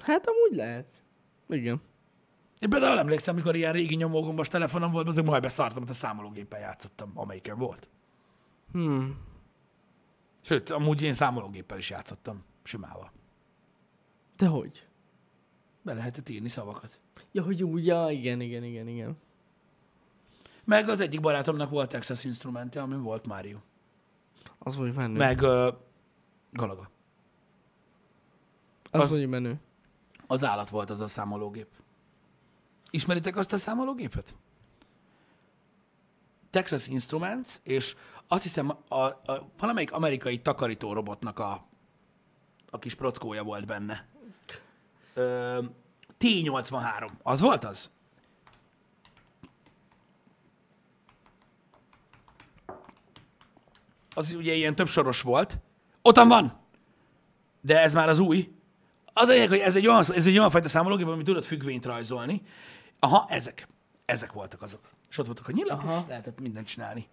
Hát 0.00 0.26
amúgy 0.26 0.56
lehet. 0.56 0.86
Igen. 1.48 1.80
Én 2.58 2.68
például 2.68 2.98
emlékszem, 2.98 3.34
mikor 3.34 3.56
ilyen 3.56 3.72
régi 3.72 3.94
nyomógombos 3.94 4.48
telefonom 4.48 4.92
volt, 4.92 5.08
azért 5.08 5.26
majd 5.26 5.42
beszartam, 5.42 5.82
hogy 5.82 5.90
a 5.90 5.94
számológéppel 5.94 6.60
játszottam, 6.60 7.12
amelyiken 7.14 7.58
volt. 7.58 7.88
Hmm. 8.72 9.18
Sőt, 10.40 10.70
amúgy 10.70 11.02
én 11.02 11.14
számológéppel 11.14 11.78
is 11.78 11.90
játszottam, 11.90 12.44
simával. 12.62 13.12
De 14.36 14.46
hogy? 14.46 14.86
Be 15.82 15.94
lehetett 15.94 16.28
írni 16.28 16.48
szavakat. 16.48 17.00
Ja, 17.32 17.42
hogy 17.42 17.62
úgy, 17.62 17.86
ja, 17.86 18.06
igen, 18.10 18.40
igen, 18.40 18.64
igen, 18.64 18.88
igen. 18.88 19.16
Meg 20.64 20.88
az 20.88 21.00
egyik 21.00 21.20
barátomnak 21.20 21.70
volt 21.70 21.88
Texas 21.90 22.24
Instrumentje, 22.24 22.80
ami 22.82 22.96
volt 22.96 23.26
Mario. 23.26 23.58
Az 24.58 24.74
mondjuk 24.76 24.96
menő. 24.96 25.16
Meg 25.18 25.40
uh, 25.40 25.74
Galaga. 26.52 26.90
az, 28.90 29.00
az- 29.00 29.08
mondjuk 29.10 29.30
menő. 29.30 29.60
Az 30.26 30.44
állat 30.44 30.68
volt 30.68 30.90
az 30.90 31.00
a 31.00 31.06
számológép. 31.06 31.68
Ismeritek 32.90 33.36
azt 33.36 33.52
a 33.52 33.56
számológépet? 33.56 34.34
Texas 36.50 36.86
Instruments, 36.86 37.48
és 37.62 37.96
azt 38.28 38.42
hiszem 38.42 38.68
a, 38.88 38.94
a, 38.94 39.50
valamelyik 39.58 39.92
amerikai 39.92 40.38
takarító 40.38 40.92
robotnak 40.92 41.38
a, 41.38 41.64
a 42.70 42.78
kis 42.78 42.94
prockója 42.94 43.42
volt 43.42 43.66
benne. 43.66 44.06
Ö, 45.14 45.62
T83. 46.20 47.08
Az 47.22 47.40
volt 47.40 47.64
az? 47.64 47.90
Az 54.14 54.34
ugye 54.34 54.52
ilyen 54.52 54.74
többsoros 54.74 55.22
volt. 55.22 55.58
Ottan 56.02 56.28
van! 56.28 56.58
De 57.60 57.80
ez 57.80 57.94
már 57.94 58.08
az 58.08 58.18
új. 58.18 58.52
Az 59.12 59.28
a 59.28 59.32
lényeg, 59.32 59.48
hogy 59.48 59.58
ez 59.58 59.76
egy 59.76 59.86
olyan, 59.86 60.04
ez 60.14 60.26
egy 60.26 60.38
olyan 60.38 60.50
fajta 60.50 60.68
számológép, 60.68 61.06
ami 61.06 61.22
tudod 61.22 61.44
függvényt 61.44 61.84
rajzolni. 61.84 62.42
Aha, 62.98 63.26
ezek. 63.28 63.68
Ezek 64.04 64.32
voltak 64.32 64.62
azok. 64.62 64.80
És 65.10 65.18
ott 65.18 65.26
voltak 65.26 65.48
a 65.48 65.52
nyilak, 65.52 65.82
Aha. 65.82 65.98
és 66.00 66.08
lehetett 66.08 66.40
mindent 66.40 66.66
csinálni. 66.66 67.08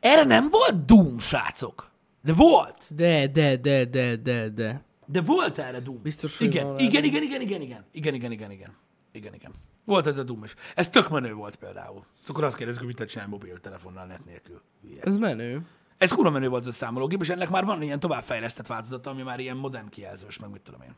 Erre 0.00 0.24
nem 0.24 0.48
volt 0.50 0.84
Doom, 0.84 1.18
srácok. 1.18 1.90
De 2.22 2.32
volt. 2.32 2.86
De, 2.94 3.26
de, 3.26 3.56
de, 3.56 3.84
de, 3.84 4.16
de, 4.16 4.48
de. 4.48 4.82
De 5.10 5.20
volt 5.20 5.58
erre 5.58 5.80
Doom. 5.80 6.02
Biztos, 6.02 6.38
hogy 6.38 6.46
igen, 6.46 6.78
igen, 6.78 7.04
igen, 7.04 7.22
igen, 7.22 7.40
igen, 7.40 7.62
igen, 7.62 7.84
igen, 7.92 8.14
igen, 8.14 8.32
igen, 8.32 8.50
igen, 8.50 8.76
igen, 9.12 9.34
igen. 9.34 9.52
Volt 9.84 10.06
ez 10.06 10.18
a 10.18 10.22
Doom 10.22 10.44
is. 10.44 10.54
Ez 10.74 10.90
tök 10.90 11.08
menő 11.08 11.32
volt 11.32 11.56
például. 11.56 12.04
Szóval 12.18 12.26
akkor 12.26 12.44
azt 12.44 12.56
kérdezik, 12.56 12.78
hogy 12.78 12.88
mit 12.88 12.98
lehet 12.98 13.12
csinálni 13.12 13.32
mobiltelefonnal 13.32 14.06
net 14.06 14.24
nélkül. 14.24 14.62
Hülye. 14.82 15.02
Ez 15.02 15.16
menő. 15.16 15.66
Ez 15.98 16.12
kurva 16.12 16.30
menő 16.30 16.48
volt 16.48 16.62
ez 16.62 16.68
a 16.68 16.72
számológép, 16.72 17.20
és 17.20 17.28
ennek 17.28 17.50
már 17.50 17.64
van 17.64 17.82
ilyen 17.82 18.00
továbbfejlesztett 18.00 18.66
változata, 18.66 19.10
ami 19.10 19.22
már 19.22 19.40
ilyen 19.40 19.56
modern 19.56 19.88
kijelzős, 19.88 20.38
meg 20.38 20.50
mit 20.50 20.60
tudom 20.60 20.82
én. 20.82 20.94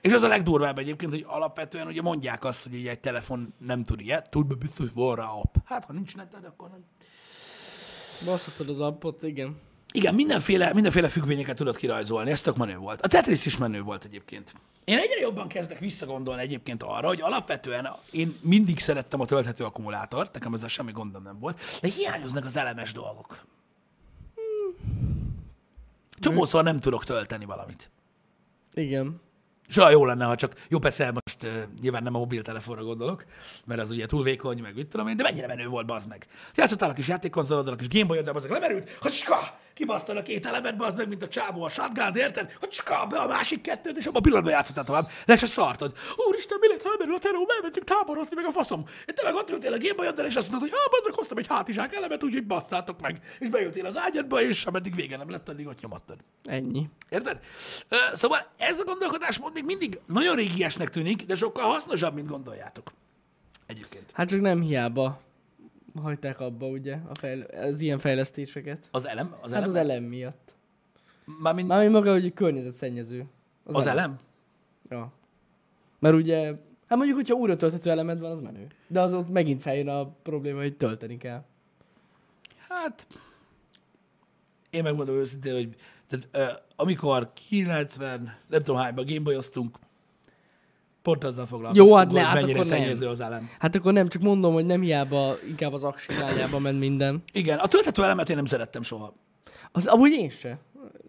És 0.00 0.12
az 0.12 0.22
a 0.22 0.28
legdurvább 0.28 0.78
egyébként, 0.78 1.10
hogy 1.10 1.24
alapvetően 1.26 1.86
ugye 1.86 2.02
mondják 2.02 2.44
azt, 2.44 2.62
hogy 2.62 2.86
egy 2.86 3.00
telefon 3.00 3.54
nem 3.58 3.84
tud 3.84 4.00
ilyet, 4.00 4.30
tud, 4.30 4.46
mert 4.48 4.60
biztos 4.60 4.86
van 4.94 5.16
rá 5.16 5.24
app. 5.24 5.54
Hát, 5.64 5.84
ha 5.84 5.92
nincs 5.92 6.16
neted, 6.16 6.44
akkor 6.44 6.68
nem. 6.68 6.84
Baszhatod 8.24 8.68
az 8.68 8.80
appot, 8.80 9.22
igen. 9.22 9.60
Igen, 9.96 10.14
mindenféle, 10.14 10.72
mindenféle 10.74 11.08
függvényeket 11.08 11.56
tudod 11.56 11.76
kirajzolni, 11.76 12.30
ez 12.30 12.40
tök 12.40 12.56
menő 12.56 12.76
volt. 12.76 13.00
A 13.00 13.08
Tetris 13.08 13.46
is 13.46 13.56
menő 13.56 13.82
volt 13.82 14.04
egyébként. 14.04 14.54
Én 14.84 14.98
egyre 14.98 15.20
jobban 15.20 15.48
kezdek 15.48 15.78
visszagondolni 15.78 16.42
egyébként 16.42 16.82
arra, 16.82 17.06
hogy 17.06 17.20
alapvetően 17.20 17.88
én 18.10 18.36
mindig 18.40 18.78
szerettem 18.78 19.20
a 19.20 19.24
tölthető 19.24 19.64
akkumulátort, 19.64 20.32
nekem 20.34 20.54
ezzel 20.54 20.68
semmi 20.68 20.92
gondom 20.92 21.22
nem 21.22 21.38
volt, 21.38 21.60
de 21.80 21.88
hiányoznak 21.88 22.44
az 22.44 22.56
elemes 22.56 22.92
dolgok. 22.92 23.44
Csomószor 26.20 26.64
nem 26.64 26.80
tudok 26.80 27.04
tölteni 27.04 27.44
valamit. 27.44 27.90
Igen. 28.74 29.20
És 29.68 29.76
olyan 29.76 29.90
jó 29.90 30.04
lenne, 30.04 30.24
ha 30.24 30.34
csak, 30.34 30.52
jó 30.68 30.78
persze 30.78 31.10
most 31.12 31.42
uh, 31.44 31.62
nyilván 31.80 32.02
nem 32.02 32.14
a 32.14 32.18
mobiltelefonra 32.18 32.82
gondolok, 32.84 33.24
mert 33.64 33.80
az 33.80 33.90
ugye 33.90 34.06
túl 34.06 34.22
vékony, 34.22 34.60
meg 34.62 34.74
mit 34.74 34.86
tudom 34.86 35.08
én, 35.08 35.16
de 35.16 35.22
mennyire 35.22 35.46
menő 35.46 35.66
volt, 35.66 35.86
bazd 35.86 36.08
meg. 36.08 36.26
Játszottál 36.54 36.90
a 36.90 36.92
kis 36.92 37.08
játékkonzoloddal, 37.08 37.72
a 37.72 37.76
kis 37.76 37.88
Gameboy-oddal, 37.88 38.32
bazd 38.32 38.48
meg 38.50 38.60
lemerült, 38.60 38.96
hacska, 39.00 39.58
kibasztad 39.74 40.16
a 40.16 40.22
két 40.22 40.46
elemet, 40.46 40.76
bazd 40.76 40.96
meg, 40.96 41.08
mint 41.08 41.22
a 41.22 41.28
csávó 41.28 41.62
a 41.62 41.68
shotgun 41.68 42.14
érted? 42.16 42.52
Hacska, 42.60 43.06
be 43.06 43.18
a 43.18 43.26
másik 43.26 43.60
kettőt, 43.60 43.96
és 43.96 44.06
abban 44.06 44.16
a 44.16 44.20
pillanatban 44.20 44.52
játszottál 44.52 44.84
tovább. 44.84 45.08
Le 45.24 45.36
se 45.36 45.46
szartod. 45.46 45.92
Úristen, 46.28 46.58
mi 46.60 46.68
lesz, 46.68 46.82
ha 46.82 46.90
lemerül 46.90 47.14
a 47.14 47.18
teró, 47.18 47.46
elmentünk 47.56 47.86
táborozni, 47.86 48.34
meg 48.36 48.44
a 48.44 48.50
faszom. 48.50 48.84
És 49.06 49.12
te 49.14 49.22
meg 49.22 49.34
ott 49.34 49.50
ültél 49.50 49.72
a 49.72 49.78
Gameboy-oddal, 49.78 50.26
és 50.26 50.36
azt 50.36 50.50
mondod, 50.50 50.68
hogy 50.68 50.78
ah, 50.84 50.90
bazd 50.90 51.04
meg, 51.04 51.14
hoztam 51.14 51.38
egy 51.38 51.46
hátizsák 51.46 51.94
elemet, 51.94 52.24
úgyhogy 52.24 52.46
basszátok 52.46 53.00
meg. 53.00 53.20
És 53.38 53.48
bejöttél 53.48 53.86
az 53.86 53.98
ágyadba, 53.98 54.40
és 54.42 54.64
ameddig 54.66 54.94
vége 54.94 55.16
nem 55.16 55.30
lett, 55.30 55.48
addig 55.48 55.66
ott 55.66 55.80
nyomattad. 55.80 56.16
Ennyi. 56.44 56.88
Érted? 57.08 57.38
Ö, 57.88 57.96
Szóval 58.12 58.46
ez 58.58 58.78
a 58.78 58.84
gondolkodásmód 58.84 59.52
még 59.56 59.64
mindig 59.64 60.00
nagyon 60.06 60.36
régiesnek 60.36 60.88
tűnik, 60.90 61.22
de 61.26 61.34
sokkal 61.34 61.64
hasznosabb, 61.64 62.14
mint 62.14 62.28
gondoljátok. 62.28 62.92
Egyébként. 63.66 64.10
Hát 64.12 64.28
csak 64.28 64.40
nem 64.40 64.60
hiába 64.60 65.20
hagyták 66.02 66.40
abba, 66.40 66.66
ugye, 66.66 66.98
a 67.08 67.14
fejl- 67.14 67.50
az 67.54 67.80
ilyen 67.80 67.98
fejlesztéseket. 67.98 68.88
Az 68.90 69.06
elem? 69.06 69.34
Az 69.40 69.52
Hát 69.52 69.60
elem? 69.62 69.68
az 69.68 69.76
elem 69.76 70.02
miatt. 70.04 70.54
Mármint 71.24 71.68
Mármint 71.68 71.92
maga, 71.92 72.12
hogy 72.12 72.32
környezetszennyező. 72.34 73.24
az 73.64 73.86
elem? 73.86 74.18
Ja. 74.88 75.12
Mert 75.98 76.14
ugye, 76.14 76.44
hát 76.86 76.96
mondjuk, 76.98 77.16
hogyha 77.16 77.34
újra 77.34 77.56
tölthető 77.56 77.90
elemed 77.90 78.20
van, 78.20 78.30
az 78.30 78.40
menő. 78.40 78.66
De 78.88 79.00
az 79.00 79.12
ott 79.12 79.28
megint 79.28 79.62
feljön 79.62 79.88
a 79.88 80.06
probléma, 80.22 80.60
hogy 80.60 80.76
tölteni 80.76 81.16
kell. 81.16 81.44
Hát, 82.68 83.06
én 84.70 84.82
megmondom 84.82 85.16
őszintén, 85.16 85.54
hogy 85.54 85.74
tehát, 86.08 86.64
amikor 86.76 87.32
90, 87.48 88.36
nem 88.48 88.60
tudom 88.60 88.76
hányban 88.76 89.04
gameboyoztunk, 89.06 89.78
pont 91.02 91.24
azzal 91.24 91.46
foglalkoztunk, 91.46 91.88
Jó, 91.88 91.96
hát 91.96 92.06
ne, 92.06 92.12
hogy 92.12 92.22
hát 92.28 92.34
mennyire 92.34 92.58
nem. 92.58 92.66
szennyező 92.66 93.06
az 93.06 93.20
elem. 93.20 93.50
Hát 93.58 93.74
akkor 93.74 93.92
nem, 93.92 94.08
csak 94.08 94.22
mondom, 94.22 94.52
hogy 94.52 94.66
nem 94.66 94.80
hiába, 94.80 95.34
inkább 95.48 95.72
az 95.72 95.84
aksi 95.84 96.12
irányába 96.12 96.58
ment 96.58 96.78
minden. 96.78 97.22
Igen, 97.32 97.58
a 97.58 97.66
tölthető 97.66 98.02
elemet 98.02 98.30
én 98.30 98.36
nem 98.36 98.44
szerettem 98.44 98.82
soha. 98.82 99.14
Az 99.72 99.86
amúgy 99.86 100.10
én 100.10 100.30
se. 100.30 100.48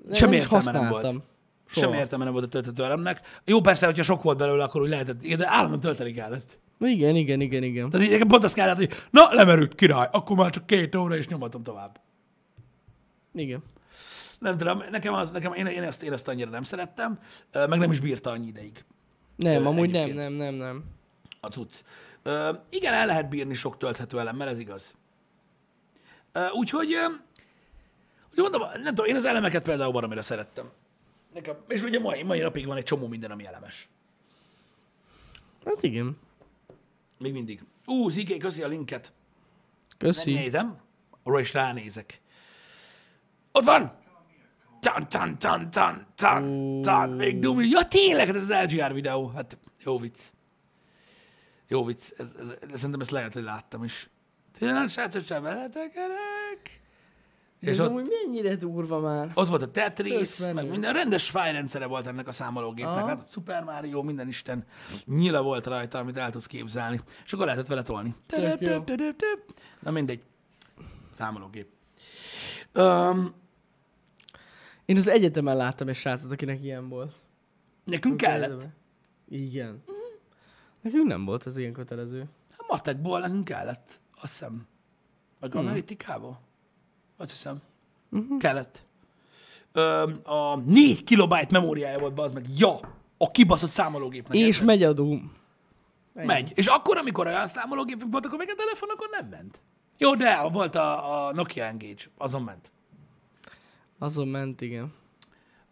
Nem, 0.03 0.13
Semmi 0.13 0.36
nem 0.36 0.41
értelme 0.41 0.79
nem 0.79 0.89
volt. 0.89 1.12
Soha. 1.12 1.23
Semmi 1.65 1.97
értelme 1.97 2.23
nem 2.23 2.33
volt 2.33 2.45
a 2.45 2.49
tölthető 2.49 2.83
elemnek. 2.83 3.41
Jó, 3.45 3.62
persze, 3.62 3.86
hogyha 3.86 4.03
sok 4.03 4.23
volt 4.23 4.38
belőle, 4.38 4.63
akkor 4.63 4.81
úgy 4.81 4.89
lehetett, 4.89 5.23
igen, 5.23 5.38
de 5.38 5.47
állandóan 5.47 5.79
tölteni 5.79 6.12
kellett. 6.12 6.60
Igen, 6.79 7.15
igen, 7.15 7.41
igen, 7.41 7.63
igen. 7.63 7.89
Tehát 7.89 8.05
így 8.05 8.12
nekem 8.12 8.27
pont 8.27 8.43
azt 8.43 8.53
kellett, 8.53 8.75
hogy 8.75 8.89
na, 9.10 9.33
lemerült 9.33 9.75
király, 9.75 10.07
akkor 10.12 10.36
már 10.36 10.49
csak 10.49 10.65
két 10.65 10.95
óra, 10.95 11.17
és 11.17 11.27
nyomatom 11.27 11.63
tovább. 11.63 11.99
Igen. 13.33 13.63
Nem 14.39 14.58
tudom, 14.58 14.84
nekem, 14.91 15.13
az, 15.13 15.32
nekem 15.32 15.54
én, 15.54 15.65
én, 15.65 15.84
ezt, 15.84 16.04
én 16.04 16.13
ezt 16.13 16.28
annyira 16.28 16.50
nem 16.50 16.63
szerettem, 16.63 17.19
meg 17.52 17.80
nem 17.80 17.91
is 17.91 18.00
bírta 18.00 18.30
annyi 18.30 18.47
ideig 18.47 18.86
Nem, 19.36 19.63
Ö, 19.63 19.67
amúgy 19.67 19.89
nem, 19.89 20.10
nem, 20.10 20.34
nem, 20.34 20.54
nem. 20.54 20.84
a 21.41 21.47
cucc. 21.47 21.73
Ö, 22.23 22.54
igen, 22.69 22.93
el 22.93 23.06
lehet 23.06 23.30
bírni 23.30 23.54
sok 23.54 23.78
tölthető 23.78 24.19
elemmel, 24.19 24.47
ez 24.47 24.60
igaz. 24.60 24.95
Ö, 26.32 26.50
úgyhogy, 26.50 26.93
úgy 28.32 28.38
mondom, 28.38 28.62
nem 28.62 28.95
tudom, 28.95 29.06
én 29.06 29.15
az 29.15 29.26
elemeket 29.26 29.63
például 29.63 29.91
baromira 29.91 30.21
szerettem. 30.21 30.69
Nekem, 31.34 31.56
és 31.67 31.82
ugye 31.82 32.00
mai, 32.00 32.23
mai 32.23 32.39
napig 32.39 32.65
van 32.65 32.78
egy 32.78 32.84
csomó 32.84 33.08
minden, 33.08 33.32
ami 33.32 33.45
elemes. 33.45 33.89
Hát 35.65 35.84
igen. 35.84 36.17
Még 37.17 37.34
mindig. 37.34 37.63
Ú, 37.86 38.10
Ziké, 38.10 38.38
köszi 38.38 38.63
a 38.63 38.67
linket. 38.67 39.13
Köszi. 39.97 40.34
Megnézem. 40.34 40.78
Arra 41.23 41.39
is 41.39 41.54
ránézek. 41.54 42.21
Ott 43.52 43.63
van! 43.63 43.91
Tan, 44.88 45.08
tan, 45.08 45.38
tan, 45.38 45.69
tan, 45.69 46.08
tan, 46.15 46.82
tan, 46.82 47.10
még 47.10 47.39
dumi. 47.39 47.67
Ja, 47.67 47.88
tényleg, 47.88 48.26
hát 48.26 48.36
ez 48.36 48.50
az 48.50 48.63
LGR 48.63 48.93
videó. 48.93 49.28
Hát, 49.36 49.58
jó 49.84 49.97
vicc. 50.00 50.19
Jó 51.67 51.86
vicc. 51.86 52.12
Ez, 52.17 52.28
ez, 52.39 52.47
ez, 52.50 52.76
szerintem 52.76 53.00
ezt 53.00 53.10
lehet, 53.10 53.34
hogy 53.34 53.43
láttam 53.43 53.84
is. 53.84 54.10
Tényleg, 54.60 54.89
srácok, 54.89 55.26
sem 55.26 55.43
beletekerek. 55.43 56.82
És 57.60 57.80
ott, 57.80 57.88
amúgy 57.88 58.08
mennyire 58.23 58.56
durva 58.56 59.00
már. 59.00 59.32
ott 59.34 59.47
volt 59.47 59.62
a 59.62 59.71
Tetris, 59.71 60.38
meg 60.38 60.69
minden 60.69 60.93
rendes 60.93 61.30
fájrendszere 61.30 61.85
volt 61.85 62.08
ennek 62.08 62.27
a 62.27 62.31
számológépnek. 62.31 62.96
Aha. 62.96 63.08
Hát 63.08 63.21
a 63.21 63.27
Super 63.27 63.63
Mario, 63.63 64.04
minden 64.04 64.27
isten 64.27 64.65
nyila 65.06 65.42
volt 65.42 65.65
rajta, 65.65 65.98
amit 65.98 66.17
el 66.17 66.31
tudsz 66.31 66.48
képzelni. 66.48 67.02
És 67.25 67.33
akkor 67.33 67.46
lehetett 67.46 67.67
vele 67.67 67.81
tolni. 67.81 68.15
Tök 68.27 68.60
jó. 68.60 68.83
Na 69.79 69.92
mindegy. 69.92 70.23
Számológép. 71.17 71.67
Um, 72.73 73.46
Én 74.88 74.98
az 74.98 75.08
egyetemen 75.08 75.56
láttam 75.58 75.88
egy 75.88 75.96
srácot, 75.96 76.31
akinek 76.31 76.63
ilyen 76.63 76.90
volt. 76.90 77.13
nekünk 77.83 78.17
kellett. 78.17 78.67
Igen. 79.29 79.83
Nekünk 80.81 81.08
nem 81.08 81.25
volt 81.25 81.44
az 81.44 81.58
ilyen 81.58 81.73
kötelező. 81.73 82.25
A 82.58 82.65
matekból 82.67 83.19
nekünk 83.19 83.44
kellett, 83.46 84.02
azt 84.21 84.31
hiszem. 84.31 84.67
Meg 85.40 85.52
Hmm. 85.52 85.60
analitikából. 85.60 86.40
Azt 87.17 87.29
hiszem. 87.29 87.62
Uh-huh. 88.12 88.40
Kellett. 88.40 88.85
Öm, 89.71 90.19
a 90.23 90.56
4 90.56 91.04
kilobájt 91.04 91.52
memóriája 91.52 91.98
volt, 92.00 92.19
az 92.19 92.31
meg. 92.31 92.46
Ja! 92.58 92.79
A 93.17 93.31
kibaszott 93.31 93.69
számológépnek. 93.69 94.38
És 94.38 94.62
megy 94.62 94.83
a 94.83 94.94
Doom. 94.94 95.35
Ennyi. 96.13 96.25
Megy. 96.25 96.52
És 96.56 96.67
akkor, 96.67 96.98
amikor 96.98 97.27
olyan 97.27 97.48
számológépünk 97.48 98.12
volt, 98.12 98.25
akkor 98.25 98.38
még 98.38 98.50
a 98.50 98.56
telefon, 98.56 98.90
akkor 98.90 99.08
nem 99.12 99.27
ment. 99.27 99.62
Jó, 99.98 100.15
de 100.15 100.42
volt 100.42 100.75
a, 100.75 101.25
a 101.27 101.33
Nokia 101.33 101.63
Engage, 101.65 102.04
azon 102.17 102.42
ment. 102.44 102.71
Azon 104.00 104.27
ment, 104.27 104.62
igen. 104.62 104.93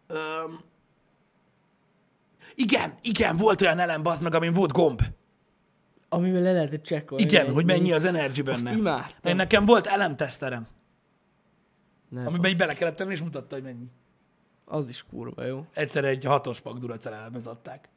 Öm, 0.07 0.59
Igen, 2.55 2.93
igen, 3.01 3.38
volt 3.38 3.61
olyan 3.61 3.80
elem, 3.80 4.03
bazd 4.03 4.23
meg, 4.23 4.34
amin 4.34 4.51
volt 4.53 4.71
gomb. 4.71 5.01
Amivel 6.09 6.41
le 6.41 6.51
lehetett 6.51 6.84
csekkolni. 6.84 7.23
Igen, 7.23 7.53
hogy 7.53 7.65
mennyi 7.65 7.91
az 7.91 8.05
energy 8.05 8.39
Azt 8.49 8.63
benne. 8.63 8.78
imádtam. 8.78 9.32
Én 9.32 9.36
nekem 9.36 9.65
volt 9.65 9.88
elemteszterem, 9.88 10.67
Nem, 12.09 12.28
amiben 12.28 12.51
így 12.51 12.57
bele 12.57 12.73
kellett 12.73 12.95
tenni, 12.95 13.11
és 13.11 13.21
mutatta, 13.21 13.55
hogy 13.55 13.63
mennyi. 13.63 13.86
az 14.65 14.89
is 14.89 15.05
kurva 15.09 15.43
jó. 15.45 15.65
Egyszer 15.73 16.03
egy 16.05 16.23
hatos 16.23 16.59
pak 16.59 16.78
duracell 16.78 17.13
elemhez 17.13 17.47
adták. 17.47 17.89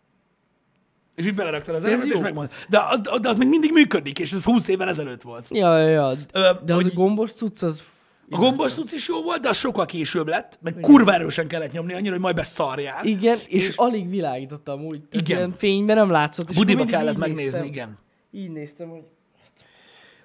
És 1.15 1.27
így 1.27 1.35
beleraktad 1.35 1.75
az 1.75 1.85
elemet, 1.85 2.05
és 2.07 2.13
jó. 2.13 2.21
megmondta. 2.21 2.55
De 2.69 2.79
az, 2.79 3.01
de 3.21 3.29
az 3.29 3.37
még 3.37 3.49
mindig 3.49 3.73
működik, 3.73 4.19
és 4.19 4.33
ez 4.33 4.45
20 4.45 4.69
évvel 4.69 4.89
ezelőtt 4.89 5.23
volt. 5.23 5.47
Ja, 5.51 5.79
ja, 5.79 5.89
ja. 5.89 6.17
Ö, 6.33 6.51
De 6.65 6.75
az 6.75 6.83
hogy 6.83 6.91
a 6.91 6.95
gombos 6.95 7.33
cucc, 7.33 7.63
az... 7.63 7.83
a 8.31 8.37
gombos 8.37 8.73
cucc 8.73 8.93
is 8.93 9.09
jó 9.09 9.23
volt, 9.23 9.41
de 9.41 9.49
az 9.49 9.57
sokkal 9.57 9.85
később 9.85 10.29
lett, 10.29 10.59
meg 10.63 10.77
kurva 10.81 11.13
erősen 11.15 11.49
kellett 11.49 11.73
nyomni, 11.73 11.93
annyira, 11.93 12.13
hogy 12.13 12.21
majd 12.21 12.37
beszarjál. 12.37 13.05
Igen, 13.05 13.39
és, 13.49 13.69
És- 13.69 13.77
alig 13.77 14.09
világítottam 14.09 14.85
úgy. 14.85 15.03
Tehát 15.03 15.27
Igen. 15.27 15.37
Ilyen 15.39 15.53
fényben 15.57 15.97
nem 15.97 16.11
látszott. 16.11 16.55
Budiba 16.55 16.85
kellett 16.85 17.17
megnézni, 17.17 17.43
néztem. 17.43 17.65
igen. 17.65 17.99
Így 18.31 18.51
néztem, 18.51 18.89
hogy... 18.89 19.03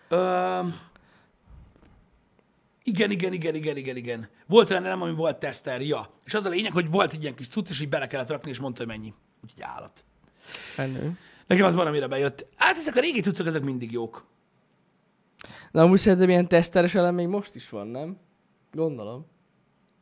Ö, 0.10 0.60
igen, 2.84 3.12
igen, 3.12 3.34
igen, 3.34 3.56
igen, 3.56 3.78
igen, 3.78 3.95
igen. 3.95 4.30
Volt 4.47 4.70
olyan 4.70 4.86
elem, 4.86 5.01
ami 5.01 5.14
volt 5.14 5.38
teszter, 5.38 5.82
ja. 5.82 6.10
És 6.26 6.34
az 6.34 6.45
a 6.45 6.49
lényeg, 6.49 6.72
hogy 6.72 6.89
volt 6.89 7.14
egy 7.14 7.22
ilyen 7.22 7.36
kis 7.36 7.47
cucc, 7.47 7.70
és 7.70 7.82
így 7.82 7.89
bele 7.89 8.08
kellett 8.08 8.30
rakni, 8.30 8.49
és 8.49 8.60
mondta, 8.60 8.80
hogy 8.84 8.88
mennyi. 8.97 9.14
Úgyhogy 9.43 9.62
állat. 9.62 10.06
Menő. 10.78 11.18
Nekem 11.47 11.66
az 11.66 11.76
van, 11.76 11.88
amire 11.88 12.08
bejött. 12.08 12.45
Hát 12.56 12.78
ezek 12.78 12.95
a 12.95 12.99
régi 12.99 13.20
cuccok, 13.22 13.47
ezek 13.47 13.64
mindig 13.64 13.91
jók. 13.91 14.26
De 15.72 15.82
amúgy 15.82 16.00
szerintem 16.00 16.30
ilyen 16.30 16.48
teszteres 16.48 16.96
elem 16.96 17.16
még 17.16 17.28
most 17.28 17.56
is 17.56 17.70
van, 17.70 17.88
nem? 17.88 18.18
Gondolom. 18.72 19.26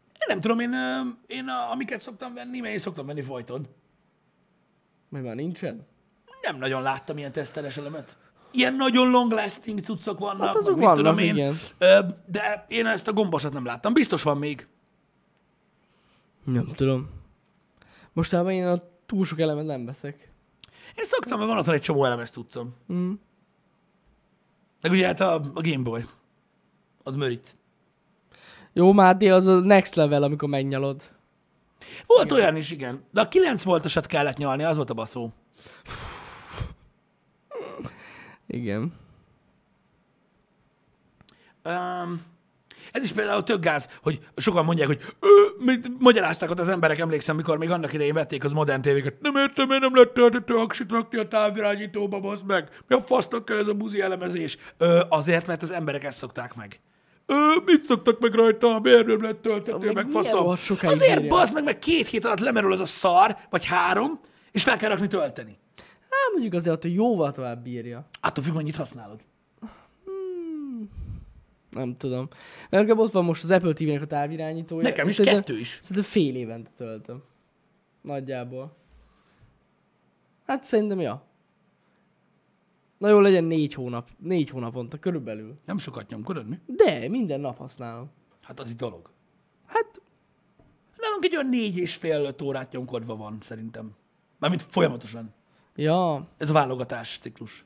Én 0.08 0.28
nem 0.28 0.42
tudom, 0.42 0.60
én, 0.60 0.74
én 1.28 1.46
amiket 1.72 2.00
szoktam 2.00 2.34
venni, 2.34 2.60
mert 2.60 2.74
én 2.74 2.80
szoktam 2.80 3.06
venni 3.06 3.22
folyton. 3.22 3.68
Meg 5.10 5.24
már 5.24 5.36
nincsen? 5.36 5.88
Nem 6.42 6.58
nagyon 6.58 6.82
láttam 6.82 7.18
ilyen 7.18 7.32
teszteres 7.32 7.78
elemet. 7.78 8.18
Ilyen 8.52 8.74
nagyon 8.76 9.10
long 9.10 9.32
lasting 9.32 9.80
cuccok 9.80 10.20
vannak, 10.20 10.46
Hát 10.46 10.56
azok 10.56 10.80
vannak, 10.80 10.96
tudom 10.96 11.18
én. 11.18 11.36
igen. 11.36 11.56
De 12.26 12.66
én 12.68 12.86
ezt 12.86 13.08
a 13.08 13.14
gombosat 13.14 13.54
nem 13.54 13.66
láttam. 13.66 13.94
Biztos 13.94 14.24
van 14.24 14.38
még. 14.38 14.68
Nem 16.44 16.66
tudom. 16.66 17.10
Mostában 18.14 18.52
én 18.52 18.66
a 18.66 18.82
túl 19.06 19.26
sok 19.26 19.40
elemet 19.40 19.66
nem 19.66 19.86
veszek. 19.86 20.32
Én 20.96 21.06
szoktam, 21.06 21.38
mert 21.38 21.50
van 21.50 21.60
otthon 21.60 21.74
egy 21.74 21.82
csomó 21.82 22.06
elemes 22.06 22.30
cuccom. 22.30 22.74
Mm. 22.94 23.14
Meg 24.82 24.92
ugye 24.92 25.06
hát 25.06 25.20
a, 25.20 25.34
a 25.34 25.62
Game 25.62 25.84
Boy. 25.84 26.04
Az 27.04 27.16
mörit. 27.16 27.56
Jó, 28.74 28.92
Máté, 28.94 29.30
az 29.30 29.48
a 29.48 29.60
next 29.60 29.96
level, 29.96 30.24
amikor 30.24 30.50
megnyalod. 30.50 31.10
Volt 32.06 32.26
igen. 32.26 32.38
olyan 32.38 32.56
is, 32.56 32.72
igen. 32.72 33.04
De 33.12 33.22
a 33.22 33.28
9 33.28 33.64
voltosat 33.64 34.06
kellett 34.06 34.38
nyalni, 34.38 34.64
az 34.64 34.76
volt 34.76 34.90
a 34.90 34.94
baszó. 34.94 35.30
Igen. 38.48 38.94
Um, 41.64 42.22
ez 42.92 43.04
is 43.04 43.12
például 43.12 43.44
tök 43.44 43.60
gáz, 43.60 43.90
hogy 44.02 44.20
sokan 44.36 44.66
mondják, 44.66 44.88
hogy 44.88 45.00
ö, 45.20 45.28
mit 45.66 45.88
magyarázták 46.00 46.50
ott 46.50 46.60
az 46.60 46.70
emberek, 46.70 47.00
emlékszem, 47.00 47.36
mikor 47.36 47.58
még 47.58 47.70
annak 47.70 47.94
idején 47.94 48.14
vették 48.14 48.44
az 48.44 48.54
modern 48.54 48.82
tévéket. 48.82 49.22
Nem 49.22 49.36
értem, 49.36 49.68
miért 49.68 49.82
nem 49.82 49.96
lehet 49.96 50.14
töltető 50.14 50.56
aksit 50.56 50.92
rakni 50.92 51.18
a 51.18 51.28
távirányítóba, 51.28 52.20
bazd 52.20 52.46
meg. 52.46 52.70
Mi 52.88 52.96
a 52.96 53.02
fasznak 53.02 53.46
kell 53.46 53.58
ez 53.58 53.68
a 53.68 53.74
buzi 53.74 54.02
elemezés? 54.02 54.58
Ö, 54.78 55.02
azért, 55.10 55.48
mert 55.48 55.62
az 55.62 55.72
emberek 55.72 56.04
ezt 56.04 56.18
szokták 56.18 56.56
meg. 56.56 56.80
Ö, 57.26 57.36
mit 57.66 57.84
szoktak 57.84 58.20
meg 58.20 58.34
rajta, 58.34 58.80
miért 58.80 59.06
nem 59.06 59.22
lett 59.22 59.42
töltető, 59.42 59.92
Meg 59.92 60.08
faszom? 60.08 60.48
Azért, 60.92 61.28
bazd 61.28 61.54
meg, 61.54 61.64
meg 61.64 61.80
két 61.80 62.08
hét 62.08 62.26
alatt 62.26 62.40
lemerül 62.40 62.74
az 62.74 62.80
a 62.80 62.86
szar, 62.86 63.38
vagy 63.50 63.66
három, 63.66 64.20
és 64.52 64.64
fel 64.64 64.78
kell 64.78 64.90
rakni 64.90 65.08
tölteni. 65.08 65.60
Hát 66.10 66.32
mondjuk 66.32 66.54
azért, 66.54 66.82
hogy 66.82 66.94
jóval 66.94 67.32
tovább 67.32 67.64
bírja. 67.64 68.08
Attól 68.22 68.44
függ, 68.44 68.54
mennyit 68.54 68.76
használod. 68.76 69.22
Nem 71.72 71.96
tudom. 71.96 72.28
Mert 72.70 72.84
nekem 72.84 73.00
ott 73.04 73.12
van 73.12 73.24
most 73.26 73.44
az 73.44 73.52
Apple 73.52 73.74
TV-nek 73.74 74.02
a 74.02 74.06
távirányítója. 74.06 74.82
Nekem 74.82 75.08
is 75.08 75.14
Szerintem- 75.16 75.44
kettő 75.44 75.60
is. 75.60 75.80
Szerintem 75.82 76.12
fél 76.12 76.36
évente 76.36 76.70
töltöm. 76.76 77.24
Nagyjából. 78.02 78.76
Hát 80.46 80.64
szerintem, 80.64 81.00
ja. 81.00 81.26
Na 82.98 83.10
jó, 83.10 83.20
legyen 83.20 83.44
négy 83.44 83.74
hónap. 83.74 84.10
Négy 84.18 84.50
hónaponta 84.50 84.98
körülbelül. 84.98 85.60
Nem 85.66 85.78
sokat 85.78 86.10
nyomkodod, 86.10 86.48
mi? 86.50 86.60
De, 86.66 87.10
minden 87.10 87.40
nap 87.40 87.58
használom. 87.58 88.12
Hát 88.42 88.60
az 88.60 88.70
itt 88.70 88.78
dolog. 88.78 89.10
Hát, 89.66 90.02
Nálunk 90.98 91.24
egy 91.26 91.36
olyan 91.36 91.48
négy 91.50 91.78
és 91.78 91.96
fél 91.96 92.26
öt 92.26 92.42
órát 92.42 92.72
nyomkodva 92.72 93.16
van, 93.16 93.38
szerintem. 93.42 93.92
Mármint 94.40 94.62
folyamatosan. 94.70 95.34
ja. 95.76 96.28
Ez 96.38 96.50
a 96.50 96.54
válogatás 96.54 97.18
ciklus. 97.22 97.66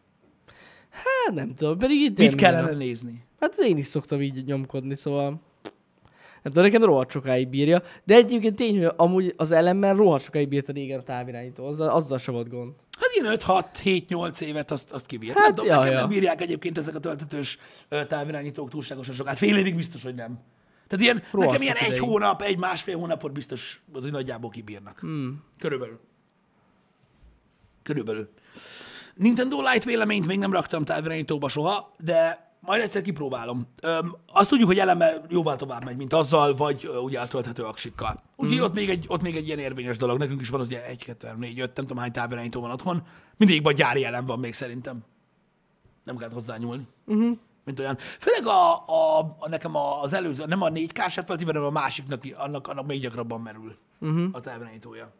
Hát 0.90 1.34
nem 1.34 1.54
tudom, 1.54 1.78
pedig 1.78 2.02
itt 2.02 2.18
Mit 2.18 2.36
kellene 2.36 2.62
minden 2.62 2.78
nézni? 2.88 3.24
Hát 3.46 3.58
én 3.58 3.78
is 3.78 3.86
szoktam 3.86 4.22
így 4.22 4.46
nyomkodni, 4.46 4.96
szóval... 4.96 5.30
Nem 6.44 6.54
tudom, 6.54 6.64
nekem 6.64 6.84
rohadt 6.84 7.12
sokáig 7.12 7.48
bírja. 7.48 7.82
De 8.04 8.16
egyébként 8.16 8.56
tény, 8.56 8.84
hogy 8.84 8.94
amúgy 8.98 9.34
az 9.38 9.52
elemmel 9.52 9.96
rohadt 9.96 10.24
sokáig 10.24 10.48
bírta 10.48 10.74
régen 10.74 11.00
a 11.00 11.04
távirányító. 11.04 11.66
Azzal, 11.66 11.90
azzal 11.90 12.18
sem 12.18 12.34
volt 12.34 12.50
gond. 12.50 12.74
Hát 13.00 13.10
ilyen 13.14 13.38
5-6-7-8 13.40 14.42
évet 14.42 14.72
azt, 14.72 14.92
azt 14.92 15.06
kibír. 15.06 15.34
Hát, 15.36 15.56
nem 15.56 15.66
ja, 15.66 15.78
nekem 15.78 15.94
ja. 15.94 16.00
nem 16.00 16.10
bírják 16.10 16.42
egyébként 16.42 16.78
ezek 16.78 16.96
a 16.96 17.00
töltetős 17.00 17.58
távirányítók 18.08 18.70
túlságosan 18.70 19.16
sokat. 19.16 19.38
Fél 19.38 19.58
évig 19.58 19.76
biztos, 19.76 20.04
hogy 20.04 20.16
nem. 20.16 20.40
Tehát 20.88 21.06
ilyen, 21.06 21.24
Rohadt 21.32 21.52
nekem 21.52 21.62
ilyen 21.62 21.76
sok 21.76 21.86
egy 21.86 21.92
ideig. 21.92 22.10
hónap, 22.10 22.42
egy 22.42 22.58
másfél 22.58 22.98
hónapot 22.98 23.32
biztos 23.32 23.82
az, 23.94 24.02
hogy 24.04 24.12
nagyjából 24.12 24.50
kibírnak. 24.50 25.00
Hmm. 25.00 25.44
Körülbelül. 25.60 26.00
Körülbelül. 27.84 28.30
Nintendo 29.16 29.62
Lite 29.62 29.86
véleményt 29.86 30.26
még 30.28 30.40
nem 30.40 30.52
raktam 30.52 30.86
távirányítóba 30.86 31.50
soha, 31.50 31.94
de 31.98 32.45
majd 32.66 32.82
egyszer 32.82 33.02
kipróbálom. 33.02 33.68
Öm, 33.82 34.16
azt 34.34 34.50
tudjuk, 34.50 34.68
hogy 34.68 34.80
eleme 34.80 35.22
jóval 35.30 35.56
tovább 35.56 35.84
megy, 35.84 35.98
mint 35.98 36.14
azzal, 36.14 36.56
vagy 36.56 36.86
ö, 36.86 36.98
ugye 36.98 37.20
a 37.20 37.28
tölthető 37.28 37.64
aksikkal. 37.64 38.16
Úgyhogy 38.36 38.60
ott, 38.60 38.74
még 38.74 38.90
egy, 38.90 39.06
ott 39.08 39.22
még 39.22 39.36
egy 39.36 39.48
ilyen 39.48 39.60
érvényes 39.60 39.98
dolog. 39.98 40.18
Nekünk 40.18 40.42
is 40.42 40.50
van 40.50 40.60
az 40.60 40.68
ugye 40.68 40.86
1, 40.86 41.04
2, 41.04 41.28
3, 41.28 41.40
4, 41.40 41.60
5, 41.60 41.76
nem 41.76 41.86
tudom 41.86 41.98
hány 42.02 42.12
távirányító 42.12 42.62
van 42.62 42.72
otthon. 42.72 43.04
Mindig 43.38 43.64
vagy 43.64 43.76
gyári 43.76 44.06
elem 44.06 44.26
van 44.26 44.40
még 44.40 44.54
szerintem. 44.54 45.04
Nem 46.04 46.18
kell 46.18 46.30
hozzányúlni. 46.30 46.88
Uh-huh. 47.06 47.38
Mint 47.64 47.80
olyan. 47.80 47.98
Főleg 47.98 48.46
a, 48.48 48.74
a, 48.88 49.20
a, 49.40 49.50
nekem 49.50 49.76
az 49.76 50.14
előző, 50.14 50.46
nem 50.46 50.62
a 50.62 50.70
4K 50.70 51.24
FLT, 51.26 51.44
hanem 51.44 51.64
a 51.64 51.70
másiknak, 51.70 52.24
annak, 52.38 52.68
annak 52.68 52.86
még 52.86 53.02
gyakrabban 53.02 53.42
merül 53.42 53.76
uh-huh. 54.00 54.30
a 54.32 54.40
távirányítója. 54.40 55.12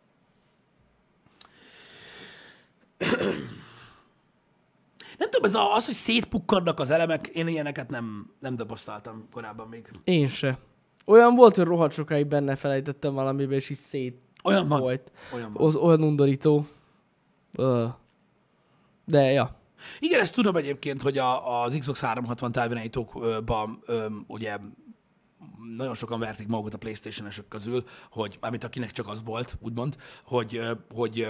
Nem 5.18 5.30
tudom, 5.30 5.46
ez 5.46 5.54
a, 5.54 5.76
az, 5.76 5.86
hogy 5.86 5.94
szétpukkannak 5.94 6.80
az 6.80 6.92
elemek, 6.92 7.28
én 7.28 7.48
ilyeneket 7.48 7.90
nem, 7.90 8.34
nem 8.40 8.56
tapasztaltam 8.56 9.28
korábban 9.32 9.68
még. 9.68 9.92
Én 10.04 10.28
se. 10.28 10.60
Olyan 11.06 11.36
volt, 11.36 11.56
hogy 11.56 11.66
rohadt 11.66 11.94
sokáig 11.94 12.28
benne 12.28 12.56
felejtettem 12.56 13.14
valamibe, 13.14 13.56
és 13.56 13.70
így 13.70 13.78
szét 13.78 14.22
Olyan 14.44 14.68
van. 14.68 14.80
volt. 14.80 15.12
Olyan 15.34 15.54
van. 15.54 15.68
Az, 15.68 15.76
olyan 15.76 16.04
undorító. 16.04 16.66
Ö. 17.58 17.88
De, 19.06 19.32
ja. 19.32 19.56
Igen, 20.00 20.20
ezt 20.20 20.34
tudom 20.36 20.56
egyébként, 20.56 21.02
hogy 21.02 21.18
a, 21.18 21.62
az 21.64 21.76
Xbox 21.80 22.02
360 22.02 22.52
távirányítókban 22.52 23.84
ugye 24.28 24.58
nagyon 25.76 25.96
sokan 25.96 26.20
verték 26.20 26.48
magukat 26.48 26.74
a 26.74 26.78
Playstation-esek 26.78 27.48
közül, 27.48 27.84
hogy, 28.12 28.38
mármint 28.42 28.64
akinek 28.64 28.92
csak 28.92 29.08
az 29.08 29.24
volt, 29.24 29.58
úgymond, 29.60 29.96
hogy, 30.24 30.62
hogy, 30.94 31.28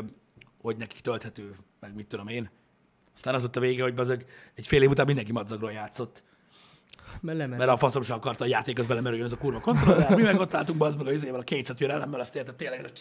hogy 0.61 0.77
nekik 0.77 0.99
tölthető, 0.99 1.55
meg 1.79 1.95
mit 1.95 2.07
tudom 2.07 2.27
én. 2.27 2.49
Aztán 3.16 3.34
az 3.34 3.43
ott 3.43 3.55
a 3.55 3.59
vége, 3.59 3.84
hogy 3.84 3.93
bazeg, 3.93 4.26
egy 4.55 4.68
fél 4.68 4.82
év 4.82 4.89
után 4.89 5.05
mindenki 5.05 5.32
madzagról 5.32 5.72
játszott, 5.72 6.24
Mert 7.22 7.38
lement. 7.38 7.57
mert 7.59 7.72
a 7.72 7.78
faszom 7.78 8.01
sem 8.01 8.16
akarta 8.16 8.43
a 8.43 8.47
játék, 8.47 8.80
az 8.80 8.86
belemerüljön 8.86 9.26
ez 9.26 9.32
a 9.32 9.38
kurva 9.38 9.59
kontroller. 9.59 10.16
Mi 10.16 10.22
meg 10.22 10.39
ott 10.39 10.53
álltunk, 10.53 10.78
bazd 10.78 10.97
meg 10.97 11.07
a 11.07 11.11
izével, 11.11 11.39
a 11.39 11.43
kétszet 11.43 11.82
elemmel, 11.82 12.20
azt 12.20 12.36
érted 12.36 12.55
tényleg. 12.55 12.91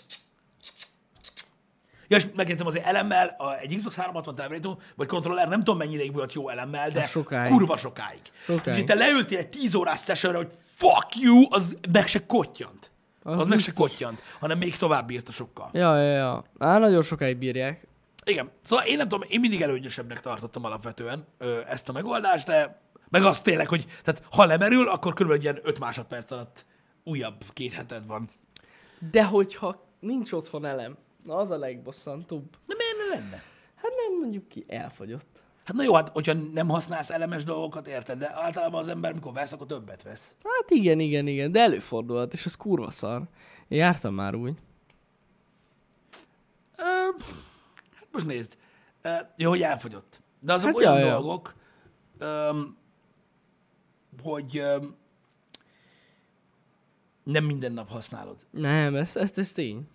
Ja, 2.09 2.17
és 2.17 2.27
megjegyzem 2.37 2.67
azért 2.67 2.87
elemmel, 2.87 3.35
a, 3.39 3.59
egy 3.59 3.77
Xbox 3.77 3.97
360 3.97 4.35
távirányító, 4.35 4.81
vagy 4.97 5.07
kontroller, 5.07 5.49
nem 5.49 5.59
tudom 5.59 5.77
mennyi 5.79 5.95
ideig 5.95 6.13
volt 6.13 6.33
jó 6.33 6.49
elemmel, 6.49 6.91
de 6.91 7.03
sokáig. 7.03 7.51
kurva 7.51 7.77
sokáig. 7.77 8.21
Sokáig. 8.45 8.79
És 8.79 8.85
te 8.85 8.95
leültél 8.95 9.39
egy 9.39 9.49
10 9.49 9.75
órás 9.75 10.03
sessionre, 10.03 10.39
hogy 10.39 10.51
fuck 10.61 11.17
you, 11.21 11.43
az 11.51 11.77
meg 11.93 12.07
se 12.07 12.27
kottyant. 12.27 12.91
Az, 13.23 13.41
Az 13.41 13.47
meg 13.47 13.59
se 13.59 13.73
kottyant, 13.73 14.23
hanem 14.41 14.59
még 14.59 14.77
tovább 14.77 15.07
bírta 15.07 15.33
sokkal. 15.33 15.71
Ja, 15.73 15.97
ja, 15.97 16.13
ja. 16.17 16.45
Á, 16.59 16.79
nagyon 16.79 17.03
sokáig 17.03 17.37
bírják. 17.39 17.87
Igen. 18.25 18.51
Szóval 18.63 18.85
én 18.85 18.97
nem 18.97 19.09
tudom, 19.09 19.29
én 19.29 19.41
mindig 19.41 19.63
előnyösebbnek 19.63 20.21
tartottam 20.21 20.65
alapvetően 20.65 21.27
ö, 21.39 21.61
ezt 21.67 21.89
a 21.89 21.93
megoldást, 21.93 22.47
de 22.47 22.83
meg 23.09 23.23
azt 23.23 23.43
tényleg, 23.43 23.69
hogy 23.69 23.87
tehát, 24.03 24.23
ha 24.31 24.45
lemerül, 24.45 24.89
akkor 24.89 25.13
körülbelül 25.13 25.47
egy 25.47 25.55
ilyen 25.55 25.69
5 25.69 25.79
másodperc 25.79 26.31
alatt 26.31 26.65
újabb 27.05 27.45
két 27.53 27.73
heted 27.73 28.07
van. 28.07 28.29
De 29.11 29.25
hogyha 29.25 29.87
nincs 30.01 30.33
otthon 30.33 30.65
elem, 30.65 30.97
na 31.25 31.37
az 31.37 31.51
a 31.51 31.57
legbosszantóbb. 31.57 32.51
De 32.67 32.75
miért 32.77 32.97
ne 32.97 33.15
lenne? 33.15 33.43
Hát 33.75 33.93
nem 34.07 34.19
mondjuk 34.21 34.49
ki, 34.49 34.65
elfogyott. 34.69 35.43
Hát 35.65 35.77
na 35.77 35.83
jó, 35.83 35.95
hát 35.95 36.09
hogyha 36.09 36.33
nem 36.33 36.69
használsz 36.69 37.11
elemes 37.11 37.45
dolgokat, 37.45 37.87
érted? 37.87 38.19
De 38.19 38.31
általában 38.35 38.81
az 38.81 38.89
ember, 38.89 39.13
mikor 39.13 39.33
vesz, 39.33 39.53
akkor 39.53 39.67
többet 39.67 40.03
vesz. 40.03 40.37
Hát 40.45 40.71
igen, 40.71 41.01
igen, 41.01 41.27
igen, 41.27 41.53
de 41.53 41.61
előfordulhat, 41.61 42.33
és 42.33 42.47
az 42.47 42.55
kurva 42.55 42.91
szar. 42.91 43.23
Én 43.69 43.79
jártam 43.79 44.15
már 44.15 44.35
úgy. 44.35 44.55
Ö, 46.77 47.23
most 48.15 48.27
nézd. 48.27 48.57
Jó, 49.37 49.49
hogy 49.51 49.63
elfogyott. 49.63 50.21
De 50.41 50.53
azok 50.53 50.67
Hát 50.67 50.77
olyan 50.77 50.99
ja, 50.99 51.05
ja. 51.05 51.13
dolgok, 51.13 51.55
öm, 52.19 52.77
hogy 54.23 54.59
öm, 54.59 54.97
nem 57.23 57.45
minden 57.45 57.73
nap 57.73 57.89
használod. 57.89 58.47
Nem, 58.51 58.95
ez, 58.95 59.17
ez, 59.17 59.33
ez 59.35 59.53
tény. 59.53 59.89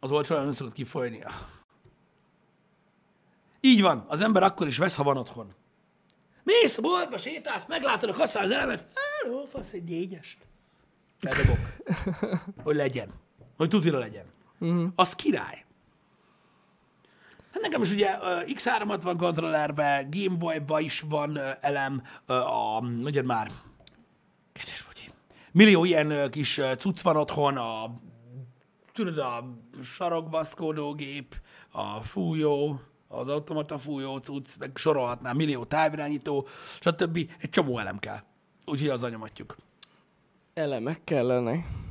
Az 0.00 0.10
olcsó 0.10 0.34
nem 0.36 0.52
szokott 0.52 0.72
kifolyni. 0.72 1.24
Így 3.60 3.80
van, 3.80 4.04
az 4.08 4.20
ember 4.20 4.42
akkor 4.42 4.66
is 4.66 4.78
vesz, 4.78 4.94
ha 4.94 5.02
van 5.02 5.16
otthon. 5.16 5.54
Mész 6.44 6.78
a 6.78 6.80
boltba, 6.80 7.18
sétálsz, 7.18 7.66
meglátod 7.68 8.08
a 8.08 8.12
kasszán 8.12 8.44
az 8.44 8.50
elemet, 8.50 8.88
hello, 8.94 9.44
fasz 9.44 9.72
egy 9.72 9.84
négyest. 9.84 10.38
Eldobok. 11.20 11.58
Hogy 12.64 12.76
legyen. 12.76 13.10
Hogy 13.56 13.68
tutira 13.68 13.98
legyen. 13.98 14.26
Uh-huh. 14.62 14.92
Az 14.94 15.14
király. 15.14 15.64
Hát 17.52 17.62
nekem 17.62 17.82
is 17.82 17.90
ugye 17.90 18.18
X3-at 18.46 19.00
van 19.02 19.16
kontrollerbe, 19.16 20.06
Game 20.10 20.36
Boy-ba 20.36 20.80
is 20.80 21.00
van 21.00 21.36
ö, 21.36 21.50
elem, 21.60 22.02
ö, 22.26 22.34
a, 22.34 22.80
mondjad 22.80 23.24
már, 23.24 23.50
kedves 24.52 24.82
bocsi, 24.82 25.10
millió 25.52 25.84
ilyen 25.84 26.10
ö, 26.10 26.28
kis 26.28 26.58
ö, 26.58 26.72
cucc 26.74 27.00
van 27.00 27.16
otthon, 27.16 27.56
a, 27.56 27.94
tudod, 28.92 29.18
a 29.18 29.44
sarokbaszkódó 29.82 30.94
gép, 30.94 31.34
a 31.70 32.00
fújó, 32.02 32.80
az 33.08 33.28
automata 33.28 33.78
fújó 33.78 34.16
cucc, 34.16 34.58
meg 34.58 34.70
sorolhatnám, 34.74 35.36
millió 35.36 35.64
távirányító, 35.64 36.46
stb. 36.80 37.16
Egy 37.16 37.50
csomó 37.50 37.78
elem 37.78 37.98
kell. 37.98 38.20
Úgyhogy 38.66 38.88
az 38.88 39.10
nyomatjuk. 39.10 39.56
Elemek 40.54 41.04
kellenek. 41.04 41.81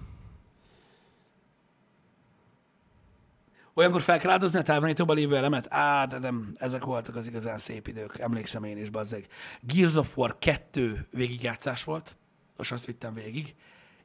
Olyankor 3.74 4.02
fel 4.02 4.20
kell 4.20 4.32
áldozni 4.32 4.60
a 4.60 4.64
távirányítóban 4.64 5.16
lévő 5.16 5.36
elemet? 5.36 5.74
Á, 5.74 6.06
de 6.06 6.18
nem, 6.18 6.56
ezek 6.58 6.84
voltak 6.84 7.16
az 7.16 7.28
igazán 7.28 7.58
szép 7.58 7.88
idők. 7.88 8.18
Emlékszem 8.20 8.64
én 8.64 8.78
is, 8.78 8.90
bazzeg. 8.90 9.28
Gears 9.62 9.96
of 9.96 10.18
War 10.18 10.40
2 10.40 11.08
végigjátszás 11.12 11.84
volt, 11.84 12.18
most 12.58 12.72
azt 12.72 12.86
vittem 12.86 13.14
végig, 13.14 13.56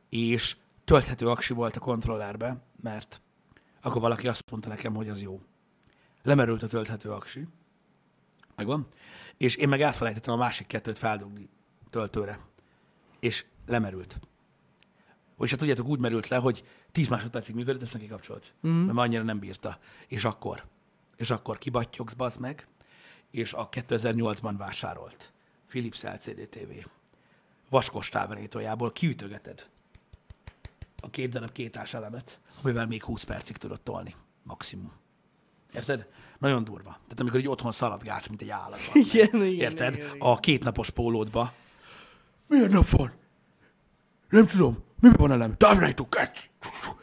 és 0.08 0.56
tölthető 0.84 1.28
aksi 1.28 1.54
volt 1.54 1.76
a 1.76 1.80
kontrollerbe, 1.80 2.62
mert 2.82 3.20
akkor 3.82 4.00
valaki 4.00 4.28
azt 4.28 4.50
mondta 4.50 4.68
nekem, 4.68 4.94
hogy 4.94 5.08
az 5.08 5.22
jó. 5.22 5.40
Lemerült 6.22 6.62
a 6.62 6.66
tölthető 6.66 7.10
aksi, 7.10 7.46
megvan, 8.56 8.88
és 9.36 9.56
én 9.56 9.68
meg 9.68 9.80
elfelejtettem 9.80 10.34
a 10.34 10.36
másik 10.36 10.66
kettőt 10.66 10.98
feldugni 10.98 11.48
töltőre, 11.90 12.40
és 13.20 13.44
lemerült. 13.66 14.18
Vagyis 15.36 15.50
hát 15.50 15.58
tudjátok, 15.58 15.86
úgy 15.86 15.98
merült 15.98 16.28
le, 16.28 16.36
hogy 16.36 16.64
10 16.92 17.08
másodpercig 17.08 17.54
működött, 17.54 17.82
ezt 17.82 17.92
neki 17.92 18.06
kapcsolt. 18.06 18.54
Mm. 18.66 18.70
Mert 18.70 18.98
annyira 18.98 19.22
nem 19.22 19.38
bírta. 19.38 19.78
És 20.06 20.24
akkor, 20.24 20.64
és 21.16 21.30
akkor 21.30 21.58
kibattyogsz, 21.58 22.14
bazd 22.14 22.40
meg, 22.40 22.66
és 23.30 23.52
a 23.52 23.68
2008-ban 23.68 24.54
vásárolt 24.58 25.32
Philips 25.68 26.02
LCD 26.02 26.48
TV 26.48 26.86
vaskos 27.70 28.08
távirányítójából 28.08 28.92
kiütögeted 28.92 29.68
a 31.06 31.10
két 31.10 31.30
darab 31.30 31.52
kétás 31.52 31.94
elemet, 31.94 32.40
amivel 32.62 32.86
még 32.86 33.02
20 33.02 33.22
percig 33.22 33.56
tudod 33.56 33.80
tolni. 33.80 34.14
Maximum. 34.42 34.92
Érted? 35.74 36.06
Nagyon 36.38 36.64
durva. 36.64 36.90
Tehát 36.90 37.20
amikor 37.20 37.40
így 37.40 37.48
otthon 37.48 37.72
szaladgálsz, 37.72 38.26
mint 38.26 38.42
egy 38.42 38.50
állat. 38.50 38.84
van. 38.84 39.02
Igen, 39.12 39.34
igen, 39.34 39.46
Érted? 39.46 39.94
igen, 39.94 40.06
igen. 40.06 40.20
A 40.20 40.36
kétnapos 40.40 40.90
pólódba. 40.90 41.52
Milyen 42.46 42.70
nap 42.70 42.88
van? 42.88 43.12
Nem 44.28 44.46
tudom. 44.46 44.84
Mi 45.00 45.08
van 45.16 45.32
elem? 45.32 45.56
Távirányító 45.56 46.08
kett! 46.08 46.48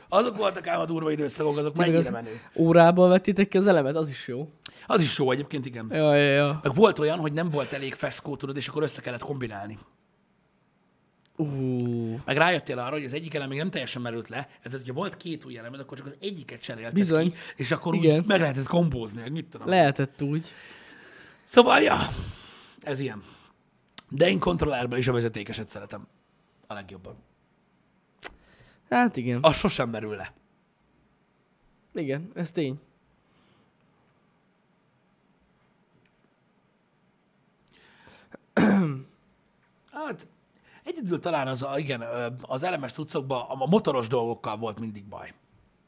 Azok 0.09 0.37
voltak 0.37 0.67
ám 0.67 0.79
a 0.79 0.85
durva 0.85 1.11
időszakok, 1.11 1.57
azok 1.57 1.75
Meg 1.75 1.85
mennyire 1.91 2.07
az 2.07 2.13
menő. 2.13 2.41
órából 2.55 3.09
vettétek 3.09 3.47
ki 3.47 3.57
az 3.57 3.67
elemet, 3.67 3.95
az 3.95 4.09
is 4.09 4.27
jó. 4.27 4.49
Az 4.85 5.01
is 5.01 5.17
jó 5.17 5.31
egyébként, 5.31 5.65
igen. 5.65 5.87
Ja, 5.91 6.15
ja, 6.15 6.31
ja. 6.31 6.59
Meg 6.63 6.73
volt 6.73 6.99
olyan, 6.99 7.19
hogy 7.19 7.33
nem 7.33 7.49
volt 7.49 7.71
elég 7.73 7.93
feszkó, 7.93 8.35
tudod, 8.35 8.57
és 8.57 8.67
akkor 8.67 8.83
össze 8.83 9.01
kellett 9.01 9.23
kombinálni. 9.23 9.77
Uh, 11.37 12.19
Meg 12.25 12.37
rájöttél 12.37 12.79
arra, 12.79 12.91
hogy 12.91 13.03
az 13.05 13.13
egyik 13.13 13.33
elem 13.33 13.49
még 13.49 13.57
nem 13.57 13.69
teljesen 13.69 14.01
merült 14.01 14.27
le, 14.29 14.49
ezért, 14.61 14.81
hogyha 14.81 14.95
volt 14.99 15.17
két 15.17 15.45
új 15.45 15.57
elemed, 15.57 15.79
akkor 15.79 15.97
csak 15.97 16.05
az 16.05 16.15
egyiket 16.21 16.61
cserélted 16.61 16.93
Bizony. 16.93 17.31
ki, 17.31 17.37
és 17.55 17.71
akkor 17.71 17.95
Igen. 17.95 18.19
úgy 18.19 18.25
meg 18.25 18.39
lehetett 18.39 18.67
kompózni, 18.67 19.21
meg 19.21 19.31
mit 19.31 19.45
tudom. 19.45 19.67
lehetett 19.67 20.21
úgy. 20.21 20.45
Szóval, 21.43 21.81
ja, 21.81 21.97
ez 22.81 22.99
ilyen. 22.99 23.23
De 24.09 24.29
én 24.29 24.39
kontrollerből 24.39 24.97
is 24.99 25.07
a 25.07 25.11
vezetékeset 25.11 25.67
szeretem. 25.67 26.07
A 26.67 26.73
legjobban. 26.73 27.15
Hát 28.93 29.17
igen. 29.17 29.39
Az 29.41 29.55
sosem 29.55 29.89
merül 29.89 30.15
le. 30.15 30.33
Igen, 31.93 32.31
ez 32.35 32.51
tény. 32.51 32.79
Hát, 39.91 40.27
egyedül 40.83 41.19
talán 41.19 41.47
az, 41.47 41.63
a, 41.63 41.77
igen, 41.77 42.03
az 42.41 42.63
elemes 42.63 42.93
cuccokban 42.93 43.45
a 43.47 43.65
motoros 43.65 44.07
dolgokkal 44.07 44.57
volt 44.57 44.79
mindig 44.79 45.03
baj. 45.05 45.33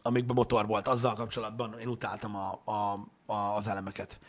Amikben 0.08 0.36
motor 0.36 0.68
volt, 0.68 0.88
azzal 0.88 1.14
kapcsolatban 1.14 1.76
én 1.80 1.88
utáltam 1.88 2.36
a, 2.36 2.62
a, 2.66 2.72
a, 3.34 3.56
az 3.56 3.68
elemeket. 3.68 4.20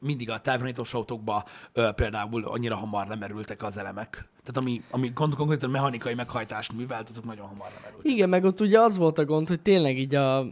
Mindig 0.00 0.30
a 0.30 0.38
távirányítós 0.38 0.94
autókban 0.94 1.42
ö, 1.72 1.90
például 1.92 2.44
annyira 2.44 2.76
hamar 2.76 3.06
lemerültek 3.06 3.62
az 3.62 3.76
elemek. 3.76 4.10
Tehát 4.12 4.56
ami, 4.56 4.82
ami 4.90 5.12
kon- 5.12 5.34
konkrétan 5.34 5.70
mechanikai 5.70 6.14
meghajtást 6.14 6.72
művelt, 6.72 7.08
azok 7.08 7.24
nagyon 7.24 7.46
hamar 7.46 7.68
lemerültek. 7.74 8.12
Igen, 8.12 8.28
meg 8.28 8.44
ott 8.44 8.60
ugye 8.60 8.80
az 8.80 8.96
volt 8.96 9.18
a 9.18 9.24
gond, 9.24 9.48
hogy 9.48 9.60
tényleg 9.60 9.98
így 9.98 10.14
a 10.14 10.46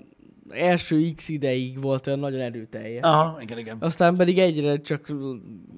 első 0.49 1.13
X 1.15 1.29
ideig 1.29 1.81
volt 1.81 2.07
olyan 2.07 2.19
nagyon 2.19 2.41
erőteljes. 2.41 3.03
Aha, 3.03 3.43
igen, 3.43 3.59
igen. 3.59 3.77
Aztán 3.81 4.17
pedig 4.17 4.39
egyre 4.39 4.81
csak 4.81 5.13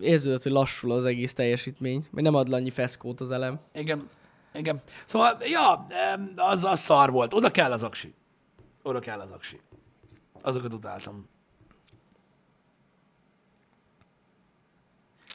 érződött, 0.01 0.43
hogy 0.43 0.53
lassul 0.53 0.91
az 0.91 1.05
egész 1.05 1.32
teljesítmény, 1.32 2.07
mert 2.11 2.26
nem 2.26 2.35
ad 2.35 2.53
annyi 2.53 2.70
feszkót 2.70 3.20
az 3.20 3.30
elem. 3.30 3.61
Igen, 3.74 4.09
igen. 4.55 4.78
Szóval, 5.05 5.39
ja, 5.41 5.87
az, 6.37 6.64
az 6.64 6.80
szar 6.80 7.11
volt. 7.11 7.35
Oda 7.35 7.51
kell 7.51 7.72
az 7.72 7.82
aksi. 7.82 8.14
Oda 8.85 9.01
kell 9.01 9.20
az 9.20 9.30
aksi. 9.30 9.61
Azokat 10.43 10.72
utáltam. 10.72 11.28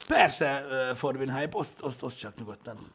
Persze, 0.08 0.66
uh, 0.90 0.96
Forvin 0.96 1.34
Hype, 1.36 1.56
oszt, 1.56 1.82
oszt, 1.82 2.02
oszt 2.02 2.18
csak 2.18 2.36
nyugodtan. 2.36 2.92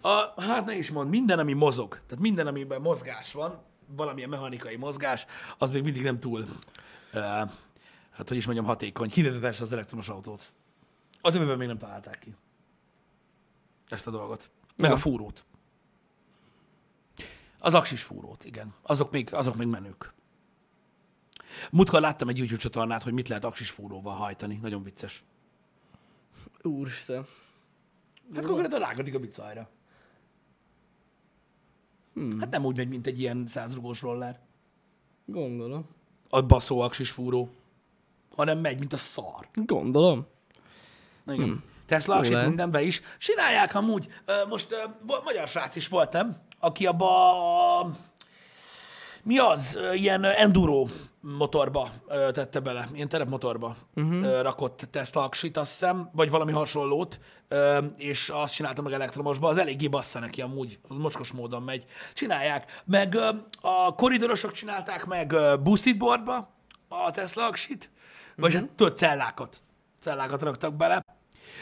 A, 0.00 0.40
hát 0.40 0.64
ne 0.64 0.76
is 0.76 0.90
mond, 0.90 1.10
minden, 1.10 1.38
ami 1.38 1.52
mozog, 1.52 2.00
tehát 2.06 2.18
minden, 2.22 2.46
amiben 2.46 2.80
mozgás 2.80 3.32
van, 3.32 3.62
valamilyen 3.86 4.28
mechanikai 4.28 4.76
mozgás, 4.76 5.26
az 5.58 5.70
még 5.70 5.82
mindig 5.82 6.02
nem 6.02 6.18
túl, 6.18 6.40
uh, 6.40 7.20
hát 8.10 8.28
hogy 8.28 8.36
is 8.36 8.44
mondjam, 8.44 8.66
hatékony. 8.66 9.10
Kivéve 9.10 9.38
persze 9.38 9.62
az 9.62 9.72
elektromos 9.72 10.08
autót. 10.08 10.52
A 11.20 11.30
többiben 11.30 11.56
még 11.58 11.66
nem 11.68 11.78
találták 11.78 12.18
ki 12.18 12.34
ezt 13.88 14.06
a 14.06 14.10
dolgot. 14.10 14.50
Meg 14.76 14.90
Ja. 14.90 14.96
a 14.96 14.98
fúrót. 14.98 15.44
Az 17.66 17.74
aksis 17.74 18.02
fúrót, 18.02 18.44
igen. 18.44 18.74
Azok 18.82 19.10
még, 19.10 19.34
azok 19.34 19.56
még 19.56 19.66
menők. 19.66 20.12
Múltkor 21.70 22.00
láttam 22.00 22.28
egy 22.28 22.38
YouTube 22.38 22.60
csatornát, 22.60 23.02
hogy 23.02 23.12
mit 23.12 23.28
lehet 23.28 23.44
aksis 23.44 23.70
fúróval 23.70 24.14
hajtani. 24.14 24.58
Nagyon 24.62 24.82
vicces. 24.82 25.24
Úristen. 26.62 27.26
Hát 28.34 28.46
konkrétan 28.46 28.78
rágadik 28.78 29.14
a 29.14 29.18
bicajra. 29.18 29.68
Hmm. 32.14 32.40
Hát 32.40 32.50
nem 32.50 32.64
úgy 32.64 32.76
megy, 32.76 32.88
mint 32.88 33.06
egy 33.06 33.20
ilyen 33.20 33.46
százrugós 33.46 34.00
roller. 34.00 34.40
Gondolom. 35.24 35.88
A 36.28 36.42
baszó 36.42 36.80
aksis 36.80 37.10
fúró. 37.10 37.50
Hanem 38.36 38.58
megy, 38.58 38.78
mint 38.78 38.92
a 38.92 38.96
szar. 38.96 39.48
Gondolom. 39.54 40.26
Igen. 41.26 41.44
Hmm. 41.44 41.62
Tesla 41.86 42.14
aksit 42.14 42.46
mindenbe 42.46 42.82
is. 42.82 43.00
Csinálják 43.18 43.74
amúgy. 43.74 44.08
Most 44.48 44.74
magyar 45.24 45.48
srác 45.48 45.76
is 45.76 45.88
voltam, 45.88 46.36
aki 46.66 46.86
abba 46.86 47.30
a- 47.78 47.90
mi 49.22 49.38
az, 49.38 49.78
ilyen 49.94 50.24
enduro 50.24 50.86
motorba 51.20 51.88
tette 52.08 52.60
bele, 52.60 52.88
ilyen 52.92 53.08
terepmotorba 53.08 53.76
uh-huh. 53.94 54.40
rakott 54.42 54.88
Tesla 54.90 55.22
aksit, 55.22 55.56
azt 55.56 55.70
hiszem, 55.70 56.10
vagy 56.12 56.30
valami 56.30 56.52
hasonlót, 56.52 57.20
és 57.96 58.28
azt 58.28 58.54
csinálta 58.54 58.82
meg 58.82 58.92
elektromosba, 58.92 59.48
az 59.48 59.58
eléggé 59.58 59.88
bassza 59.88 60.18
neki 60.18 60.42
amúgy, 60.42 60.78
az 60.88 60.96
mocskos 60.96 61.32
módon 61.32 61.62
megy. 61.62 61.84
Csinálják. 62.14 62.82
Meg 62.84 63.18
a 63.60 63.94
koridorosok 63.94 64.52
csinálták 64.52 65.04
meg 65.04 65.34
boosted 65.62 65.96
boardba 65.96 66.48
a 66.88 67.10
Tesla 67.10 67.46
aksit, 67.46 67.90
vagy 68.36 68.54
uh-huh. 68.54 68.68
hát 68.68 68.76
tudod, 68.76 68.96
cellákat. 68.96 69.56
Cellákat 70.00 70.42
raktak 70.42 70.74
bele. 70.74 71.04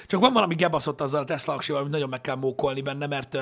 Csak 0.06 0.20
van 0.20 0.32
valami 0.32 0.54
gebaszott 0.54 1.00
azzal 1.00 1.22
a 1.22 1.24
Tesla 1.24 1.54
aksival, 1.54 1.80
amit 1.80 1.92
nagyon 1.92 2.08
meg 2.08 2.20
kell 2.20 2.36
mókolni 2.36 2.80
benne, 2.80 3.06
mert 3.06 3.38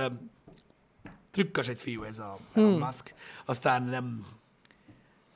trükkös 1.32 1.68
egy 1.68 1.80
fiú 1.80 2.02
ez 2.02 2.18
a 2.18 2.38
Elon 2.54 2.78
Musk. 2.78 3.14
Aztán 3.44 3.82
nem, 3.82 4.26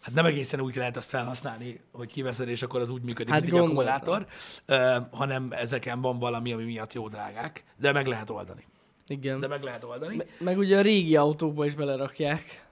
hát 0.01 0.15
nem 0.15 0.25
egészen 0.25 0.61
úgy 0.61 0.77
lehet 0.77 0.97
azt 0.97 1.09
felhasználni, 1.11 1.81
hogy 1.93 2.11
kiveszed, 2.13 2.49
és 2.49 2.63
akkor 2.63 2.81
az 2.81 2.91
úgy 2.91 3.03
működik, 3.03 3.33
Hát 3.33 3.41
mint 3.43 3.53
egy 3.55 3.61
gondoltam. 3.61 3.95
akkumulátor, 4.05 4.27
uh, 4.69 5.19
hanem 5.19 5.49
ezeken 5.51 6.01
van 6.01 6.19
valami, 6.19 6.53
ami 6.53 6.65
miatt 6.65 6.93
jó 6.93 7.09
drágák, 7.09 7.65
de 7.77 7.93
meg 7.93 8.07
lehet 8.07 8.31
oldani. 8.31 8.65
Igen. 9.07 9.41
De 9.41 9.47
meg 9.47 9.63
lehet 9.63 9.85
oldani. 9.85 10.17
Me- 10.17 10.27
meg 10.41 10.59
ugye 10.59 10.79
a 10.79 10.81
régi 10.81 11.17
autókba 11.17 11.65
is 11.65 11.75
belerakják. 11.75 12.65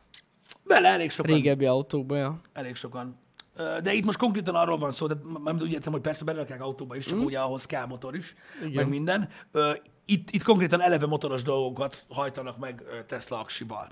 Bele, 0.62 0.88
elég 0.88 1.10
sokan. 1.10 1.34
régebbi 1.34 1.64
autókba, 1.66 2.16
ja. 2.16 2.40
Elég 2.52 2.74
sokan. 2.74 3.16
De 3.82 3.92
itt 3.92 4.04
most 4.04 4.18
konkrétan 4.18 4.54
arról 4.54 4.78
van 4.78 4.92
szó, 4.92 5.06
de 5.06 5.14
nem 5.44 5.58
úgy 5.60 5.72
értem, 5.72 5.92
hogy 5.92 6.00
persze 6.00 6.24
belerakják 6.24 6.62
autóba 6.62 6.96
is, 6.96 7.04
csak 7.04 7.24
ugye 7.24 7.38
ahhoz 7.38 7.66
kell 7.66 7.86
motor 7.86 8.16
is, 8.16 8.34
Igen. 8.60 8.72
meg 8.74 8.88
minden. 8.88 9.28
Itt, 10.04 10.30
itt 10.30 10.42
konkrétan 10.42 10.80
eleve 10.80 11.06
motoros 11.06 11.42
dolgokat 11.42 12.04
hajtanak 12.08 12.58
meg 12.58 12.82
Tesla 13.06 13.38
aksival. 13.38 13.88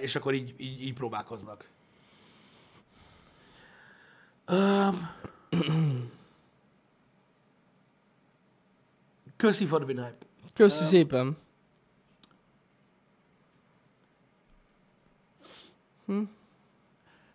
És 0.00 0.16
akkor 0.16 0.34
így, 0.34 0.54
így, 0.56 0.82
így 0.82 0.94
próbálkoznak. 0.94 1.68
Öm. 4.46 5.10
Köszi 9.36 9.64
hype. 9.64 10.16
Köszi 10.54 10.84
szépen. 10.84 11.36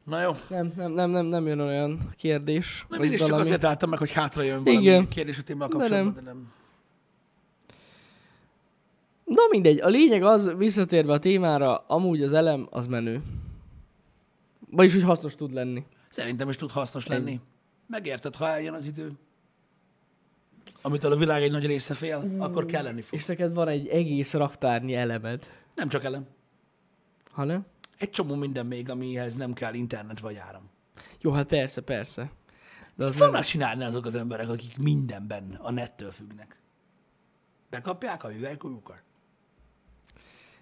Na 0.04 0.22
jó. 0.22 0.32
Nem, 0.50 0.74
nem, 0.76 0.92
nem, 0.92 1.10
nem, 1.10 1.26
nem 1.26 1.48
jön 1.48 1.60
olyan 1.60 2.14
kérdés. 2.18 2.86
Nem, 2.90 3.02
én 3.04 3.12
is 3.12 3.20
csak 3.20 3.28
valami. 3.28 3.46
azért 3.48 3.64
álltam 3.64 3.90
meg, 3.90 4.00
hogy 4.00 4.12
hátra 4.12 4.42
jön 4.42 4.64
valami 4.64 4.82
Igen. 4.82 5.08
kérdés 5.08 5.38
a 5.38 5.44
témával 5.44 5.68
De 5.68 5.76
kapcsolatban, 5.78 6.14
nem. 6.14 6.24
de 6.24 6.32
nem. 6.32 6.52
Na 9.40 9.46
mindegy, 9.50 9.80
a 9.80 9.88
lényeg 9.88 10.24
az, 10.24 10.52
visszatérve 10.58 11.14
a 11.14 11.20
témára, 11.20 11.78
amúgy 11.78 12.24
az 12.24 12.34
elem 12.34 12.68
az 12.70 12.88
menő. 12.88 13.22
Vagyis, 14.70 14.94
hogy 14.94 15.04
hasznos 15.04 15.36
tud 15.36 15.54
lenni. 15.54 15.86
Szerintem 16.10 16.50
is 16.50 16.56
tud 16.56 16.72
hasznos 16.72 17.08
lenni. 17.08 17.40
Megérted, 17.88 18.36
ha 18.36 18.48
eljön 18.48 18.74
az 18.74 18.86
idő, 18.86 19.12
amitől 20.82 21.12
a 21.12 21.16
világ 21.16 21.42
egy 21.42 21.52
nagy 21.52 21.66
része 21.66 21.94
fél, 21.94 22.36
akkor 22.38 22.66
kelleni 22.66 23.02
fog. 23.02 23.20
És 23.20 23.26
neked 23.26 23.54
van 23.54 23.68
egy 23.68 23.88
egész 23.88 24.34
raktárnyi 24.34 24.96
elemed. 24.96 25.50
Nem 25.76 25.90
csak 25.90 26.04
elem. 26.04 26.28
Hanem? 27.32 27.66
Egy 27.98 28.10
csomó 28.10 28.36
minden 28.36 28.66
még, 28.66 28.90
amihez 28.90 29.36
nem 29.36 29.54
kell 29.54 29.74
internet 29.74 30.20
vagy 30.20 30.36
áram. 30.36 30.70
Jó, 31.22 31.32
hát 31.32 31.48
persze, 31.48 31.82
persze. 31.82 32.32
De 32.96 33.06
az 33.06 33.10
Mit 33.10 33.20
nem... 33.20 33.28
fognak 33.28 33.46
csinálni 33.46 33.84
azok 33.84 34.06
az 34.06 34.16
emberek, 34.16 34.50
akik 34.50 34.78
mindenben 34.78 35.60
a 35.62 35.72
nettől 35.72 36.12
függnek? 36.12 36.60
Bekapják 37.70 38.24
a 38.24 38.30
hüvelykújukat? 38.30 39.08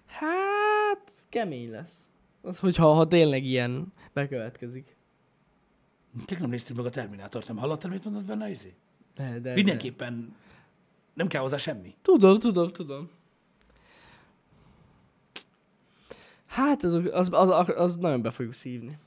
Hát, 0.08 1.10
ez 1.12 1.26
kemény 1.28 1.70
lesz. 1.70 2.08
Az, 2.42 2.58
hogyha 2.58 2.92
ha 2.92 3.08
tényleg 3.08 3.44
ilyen 3.44 3.92
bekövetkezik. 4.12 4.96
Tényleg 6.12 6.40
nem 6.40 6.50
néztük 6.50 6.76
meg 6.76 6.86
a 6.86 6.90
Terminátort, 6.90 7.48
nem 7.48 7.56
hallottad, 7.56 7.90
mit 7.90 8.04
mondott 8.04 8.26
benne 8.26 8.50
izé? 8.50 8.74
De, 9.14 9.30
de, 9.30 9.38
de. 9.38 9.52
Mindenképpen 9.52 10.36
nem 11.14 11.26
kell 11.26 11.40
hozzá 11.40 11.56
semmi. 11.56 11.94
Tudom, 12.02 12.38
tudom, 12.38 12.72
tudom. 12.72 13.10
Hát 16.46 16.82
az, 16.82 16.94
az, 16.94 17.28
az, 17.32 17.68
az 17.76 17.96
nagyon 17.96 18.22
be 18.22 18.30
fogjuk 18.30 18.54
szívni. 18.54 18.98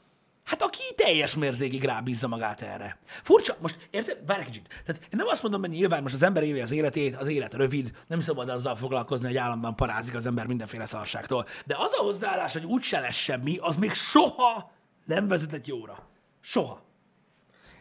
Hát 0.51 0.61
aki 0.61 0.83
teljes 0.95 1.35
mértékig 1.35 1.83
rábízza 1.83 2.27
magát 2.27 2.61
erre. 2.61 2.97
Furcsa, 3.05 3.55
most 3.61 3.87
érted? 3.91 4.25
Várj 4.25 4.39
egy 4.39 4.45
kicsit. 4.45 4.67
Tehát 4.67 5.01
én 5.01 5.09
nem 5.09 5.27
azt 5.27 5.41
mondom, 5.41 5.61
hogy 5.61 5.69
nyilván 5.69 6.01
most 6.01 6.13
az 6.13 6.23
ember 6.23 6.43
éli 6.43 6.61
az 6.61 6.71
életét, 6.71 7.15
az 7.15 7.27
élet 7.27 7.53
rövid, 7.53 7.91
nem 8.07 8.19
szabad 8.19 8.49
azzal 8.49 8.75
foglalkozni, 8.75 9.27
hogy 9.27 9.37
állandóan 9.37 9.75
parázik 9.75 10.15
az 10.15 10.25
ember 10.25 10.45
mindenféle 10.45 10.85
szarságtól. 10.85 11.45
De 11.65 11.75
az 11.77 11.93
a 11.99 12.03
hozzáállás, 12.03 12.53
hogy 12.53 12.63
úgyse 12.63 12.99
lesz 12.99 13.15
semmi, 13.15 13.57
az 13.57 13.75
még 13.75 13.93
soha 13.93 14.71
nem 15.05 15.27
vezetett 15.27 15.67
jóra. 15.67 16.07
Soha. 16.41 16.81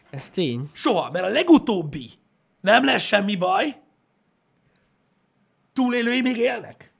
Ez 0.09 0.29
tény. 0.29 0.69
Soha, 0.73 1.11
mert 1.11 1.25
a 1.25 1.29
legutóbbi 1.29 2.09
nem 2.61 2.85
lesz 2.85 3.03
semmi 3.03 3.35
baj, 3.35 3.81
túlélői 5.73 6.21
még 6.21 6.37
élnek. 6.37 6.90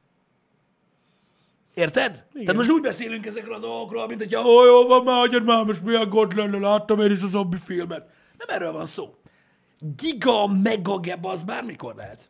Érted? 1.73 2.25
Igen. 2.33 2.45
Tehát 2.45 2.55
most 2.55 2.71
úgy 2.71 2.81
beszélünk 2.81 3.25
ezekről 3.25 3.55
a 3.55 3.59
dolgokról, 3.59 4.07
mint 4.07 4.19
hogyha 4.19 4.45
ó, 4.45 4.65
jó 4.65 4.87
van, 4.87 5.03
már 5.03 5.19
hagyjad 5.19 5.43
már, 5.43 5.63
most 5.63 5.83
milyen 5.83 6.09
gond 6.09 6.35
lenne, 6.35 6.57
láttam 6.57 6.99
én 6.99 7.11
is 7.11 7.21
a 7.21 7.27
zombi 7.27 7.57
filmet. 7.57 8.05
Nem 8.37 8.55
erről 8.55 8.71
van 8.71 8.85
szó. 8.85 9.15
Giga, 9.95 10.47
mega 10.47 10.99
gebb 10.99 11.23
az 11.23 11.43
bármikor 11.43 11.95
lehet. 11.95 12.29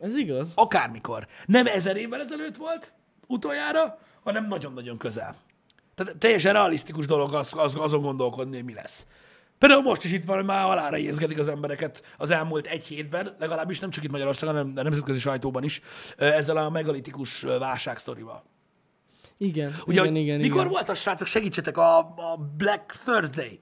Ez 0.00 0.16
igaz. 0.16 0.52
Akármikor. 0.54 1.26
Nem 1.46 1.66
ezer 1.66 1.96
évvel 1.96 2.20
ezelőtt 2.20 2.56
volt 2.56 2.92
utoljára, 3.26 3.98
hanem 4.24 4.48
nagyon-nagyon 4.48 4.98
közel. 4.98 5.36
Tehát 5.94 6.16
teljesen 6.16 6.52
realisztikus 6.52 7.06
dolog 7.06 7.34
az, 7.34 7.52
az, 7.56 7.74
azon 7.74 8.00
gondolkodni, 8.00 8.54
hogy 8.54 8.64
mi 8.64 8.74
lesz. 8.74 9.06
Például 9.58 9.82
most 9.82 10.04
is 10.04 10.12
itt 10.12 10.24
van, 10.24 10.36
hogy 10.36 10.44
már 10.44 10.64
halára 10.64 10.98
érzgetik 10.98 11.38
az 11.38 11.48
embereket 11.48 12.14
az 12.18 12.30
elmúlt 12.30 12.66
egy 12.66 12.84
hétben, 12.84 13.36
legalábbis 13.38 13.80
nem 13.80 13.90
csak 13.90 14.04
itt 14.04 14.10
Magyarországon, 14.10 14.54
hanem 14.54 14.72
a 14.76 14.82
nemzetközi 14.82 15.18
sajtóban 15.18 15.64
is, 15.64 15.80
ezzel 16.16 16.56
a 16.56 16.70
megalitikus 16.70 17.40
válságsztorival. 17.40 18.44
Igen, 19.42 19.74
Ugye, 19.86 20.00
igen, 20.00 20.16
igen, 20.16 20.40
mikor 20.40 20.60
igen. 20.60 20.72
volt 20.72 20.88
a 20.88 20.94
srácok, 20.94 21.26
segítsetek, 21.26 21.76
a, 21.76 21.98
a 21.98 22.36
Black 22.56 22.92
Thursday. 23.04 23.60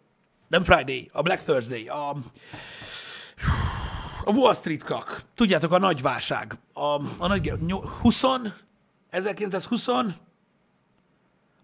Nem 0.48 0.64
Friday, 0.64 1.08
a 1.12 1.22
Black 1.22 1.42
Thursday. 1.42 1.88
A, 1.88 2.10
a 4.24 4.32
Wall 4.32 4.54
Street 4.54 4.82
krak. 4.84 5.22
Tudjátok, 5.34 5.72
a 5.72 5.78
nagy 5.78 6.02
válság. 6.02 6.58
A, 6.72 6.80
a 7.18 7.26
nagy, 7.26 7.52
nyol- 7.66 7.88
20, 7.88 8.22
1920, 9.10 9.86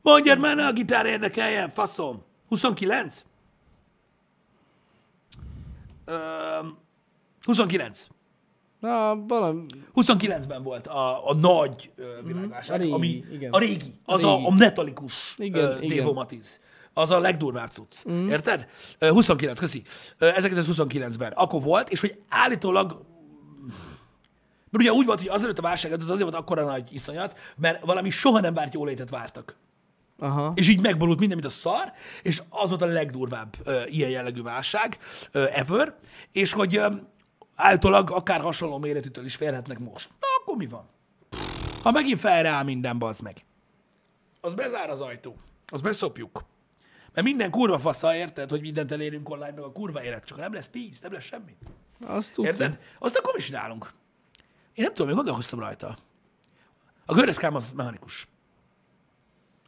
mondjad 0.03 0.39
már, 0.39 0.57
ne 0.57 0.67
a 0.67 0.73
gitár 0.73 1.07
érdekeljen, 1.07 1.71
faszom. 1.71 2.23
29? 2.49 3.25
Ö, 6.05 6.17
29. 7.41 8.07
Na, 8.81 9.25
valami... 9.27 9.65
29-ben 9.95 10.63
volt 10.63 10.87
a, 10.87 11.29
a 11.29 11.35
nagy 11.35 11.91
ö, 11.97 12.05
világválság, 12.25 12.75
A 12.75 12.83
régi, 12.83 12.93
ami 12.93 13.25
igen. 13.33 13.53
a 13.53 13.59
régi, 13.59 13.95
az 14.05 14.25
A 14.25 14.33
a, 14.33 14.37
régi. 14.37 14.47
a 14.47 14.55
metalikus 14.55 15.35
Igen, 15.37 15.65
ö, 15.65 15.77
igen. 15.81 16.13
Matiz. 16.15 16.61
Az 16.93 17.11
a 17.11 17.19
legdurvább 17.19 17.71
cucc. 17.71 18.09
Mm. 18.11 18.29
Érted? 18.29 18.67
Ö, 18.99 19.09
29, 19.09 19.59
köszi. 19.59 19.83
Ö, 20.19 20.29
1929-ben. 20.35 21.33
Akkor 21.33 21.63
volt, 21.63 21.91
és 21.91 22.01
hogy 22.01 22.19
állítólag 22.29 23.05
mert 24.71 24.89
ugye 24.89 24.99
úgy 24.99 25.07
volt, 25.07 25.19
hogy 25.19 25.29
azelőtt 25.29 25.59
a 25.59 25.63
válság 25.63 25.93
az 25.93 26.11
azért 26.11 26.31
volt 26.31 26.35
akkora 26.43 26.65
nagy 26.65 26.93
iszonyat, 26.93 27.39
mert 27.57 27.85
valami 27.85 28.11
soha 28.11 28.41
nem 28.41 28.55
várt 28.55 28.75
jólétet 28.75 29.11
vártak. 29.11 29.57
Aha. 30.19 30.53
És 30.55 30.69
így 30.69 30.81
megborult 30.81 31.19
minden, 31.19 31.39
mint 31.39 31.51
a 31.51 31.55
szar, 31.55 31.93
és 32.23 32.43
az 32.49 32.69
volt 32.69 32.83
a 32.83 32.87
legdurvább 32.87 33.55
ö, 33.65 33.83
ilyen 33.87 34.11
jellegű 34.11 34.43
válság 34.43 34.99
ö, 35.33 35.45
ever, 35.53 35.95
és 36.33 36.53
hogy 36.53 36.77
ö, 36.77 36.87
általában 37.57 38.17
akár 38.17 38.41
hasonló 38.41 38.79
méretűtől 38.79 39.25
is 39.25 39.37
férhetnek 39.37 39.79
most. 39.79 40.09
Na, 40.09 40.27
akkor 40.41 40.57
mi 40.57 40.67
van? 40.67 40.89
Ha 41.83 41.91
megint 41.91 42.21
felreáll 42.21 42.65
minden, 42.65 42.99
bazd 42.99 43.23
meg. 43.23 43.45
Az 44.41 44.55
bezár 44.55 44.91
az 44.91 45.01
ajtó. 45.01 45.37
Az 45.67 45.81
beszopjuk. 45.81 46.45
Mert 47.13 47.27
minden 47.27 47.51
kurva 47.51 47.79
fasza, 47.79 48.15
érted, 48.15 48.51
hogy 48.51 48.61
mindent 48.61 48.93
elérünk 48.93 49.31
online, 49.31 49.53
meg 49.53 49.65
a 49.65 49.73
kurva 49.73 50.05
élet, 50.05 50.25
csak 50.25 50.39
nem 50.39 50.53
lesz 50.53 50.69
pénz, 50.69 51.01
nem 51.01 51.13
lesz 51.13 51.25
semmi. 51.25 51.57
Azt 52.07 52.33
tudtam. 52.33 52.53
Érted? 52.53 52.79
Azt 52.99 53.17
akkor 53.17 53.35
mi 53.35 53.41
csinálunk? 53.41 53.93
Én 54.75 54.85
nem 54.85 54.95
tudom, 54.95 55.09
én 55.09 55.17
gondolkoztam 55.17 55.59
rajta. 55.59 55.97
A 57.07 57.15
göreszkám 57.15 57.55
az 57.55 57.73
mechanikus. 57.73 58.29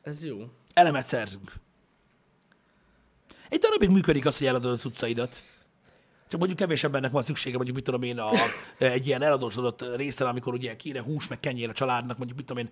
Ez 0.02 0.24
jó. 0.24 0.50
elemet 0.74 1.06
szerzünk. 1.06 1.52
Egy 3.48 3.58
darabig 3.58 3.88
működik 3.90 4.26
az, 4.26 4.38
hogy 4.38 4.46
eladod 4.46 4.72
a 4.72 4.76
cuccaidat. 4.76 5.42
Csak 6.28 6.38
mondjuk 6.38 6.58
kevés 6.58 6.84
embernek 6.84 7.10
van 7.10 7.22
szüksége, 7.22 7.54
mondjuk 7.56 7.76
mit 7.76 7.84
tudom 7.84 8.02
én, 8.02 8.18
a, 8.18 8.30
egy 8.78 9.06
ilyen 9.06 9.22
eladósodott 9.22 9.96
részen, 9.96 10.26
amikor 10.26 10.54
ugye 10.54 10.76
kéne 10.76 11.02
hús, 11.02 11.28
meg 11.28 11.40
kenyér 11.40 11.68
a 11.68 11.72
családnak, 11.72 12.16
mondjuk 12.16 12.38
mit 12.38 12.46
tudom 12.46 12.62
én, 12.62 12.70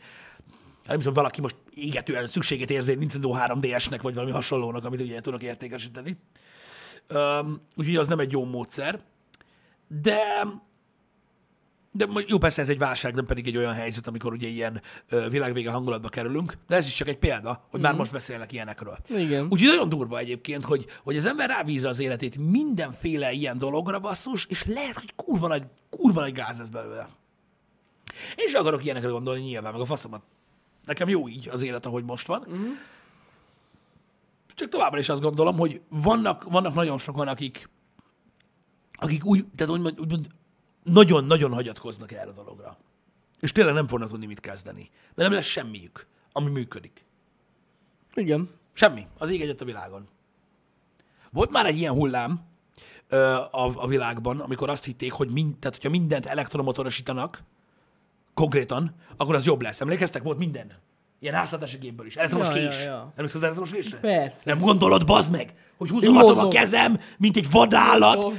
hát 0.79 0.87
nem 0.87 0.97
hiszem, 0.97 1.13
valaki 1.13 1.41
most 1.41 1.57
égetően 1.75 2.27
szükséget 2.27 2.71
érzi 2.71 2.95
Nintendo 2.95 3.35
3DS-nek, 3.35 3.99
vagy 4.03 4.15
valami 4.15 4.33
hasonlónak, 4.33 4.85
amit 4.85 5.01
ugye 5.01 5.21
tudok 5.21 5.43
értékesíteni. 5.43 6.19
Um, 7.09 7.61
úgyhogy 7.77 7.97
az 7.97 8.09
nem 8.09 8.19
egy 8.19 8.33
jó 8.33 8.45
módszer. 8.45 9.01
De 9.89 10.19
de 11.97 12.07
jó, 12.27 12.39
persze 12.39 12.63
ez 12.63 12.69
egy 12.69 12.79
válság, 12.79 13.15
nem 13.15 13.27
pedig 13.27 13.47
egy 13.47 13.57
olyan 13.57 13.73
helyzet, 13.73 14.07
amikor 14.07 14.33
ugye 14.33 14.49
ilyen 14.49 14.83
ö, 15.09 15.29
világvége 15.29 15.71
hangulatba 15.71 16.09
kerülünk, 16.09 16.57
de 16.67 16.77
ez 16.77 16.87
is 16.87 16.95
csak 16.95 17.09
egy 17.09 17.19
példa, 17.19 17.67
hogy 17.71 17.81
már 17.81 17.95
most 17.95 18.13
beszélnek 18.13 18.53
ilyenekről. 18.53 18.99
Igen. 19.09 19.47
Úgyhogy 19.51 19.69
nagyon 19.69 19.89
durva 19.89 20.19
egyébként, 20.19 20.65
hogy, 20.65 20.87
hogy 21.03 21.17
az 21.17 21.27
ember 21.27 21.49
rábízza 21.49 21.89
az 21.89 21.99
életét 21.99 22.39
mindenféle 22.39 23.33
ilyen 23.33 23.59
dologra 23.59 23.99
basszus, 23.99 24.47
és 24.49 24.65
lehet, 24.65 24.95
hogy 24.99 25.15
kurva 25.15 25.47
nagy, 25.47 25.63
kurva 25.91 26.21
nagy 26.21 26.33
gáz 26.33 26.59
lesz 26.59 26.69
belőle. 26.69 27.09
Én 28.37 28.47
is 28.47 28.55
akarok 28.55 28.85
ilyenekre 28.85 29.09
gondolni 29.09 29.41
nyilván, 29.41 29.73
meg 29.73 29.81
a 29.81 29.85
faszomat. 29.85 30.23
Nekem 30.85 31.09
jó 31.09 31.29
így 31.29 31.49
az 31.49 31.63
élet, 31.63 31.87
ahogy 31.87 32.05
most 32.05 32.27
van. 32.27 32.41
Uh-huh. 32.41 32.67
Csak 34.55 34.69
továbbra 34.69 34.99
is 34.99 35.09
azt 35.09 35.21
gondolom, 35.21 35.57
hogy 35.57 35.81
vannak, 35.89 36.45
vannak 36.51 36.75
nagyon 36.75 36.99
sokan, 36.99 37.29
akik, 37.29 37.69
akik 38.93 39.25
úgy, 39.25 39.45
tehát 39.55 39.73
úgymond, 39.73 40.01
úgymond 40.01 40.27
nagyon-nagyon 40.93 41.53
hagyatkoznak 41.53 42.13
erre 42.13 42.31
a 42.31 42.33
dologra. 42.33 42.77
És 43.41 43.53
tényleg 43.53 43.75
nem 43.75 43.87
fognak 43.87 44.09
tudni 44.09 44.27
mit 44.27 44.41
kezdeni. 44.41 44.91
Mert 45.15 45.29
nem 45.29 45.33
lesz 45.33 45.47
semmiük, 45.47 46.07
ami 46.33 46.51
működik. 46.51 47.05
Igen. 48.15 48.51
Semmi. 48.73 49.07
Az 49.19 49.31
ég 49.31 49.41
egyet 49.41 49.61
a 49.61 49.65
világon. 49.65 50.09
Volt 51.31 51.51
már 51.51 51.67
egy 51.67 51.77
ilyen 51.77 51.93
hullám 51.93 52.41
ö, 53.09 53.17
a, 53.35 53.73
a 53.75 53.87
világban, 53.87 54.41
amikor 54.41 54.71
azt 54.71 54.85
hitték, 54.85 55.13
hogy 55.13 55.29
mind, 55.31 55.57
tehát, 55.57 55.77
hogyha 55.77 55.91
mindent 55.91 56.27
elektromotorosítanak, 56.27 57.43
konkrétan, 58.35 58.95
akkor 59.17 59.35
az 59.35 59.47
jobb 59.47 59.63
lesz. 59.63 59.81
Emlékeztek? 59.81 60.23
Volt 60.23 60.39
minden. 60.39 60.73
Ilyen 61.19 61.35
háztartási 61.35 61.77
gépből 61.79 62.07
is. 62.07 62.17
Elektromos 62.17 62.47
Ja, 62.47 62.53
kés. 62.53 62.85
ja, 62.85 62.91
ja. 62.91 63.13
Emlékszel 63.17 63.37
az 63.37 63.43
elektromos 63.43 63.71
késre? 63.71 63.99
Persze. 63.99 64.41
Nem 64.45 64.61
gondolod, 64.61 65.07
bazd 65.07 65.33
meg, 65.33 65.55
hogy 65.77 65.89
húzogatom 65.89 66.39
a 66.39 66.49
kezem, 66.49 67.01
mint 67.19 67.37
egy 67.37 67.51
vadállat. 67.51 68.17
Mozog. 68.17 68.35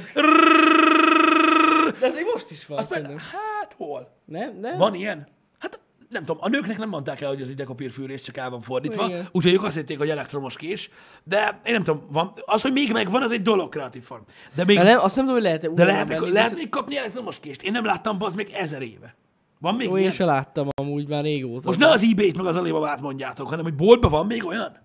De 2.00 2.06
ez 2.06 2.14
még 2.14 2.24
most 2.32 2.50
is 2.50 2.66
van, 2.66 2.78
Azt 2.78 2.90
meg, 2.90 3.20
hát 3.20 3.74
hol? 3.76 4.16
Nem? 4.24 4.58
Nem? 4.60 4.78
Van 4.78 4.94
ilyen? 4.94 5.28
Hát 5.58 5.80
nem 6.08 6.24
tudom, 6.24 6.42
a 6.42 6.48
nőknek 6.48 6.78
nem 6.78 6.88
mondták 6.88 7.20
el, 7.20 7.28
hogy 7.28 7.42
az 7.42 7.48
idegapír 7.48 7.90
fűrész 7.90 8.22
csak 8.22 8.36
el 8.36 8.50
van 8.50 8.60
fordítva, 8.60 9.06
Igen. 9.06 9.28
úgyhogy 9.32 9.52
ők 9.52 9.62
azt 9.62 9.74
hitték, 9.74 9.98
hogy 9.98 10.10
elektromos 10.10 10.56
kés, 10.56 10.90
de 11.24 11.60
én 11.64 11.72
nem 11.72 11.82
tudom, 11.82 12.06
van, 12.10 12.32
az, 12.44 12.62
hogy 12.62 12.72
még 12.72 12.92
megvan, 12.92 13.22
az 13.22 13.30
egy 13.32 13.42
dolog 13.42 13.68
kreatív 13.68 14.02
form. 14.02 14.22
De 14.54 14.64
még, 14.64 14.76
De 14.76 14.82
nem, 14.82 14.98
azt 14.98 15.16
nem 15.16 15.24
tudom, 15.24 15.40
hogy 15.40 15.50
lehet-e 15.50 15.68
de 15.68 15.84
lehet, 15.84 16.08
venni, 16.08 16.32
lehet 16.32 16.54
még 16.54 16.68
kapni 16.68 16.96
elektromos 16.96 17.40
kést. 17.40 17.62
Én 17.62 17.72
nem 17.72 17.84
láttam, 17.84 18.22
az 18.22 18.34
még 18.34 18.50
ezer 18.52 18.82
éve. 18.82 19.14
Van 19.60 19.74
még 19.74 19.86
Jó, 19.86 19.96
ilyen? 19.96 20.10
én 20.10 20.16
se 20.16 20.24
láttam 20.24 20.68
amúgy 20.74 21.08
már 21.08 21.22
régóta. 21.22 21.66
Most 21.66 21.78
ne 21.78 21.88
az 21.88 22.06
ebay-t 22.10 22.36
meg 22.36 22.46
az 22.46 22.56
Alibabát 22.56 23.00
mondjátok, 23.00 23.48
hanem 23.48 23.64
hogy 23.64 23.74
boltban 23.74 24.10
van 24.10 24.26
még 24.26 24.44
olyan? 24.44 24.76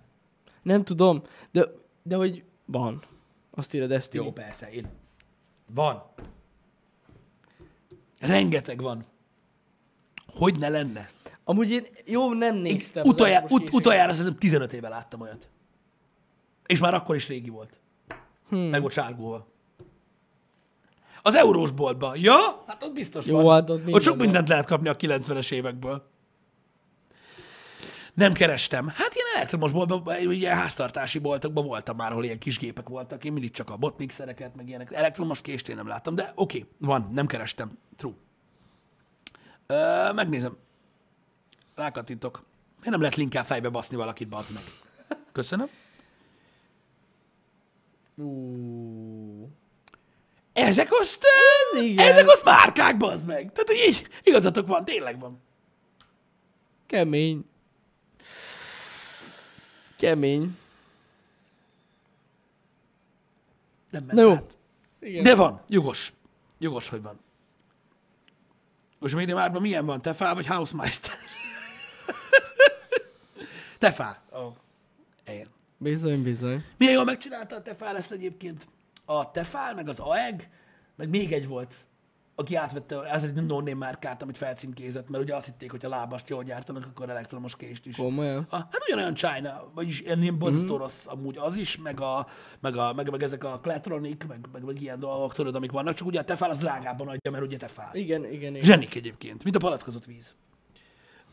Nem 0.61 0.83
tudom, 0.83 1.21
de, 1.51 1.65
de 2.03 2.15
hogy 2.15 2.43
van. 2.65 3.03
Azt 3.51 3.73
írja 3.73 3.87
Destiny. 3.87 4.23
Jó, 4.23 4.31
persze, 4.31 4.69
én. 4.71 4.87
Van. 5.73 6.03
Rengeteg 8.27 8.81
van. 8.81 9.05
Hogy 10.35 10.59
ne 10.59 10.69
lenne? 10.69 11.09
Amúgy 11.43 11.71
én 11.71 11.87
jó 12.05 12.33
nem 12.33 12.55
néztem. 12.55 13.03
elektromos 13.05 13.63
ut- 13.63 13.73
utoljára 13.73 14.11
szerintem 14.13 14.37
15 14.39 14.73
éve 14.73 14.89
láttam 14.89 15.21
olyat. 15.21 15.49
És 16.65 16.79
már 16.79 16.93
akkor 16.93 17.15
is 17.15 17.27
régi 17.27 17.49
volt. 17.49 17.79
Hmm. 18.49 18.59
Meg 18.59 18.81
volt 18.81 18.93
sárgóval. 18.93 19.47
Az 21.21 21.35
eurós 21.35 21.71
boltban. 21.71 22.17
Ja? 22.17 22.63
Hát 22.67 22.83
ott 22.83 22.93
biztos 22.93 23.25
Jó, 23.25 23.41
van. 23.41 23.53
hát 23.53 23.69
ott 23.69 23.87
ott 23.87 24.01
sok 24.01 24.17
mindent 24.17 24.47
lehet 24.47 24.65
kapni 24.65 24.89
a 24.89 24.95
90-es 24.95 25.51
évekből. 25.51 26.11
Nem 28.13 28.33
kerestem. 28.33 28.87
Hát 28.87 29.15
ilyen 29.15 29.27
elektromos 29.35 29.71
boltban, 29.71 30.17
ilyen 30.31 30.55
háztartási 30.55 31.19
boltokban 31.19 31.65
voltam 31.65 31.95
már, 31.95 32.11
ahol 32.11 32.23
ilyen 32.23 32.39
kis 32.39 32.57
gépek 32.57 32.87
voltak. 32.89 33.23
Én 33.23 33.33
mindig 33.33 33.51
csak 33.51 33.69
a 33.69 33.77
botmixereket, 33.77 34.55
meg 34.55 34.67
ilyenek. 34.67 34.91
Elektromos 34.91 35.41
kést 35.41 35.69
én 35.69 35.75
nem 35.75 35.87
láttam, 35.87 36.15
de 36.15 36.31
oké, 36.35 36.57
okay, 36.57 36.69
van, 36.77 37.09
nem 37.11 37.25
kerestem. 37.25 37.77
True. 37.97 38.13
Ö, 39.67 40.11
megnézem. 40.13 40.57
Rákattintok. 41.75 42.43
Miért 42.75 42.91
nem 42.91 42.99
lehet 42.99 43.15
linkkel 43.15 43.45
fejbe 43.45 43.69
baszni 43.69 43.97
valakit, 43.97 44.27
bazd 44.27 44.53
meg? 44.53 44.63
Köszönöm. 45.31 45.67
Ezek 50.53 50.87
azt, 50.91 51.23
Ez 51.97 52.07
ezek 52.07 52.27
azt 52.27 52.43
márkák, 52.43 52.97
bazd 52.97 53.27
meg. 53.27 53.51
Tehát, 53.51 53.87
így, 53.87 54.07
igazatok 54.23 54.67
van, 54.67 54.85
tényleg 54.85 55.19
van. 55.19 55.41
kemény. 56.87 57.45
Kemény. 60.03 60.55
Nem 63.89 64.03
ment 64.03 64.11
Na 64.11 64.21
jó. 64.21 64.31
át. 64.31 64.57
Igen. 64.99 65.23
De 65.23 65.35
van, 65.35 65.61
jogos. 65.67 66.13
Jogos, 66.57 66.89
hogy 66.89 67.01
van. 67.01 67.19
Most 68.99 69.15
még 69.15 69.33
márban 69.33 69.61
milyen 69.61 69.85
van? 69.85 70.01
Tefá 70.01 70.33
vagy 70.33 70.45
Hausmeister? 70.45 71.15
Tefá. 73.79 74.21
Oh. 74.29 74.53
Igen. 75.27 75.47
Bizony, 75.77 76.23
bizony. 76.23 76.63
Milyen 76.77 76.93
jól 76.93 77.03
megcsinálta 77.03 77.55
a 77.55 77.61
Tefál 77.61 77.95
ezt 77.95 78.11
egyébként? 78.11 78.67
A 79.05 79.31
Tefál, 79.31 79.73
meg 79.73 79.87
az 79.87 79.99
AEG, 79.99 80.49
meg 80.95 81.09
még 81.09 81.33
egy 81.33 81.47
volt, 81.47 81.75
aki 82.35 82.55
átvette, 82.55 83.03
ez 83.03 83.23
egy 83.23 83.33
no 83.33 83.61
márkát, 83.61 84.21
amit 84.21 84.37
felcímkézett, 84.37 85.09
mert 85.09 85.23
ugye 85.23 85.35
azt 85.35 85.45
hitték, 85.45 85.71
hogy 85.71 85.85
a 85.85 85.89
lábast 85.89 86.29
jól 86.29 86.43
gyártanak, 86.43 86.85
akkor 86.85 87.09
elektromos 87.09 87.55
kést 87.55 87.85
is. 87.85 87.95
Komolyan. 87.95 88.45
Ha, 88.49 88.57
hát 88.57 88.83
ugyanolyan 88.85 89.13
China, 89.13 89.71
vagyis 89.73 90.01
ilyen, 90.01 90.21
ilyen 90.21 90.37
borzasztó 90.37 90.77
rossz 90.77 91.05
amúgy 91.05 91.37
az 91.37 91.55
is, 91.55 91.77
meg, 91.77 91.99
a, 91.99 92.27
meg, 92.59 92.77
a, 92.77 92.93
meg, 92.93 93.09
meg 93.09 93.23
ezek 93.23 93.43
a 93.43 93.59
Kletronic, 93.59 94.25
meg, 94.27 94.47
meg, 94.51 94.63
meg 94.63 94.81
ilyen 94.81 94.99
dolgok, 94.99 95.33
tudod, 95.33 95.55
amik 95.55 95.71
vannak, 95.71 95.93
csak 95.93 96.07
ugye 96.07 96.19
a 96.19 96.23
tefál 96.23 96.49
az 96.49 96.57
drágában 96.57 97.07
adja, 97.07 97.31
mert 97.31 97.43
ugye 97.43 97.57
tefál. 97.57 97.95
Igen, 97.95 98.25
igen, 98.25 98.55
igen. 98.55 98.61
Zsenik 98.61 98.95
egyébként, 98.95 99.43
mint 99.43 99.55
a 99.55 99.59
palackozott 99.59 100.05
víz. 100.05 100.35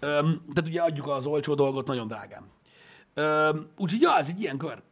Öm, 0.00 0.42
tehát 0.54 0.68
ugye 0.70 0.82
adjuk 0.82 1.08
az 1.08 1.26
olcsó 1.26 1.54
dolgot 1.54 1.86
nagyon 1.86 2.06
drágán. 2.06 2.42
Öm, 3.14 3.68
úgyhogy 3.76 4.00
ja, 4.00 4.16
ez 4.16 4.28
egy 4.28 4.40
ilyen 4.40 4.58
kör. 4.58 4.82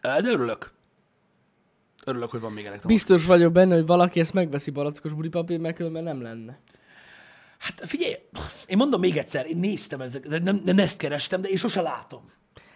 De 0.00 0.22
örülök. 0.24 0.72
Örülök, 2.10 2.30
hogy 2.30 2.40
van 2.40 2.52
még 2.52 2.64
elektromos. 2.64 2.96
Biztos 2.96 3.24
vagyok 3.24 3.52
benne, 3.52 3.74
hogy 3.74 3.86
valaki 3.86 4.20
ezt 4.20 4.32
megveszi 4.32 4.70
barackos 4.70 5.12
buripapír, 5.12 5.58
mert 5.58 5.76
különben 5.76 6.02
nem 6.02 6.22
lenne. 6.22 6.58
Hát 7.58 7.82
figyelj, 7.86 8.14
én 8.66 8.76
mondom 8.76 9.00
még 9.00 9.16
egyszer, 9.16 9.46
én 9.46 9.56
néztem 9.56 10.00
ezek, 10.00 10.26
de 10.26 10.38
nem, 10.38 10.62
nem 10.64 10.78
ezt 10.78 10.96
kerestem, 10.96 11.40
de 11.40 11.48
én 11.48 11.56
sose 11.56 11.80
látom. 11.80 12.30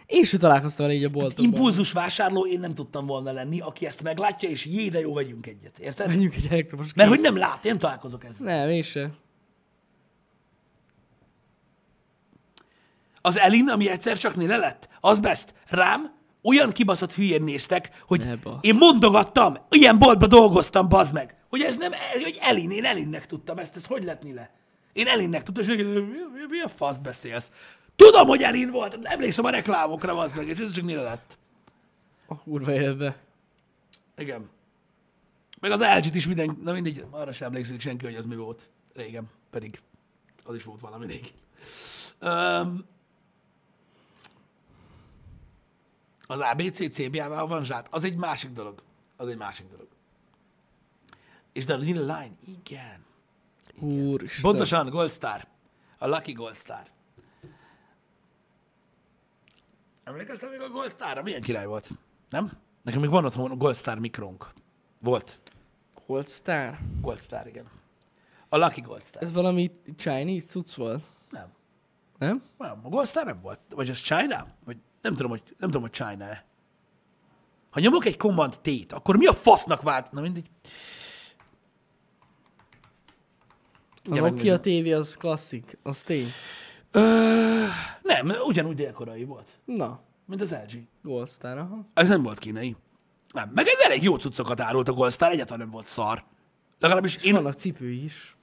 Én 0.07 0.25
sem 0.25 0.39
találkoztam 0.39 0.87
vele 0.87 0.99
így 0.99 1.05
a 1.05 1.09
boltokban. 1.09 1.45
Impulzus 1.45 1.93
vásárló 1.93 2.47
én 2.47 2.61
nem 2.61 2.75
tudtam 2.75 3.07
volna 3.07 3.33
lenni, 3.33 3.61
aki 3.61 3.87
ezt 3.87 4.03
meglátja, 4.03 4.49
és 4.49 4.65
jé, 4.65 4.89
de 4.89 5.01
jó, 5.01 5.15
vegyünk 5.15 5.47
egyet. 5.47 5.79
Érted? 5.79 6.07
Menjünk 6.07 6.35
egy 6.35 6.47
elektromos 6.51 6.95
Mert 6.95 7.09
hogy 7.09 7.21
nem 7.21 7.37
lát, 7.37 7.65
én 7.65 7.71
nem 7.71 7.79
találkozok 7.79 8.25
ezzel. 8.25 8.57
Nem, 8.57 8.69
én 8.69 8.83
sem. 8.83 9.15
Az 13.21 13.39
Elin, 13.39 13.69
ami 13.69 13.89
egyszer 13.89 14.19
csak 14.19 14.37
néle 14.37 14.57
lett, 14.57 14.89
az 15.01 15.19
best. 15.19 15.55
Rám 15.69 16.14
olyan 16.45 16.73
kibaszott 16.73 17.15
hülyén 17.15 17.43
néztek, 17.43 18.03
hogy 18.07 18.25
Ne 18.25 18.37
basz. 18.37 18.59
én 18.61 18.75
mondogattam, 18.75 19.57
ilyen 19.71 19.99
boltba 19.99 20.27
dolgoztam, 20.27 20.89
bazd 20.89 21.13
meg, 21.15 21.37
hogy 21.49 21.61
ez 21.61 21.77
nem, 21.77 21.93
hogy 22.13 22.39
Elin, 22.41 22.71
én 22.71 22.85
Elinnek 22.85 23.27
tudtam 23.27 23.59
ezt, 23.59 23.77
ez 23.77 23.87
hogy 23.87 24.05
lett 24.05 24.33
le? 24.33 24.51
Én 24.93 25.07
Elinnek 25.07 25.43
tudtam, 25.43 25.65
és 25.65 25.77
mi, 25.77 25.83
mi, 25.83 25.99
mi 26.49 26.61
a 26.65 26.69
fasz 26.69 26.99
beszélsz? 26.99 27.51
Tudom, 27.97 28.27
hogy 28.27 28.43
Elin 28.43 28.71
volt, 28.71 28.99
emlékszem 29.03 29.45
a 29.45 29.51
reklámokra, 29.51 30.15
bazd 30.15 30.37
meg, 30.37 30.49
és 30.49 30.59
ez 30.59 30.73
csak 30.73 30.85
néle 30.85 31.03
lett. 31.03 31.39
A 32.27 32.39
kurva 32.39 32.73
élbe. 32.73 33.17
Igen. 34.17 34.51
Meg 35.61 35.71
az 35.71 35.81
LG-t 35.81 36.15
is 36.15 36.27
minden, 36.27 36.59
na 36.63 36.73
mindegy, 36.73 37.05
arra 37.11 37.33
sem 37.33 37.47
emlékszik 37.47 37.81
senki, 37.81 38.05
hogy 38.05 38.15
az 38.15 38.25
mi 38.25 38.37
volt 38.37 38.69
régen, 38.95 39.31
pedig 39.51 39.81
az 40.45 40.55
is 40.55 40.65
volt 40.65 40.81
valami 40.81 41.07
rég. 41.07 41.33
Um, 42.23 42.85
az 46.27 46.41
ABC 46.41 46.95
CBA-val 46.95 47.47
van 47.47 47.65
zsát, 47.65 47.89
az 47.91 48.05
egy 48.05 48.17
másik 48.17 48.51
dolog. 48.51 48.83
Az 49.17 49.29
egy 49.29 49.37
másik 49.37 49.69
dolog. 49.71 49.89
És 51.53 51.65
de 51.65 51.75
a 51.75 51.77
Lil 51.77 52.01
Line, 52.01 52.33
igen. 52.47 53.05
Úristen. 53.79 54.43
Pontosan, 54.43 54.89
Gold 54.89 55.11
Star. 55.11 55.47
A 55.99 56.07
Lucky 56.07 56.33
Gold 56.33 56.57
Star. 56.57 56.93
Emlékeztem 60.05 60.51
még 60.51 60.61
a 60.61 60.69
Gold 60.69 60.91
Starra? 60.91 61.23
Milyen 61.23 61.41
király 61.41 61.67
volt? 61.67 61.91
Nem? 62.29 62.53
Nekem 62.83 63.01
még 63.01 63.11
van 63.11 63.25
otthon 63.25 63.51
a 63.51 63.57
Gold 63.57 63.77
Star 63.77 63.99
mikrónk. 63.99 64.53
Volt. 64.99 65.41
Gold 66.07 66.29
Star? 66.29 66.79
Gold 67.01 67.21
Star, 67.21 67.47
igen. 67.47 67.67
A 68.49 68.57
Lucky 68.57 68.81
Gold 68.81 69.03
Star. 69.05 69.23
Ez 69.23 69.33
valami 69.33 69.71
Chinese 69.97 70.47
cucc 70.47 70.75
volt? 70.75 71.11
Nem. 71.31 71.53
Nem? 72.19 72.43
Nem, 72.59 72.81
a 72.83 72.89
Gold 72.89 73.09
Star 73.09 73.25
nem 73.25 73.41
volt. 73.41 73.61
Vagy 73.69 73.91
az 73.91 74.01
China? 74.01 74.47
Vagy 74.65 74.77
nem 75.05 75.15
tudom, 75.15 75.31
hogy, 75.31 75.43
nem 75.59 75.71
tudom, 75.71 75.83
hogy 75.83 75.91
China-e. 75.91 76.45
Ha 77.71 77.81
nyomok 77.81 78.05
egy 78.05 78.17
Command 78.17 78.59
T-t, 78.61 78.93
akkor 78.93 79.17
mi 79.17 79.27
a 79.27 79.33
fasznak 79.33 79.83
vált? 79.83 80.13
Na 80.13 80.21
mindegy. 80.21 80.51
A 84.11 84.15
Nokia. 84.15 84.61
TV 84.61 84.93
az 84.93 85.17
klasszik, 85.17 85.79
az 85.83 86.03
tény. 86.03 86.29
Ö, 86.91 87.01
nem, 88.03 88.33
ugyanúgy 88.45 88.75
délkorai 88.75 89.25
volt, 89.25 89.59
Na, 89.65 90.01
mint 90.27 90.41
az 90.41 90.51
LG. 90.51 90.83
Gold 91.03 91.31
Star, 91.31 91.59
aha. 91.59 91.87
Ez 91.95 92.09
nem 92.09 92.23
volt 92.23 92.39
kínai. 92.39 92.77
Nem. 93.33 93.51
Meg 93.55 93.67
ez 93.67 93.79
elég 93.79 94.03
jó 94.03 94.17
cuccokat 94.17 94.61
árult 94.61 94.89
a 94.89 94.93
Gold 94.93 95.13
Star, 95.13 95.31
egyáltalán 95.33 95.61
nem 95.61 95.71
volt 95.71 95.87
szar. 95.87 96.25
Legalábbis 96.79 97.17
És 97.17 97.25
én... 97.25 97.33
vannak 97.33 97.55
cipői 97.55 98.05
is. 98.05 98.37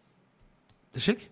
Tessék? 0.91 1.29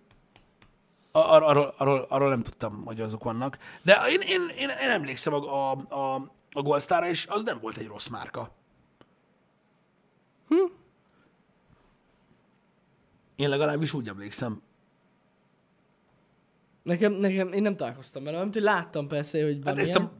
Ar- 1.12 1.30
ar- 1.30 1.42
arról, 1.42 1.74
arról, 1.76 2.06
arról 2.08 2.28
nem 2.28 2.42
tudtam, 2.42 2.84
hogy 2.84 3.00
azok 3.00 3.24
vannak. 3.24 3.58
De 3.82 3.98
én, 4.08 4.20
én, 4.20 4.40
én, 4.58 4.68
én 4.68 4.90
emlékszem 4.90 5.32
a, 5.34 5.70
a, 5.70 5.76
a, 5.88 6.30
a 6.52 6.62
Gold 6.62 6.82
Starra, 6.82 7.08
és 7.08 7.26
az 7.26 7.42
nem 7.42 7.58
volt 7.58 7.76
egy 7.76 7.86
rossz 7.86 8.08
márka. 8.08 8.50
Hm? 10.48 10.72
Én 13.36 13.48
legalábbis 13.48 13.92
úgy 13.92 14.08
emlékszem. 14.08 14.62
Nekem, 16.82 17.12
nekem, 17.12 17.52
én 17.52 17.62
nem 17.62 17.76
találkoztam 17.76 18.24
vele, 18.24 18.40
amit 18.40 18.54
láttam 18.54 19.08
persze, 19.08 19.42
hogy 19.42 19.58
Hát 19.64 19.78
ezt 19.78 19.94
a... 19.94 20.12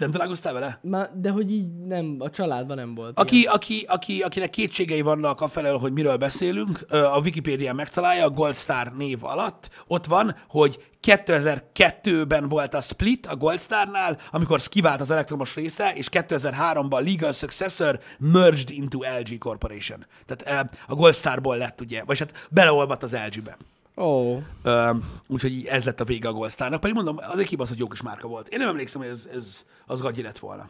Nem 0.00 0.10
találkoztál 0.10 0.52
vele? 0.52 0.78
Már, 0.82 1.10
de 1.14 1.30
hogy 1.30 1.50
így 1.52 1.76
nem, 1.86 2.16
a 2.18 2.30
családban 2.30 2.76
nem 2.76 2.94
volt. 2.94 3.12
ilyen. 3.14 3.26
Aki, 3.26 3.42
aki, 3.42 3.84
aki, 3.88 4.22
akinek 4.22 4.50
kétségei 4.50 5.00
vannak 5.00 5.40
afelől, 5.40 5.78
hogy 5.78 5.92
miről 5.92 6.16
beszélünk, 6.16 6.86
a 6.90 7.20
Wikipédia 7.20 7.72
megtalálja 7.72 8.24
a 8.24 8.30
Gold 8.30 8.56
Star 8.56 8.92
név 8.96 9.24
alatt. 9.24 9.70
Ott 9.86 10.06
van, 10.06 10.36
hogy 10.48 10.84
2002-ben 11.02 12.48
volt 12.48 12.74
a 12.74 12.80
split 12.80 13.26
a 13.26 13.36
Gold 13.36 13.60
Starnál, 13.60 14.18
amikor 14.30 14.60
kivált 14.60 15.00
az 15.00 15.10
elektromos 15.10 15.54
része, 15.54 15.92
és 15.94 16.06
2003-ban 16.10 16.90
a 16.90 17.00
legal 17.00 17.32
successor 17.32 18.00
merged 18.18 18.70
into 18.70 18.98
LG 19.18 19.38
Corporation. 19.38 20.06
Tehát 20.26 20.70
a 20.86 20.94
Gold 20.94 21.14
Starból 21.14 21.56
lett 21.56 21.80
ugye, 21.80 22.04
vagy 22.04 22.18
hát 22.18 22.46
beleolvadt 22.50 23.02
az 23.02 23.16
LG-be. 23.26 23.56
Ó, 24.00 24.42
Ö, 24.62 24.90
úgyhogy 25.26 25.64
ez 25.66 25.84
lett 25.84 26.00
a 26.00 26.04
vége 26.04 26.28
a 26.28 26.32
Goldstarnak. 26.32 26.80
Pedig 26.80 26.96
mondom, 26.96 27.16
az 27.32 27.38
egy 27.38 27.46
kibaszott 27.46 27.78
jó 27.78 27.88
kis 27.88 28.02
márka 28.02 28.28
volt. 28.28 28.48
Én 28.48 28.58
nem 28.58 28.68
emlékszem, 28.68 29.00
hogy 29.00 29.10
ez, 29.10 29.28
ez 29.34 29.64
az 29.90 30.00
gagyi 30.00 30.22
lett 30.22 30.38
volna. 30.38 30.68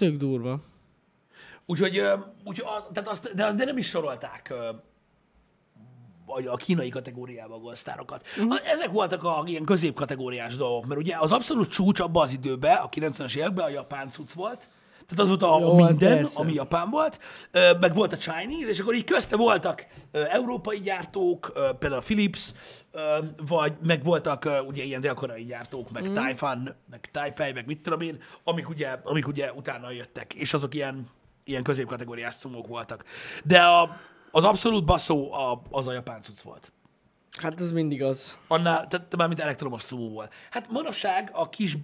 tök 0.00 0.16
durva. 0.16 0.60
Úgyhogy, 1.66 1.98
a, 1.98 2.88
tehát 2.92 3.08
azt, 3.08 3.34
de, 3.34 3.52
de 3.52 3.64
nem 3.64 3.78
is 3.78 3.88
sorolták 3.88 4.54
a, 6.26 6.50
a 6.50 6.56
kínai 6.56 6.88
kategóriába 6.88 7.54
a 7.54 7.58
golsztárokat. 7.58 8.26
Uh-huh. 8.38 8.70
Ezek 8.70 8.90
voltak 8.90 9.24
a 9.24 9.42
ilyen 9.46 9.64
középkategóriás 9.64 10.56
dolgok, 10.56 10.86
mert 10.86 11.00
ugye 11.00 11.16
az 11.18 11.32
abszolút 11.32 11.70
csúcs 11.70 12.00
abban 12.00 12.22
az 12.22 12.32
időben, 12.32 12.76
a 12.76 12.88
90-es 12.88 13.36
években 13.36 13.64
a 13.64 13.68
japán 13.68 14.10
cucc 14.10 14.32
volt, 14.32 14.68
tehát 15.10 15.18
az 15.18 15.28
volt 15.28 15.42
a, 15.42 15.58
Jó, 15.60 15.70
a 15.70 15.74
minden, 15.74 16.16
persze. 16.16 16.40
ami 16.40 16.52
japán 16.52 16.90
volt, 16.90 17.20
meg 17.80 17.94
volt 17.94 18.12
a 18.12 18.16
Chinese, 18.16 18.68
és 18.68 18.78
akkor 18.78 18.94
így 18.94 19.04
közte 19.04 19.36
voltak 19.36 19.86
európai 20.12 20.80
gyártók, 20.80 21.52
például 21.78 22.00
a 22.00 22.04
Philips, 22.04 22.52
vagy 23.46 23.72
meg 23.82 24.04
voltak 24.04 24.48
ugye 24.66 24.82
ilyen 24.82 25.00
dél-koreai 25.00 25.44
gyártók, 25.44 25.90
meg 25.90 26.08
mm. 26.08 26.14
Taifan, 26.14 26.76
meg 26.90 27.08
Taipei, 27.12 27.52
meg 27.52 27.66
mit 27.66 27.80
tudom 27.82 28.00
én, 28.00 28.22
amik 28.44 28.68
ugye, 28.68 28.96
amik 29.04 29.26
ugye 29.26 29.52
utána 29.52 29.90
jöttek, 29.90 30.34
és 30.34 30.54
azok 30.54 30.74
ilyen, 30.74 31.06
ilyen 31.44 31.62
középkategóriás 31.62 32.36
cumók 32.36 32.66
voltak. 32.66 33.04
De 33.44 33.60
a, 33.60 34.00
az 34.30 34.44
abszolút 34.44 34.84
baszó 34.84 35.32
a, 35.32 35.62
az 35.70 35.86
a 35.86 35.92
japán 35.92 36.22
cucc 36.22 36.40
volt. 36.40 36.72
Hát 37.40 37.60
ez 37.60 37.72
mindig 37.72 38.02
az. 38.02 38.38
Annál, 38.48 38.86
tehát 38.86 39.16
már 39.16 39.28
mint 39.28 39.40
elektromos 39.40 39.82
cumóval. 39.82 40.28
Hát 40.50 40.70
manapság 40.70 41.30
a 41.32 41.48
kis 41.48 41.76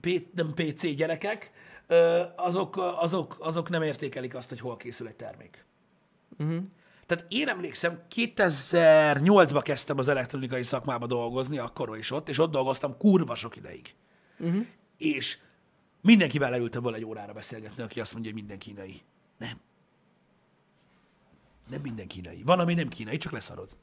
P, 0.00 0.22
nem 0.34 0.54
PC 0.54 0.94
gyerekek, 0.94 1.50
azok, 2.36 2.76
azok, 2.76 3.36
azok 3.40 3.68
nem 3.68 3.82
értékelik 3.82 4.34
azt, 4.34 4.48
hogy 4.48 4.60
hol 4.60 4.76
készül 4.76 5.06
egy 5.06 5.16
termék. 5.16 5.64
Uh-huh. 6.38 6.62
Tehát 7.06 7.24
én 7.28 7.48
emlékszem, 7.48 8.02
2008-ban 8.14 9.60
kezdtem 9.62 9.98
az 9.98 10.08
elektronikai 10.08 10.62
szakmába 10.62 11.06
dolgozni, 11.06 11.58
akkor 11.58 11.98
is 11.98 12.10
ott, 12.10 12.28
és 12.28 12.38
ott 12.38 12.50
dolgoztam 12.50 12.96
kurva 12.96 13.34
sok 13.34 13.56
ideig. 13.56 13.94
Uh-huh. 14.38 14.66
És 14.98 15.38
mindenkivel 16.00 16.50
leültem 16.50 16.82
volna 16.82 16.96
egy 16.96 17.04
órára 17.04 17.32
beszélgetni, 17.32 17.82
aki 17.82 18.00
azt 18.00 18.12
mondja, 18.12 18.30
hogy 18.30 18.40
minden 18.40 18.58
kínai. 18.58 19.02
Nem. 19.38 19.60
Nem 21.70 21.80
minden 21.80 22.06
kínai. 22.06 22.42
Van, 22.42 22.58
ami 22.58 22.74
nem 22.74 22.88
kínai, 22.88 23.16
csak 23.16 23.32
leszarod. 23.32 23.76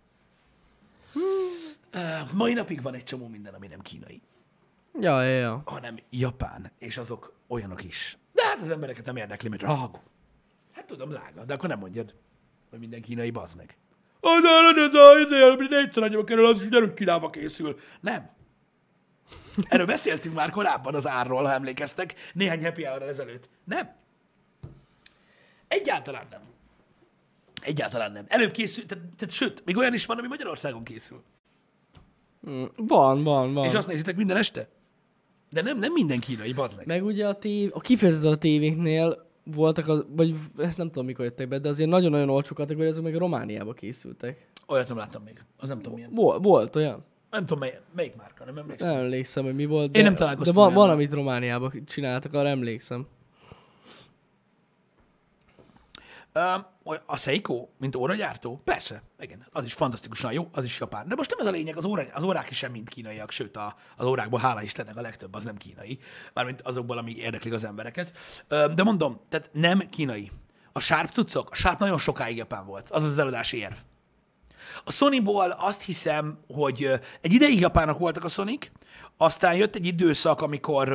Uh, 1.93 2.33
mai 2.33 2.53
napig 2.53 2.81
van 2.81 2.93
egy 2.93 3.03
csomó 3.03 3.27
minden, 3.27 3.53
ami 3.53 3.67
nem 3.67 3.81
kínai, 3.81 4.21
Ja, 4.99 5.23
ja, 5.23 5.35
ja. 5.35 5.61
hanem 5.65 5.97
japán, 6.09 6.71
és 6.79 6.97
azok 6.97 7.33
olyanok 7.53 7.83
is. 7.83 8.17
De 8.33 8.43
hát 8.45 8.61
az 8.61 8.69
embereket 8.69 9.05
nem 9.05 9.15
érdekli, 9.15 9.49
mert 9.49 9.61
drága. 9.61 10.03
Hát 10.71 10.85
tudom, 10.85 11.09
drága, 11.09 11.43
de 11.43 11.53
akkor 11.53 11.69
nem 11.69 11.79
mondjad, 11.79 12.15
hogy 12.69 12.79
minden 12.79 13.01
kínai 13.01 13.31
bazd 13.31 13.57
meg. 13.57 13.77
Ah, 14.19 14.41
de 14.41 14.87
de 14.87 14.87
de 14.87 15.77
négyszer 15.77 16.03
annyiba 16.03 16.23
kerül, 16.23 16.45
az 16.45 16.61
is 16.61 16.67
ugyanúgy 16.67 16.93
Kínába 16.93 17.29
készül. 17.29 17.79
Nem. 18.01 18.29
Erről 19.67 19.85
beszéltünk 19.85 20.35
már 20.35 20.49
korábban 20.49 20.95
az 20.95 21.07
árról, 21.07 21.43
ha 21.43 21.51
emlékeztek, 21.51 22.13
néhány 22.33 22.63
happy 22.63 22.83
hour 22.83 23.01
ezelőtt. 23.01 23.49
Nem. 23.63 23.95
Egyáltalán 25.67 26.27
nem. 26.29 26.41
Egyáltalán 27.61 28.11
nem. 28.11 28.25
Előbb 28.27 28.51
készül, 28.51 28.85
tehát, 28.85 29.03
tehát 29.17 29.33
sőt, 29.33 29.65
még 29.65 29.77
olyan 29.77 29.93
is 29.93 30.05
van, 30.05 30.17
ami 30.17 30.27
Magyarországon 30.27 30.83
készül. 30.83 31.23
Mm, 32.49 32.63
Van, 32.75 33.23
van, 33.23 33.53
van. 33.53 33.65
És 33.65 33.73
azt 33.73 33.87
nézitek 33.87 34.15
minden 34.15 34.37
este? 34.37 34.67
De 35.53 35.61
nem, 35.61 35.79
nem 35.79 35.93
minden 35.93 36.19
kínai, 36.19 36.53
bazd 36.53 36.77
meg. 36.77 36.85
Meg 36.87 37.05
ugye 37.05 37.27
a, 37.27 37.33
tév, 37.33 37.69
a 37.73 37.79
kifejezetten 37.79 38.31
a 38.31 38.35
tévéknél 38.35 39.25
voltak, 39.43 39.87
az, 39.87 40.05
vagy 40.09 40.33
ezt 40.57 40.77
nem 40.81 40.87
tudom 40.87 41.05
mikor 41.05 41.25
jöttek 41.25 41.47
be, 41.47 41.57
de 41.57 41.69
azért 41.69 41.89
nagyon-nagyon 41.89 42.29
olcsó 42.29 42.55
kategória, 42.55 42.89
azok 42.89 43.03
meg 43.03 43.15
Romániába 43.15 43.73
készültek. 43.73 44.47
Olyat 44.67 44.87
nem 44.87 44.97
láttam 44.97 45.23
még. 45.23 45.43
Az 45.57 45.67
nem 45.67 45.77
tudom 45.77 45.93
milyen. 45.93 46.13
Volt, 46.13 46.43
volt 46.43 46.75
olyan. 46.75 47.05
Nem 47.31 47.45
tudom 47.45 47.59
mely, 47.59 47.79
melyik 47.95 48.15
márka, 48.15 48.45
nem 48.45 48.57
emlékszem. 48.57 48.89
Nem 48.89 49.03
emlékszem, 49.03 49.43
hogy 49.43 49.55
mi 49.55 49.65
volt. 49.65 49.91
De, 49.91 50.01
nem 50.01 50.15
találkoztam 50.15 50.55
De 50.55 50.59
van, 50.59 50.73
van, 50.73 50.89
amit 50.89 51.13
Romániába 51.13 51.71
csináltak, 51.85 52.33
arra 52.33 52.47
emlékszem. 52.47 52.99
Um, 52.99 53.07
a 57.05 57.17
Seiko, 57.17 57.67
mint 57.77 57.95
óragyártó? 57.95 58.61
Persze, 58.63 59.03
igen, 59.19 59.45
az 59.51 59.65
is 59.65 59.73
fantasztikusan 59.73 60.33
jó, 60.33 60.49
az 60.51 60.63
is 60.63 60.79
japán. 60.79 61.07
De 61.07 61.15
most 61.15 61.29
nem 61.29 61.39
ez 61.39 61.45
a 61.45 61.51
lényeg, 61.51 61.77
az, 61.77 61.85
órák, 61.85 62.15
az 62.15 62.23
órák 62.23 62.49
is 62.49 62.57
sem 62.57 62.71
mind 62.71 62.89
kínaiak, 62.89 63.31
sőt 63.31 63.57
a, 63.57 63.75
az 63.97 64.05
órákból 64.05 64.39
hála 64.39 64.61
Istennek 64.61 64.97
a 64.97 65.01
legtöbb 65.01 65.33
az 65.33 65.43
nem 65.43 65.57
kínai, 65.57 65.99
mármint 66.33 66.61
azokból, 66.61 66.97
amik 66.97 67.17
érdeklik 67.17 67.53
az 67.53 67.63
embereket. 67.63 68.17
De 68.47 68.83
mondom, 68.83 69.19
tehát 69.29 69.49
nem 69.53 69.89
kínai. 69.89 70.31
A 70.71 70.79
Sharp 70.79 71.09
cuccok, 71.09 71.51
a 71.51 71.55
Sharp 71.55 71.79
nagyon 71.79 71.97
sokáig 71.97 72.37
japán 72.37 72.65
volt, 72.65 72.89
az 72.89 73.03
az 73.03 73.17
eladási 73.17 73.57
érv. 73.57 73.75
A 74.83 74.91
Sonyból 74.91 75.49
azt 75.49 75.83
hiszem, 75.83 76.39
hogy 76.47 76.83
egy 77.21 77.33
ideig 77.33 77.59
japánok 77.59 77.99
voltak 77.99 78.23
a 78.23 78.27
Sonic, 78.27 78.71
aztán 79.17 79.55
jött 79.55 79.75
egy 79.75 79.85
időszak, 79.85 80.41
amikor 80.41 80.91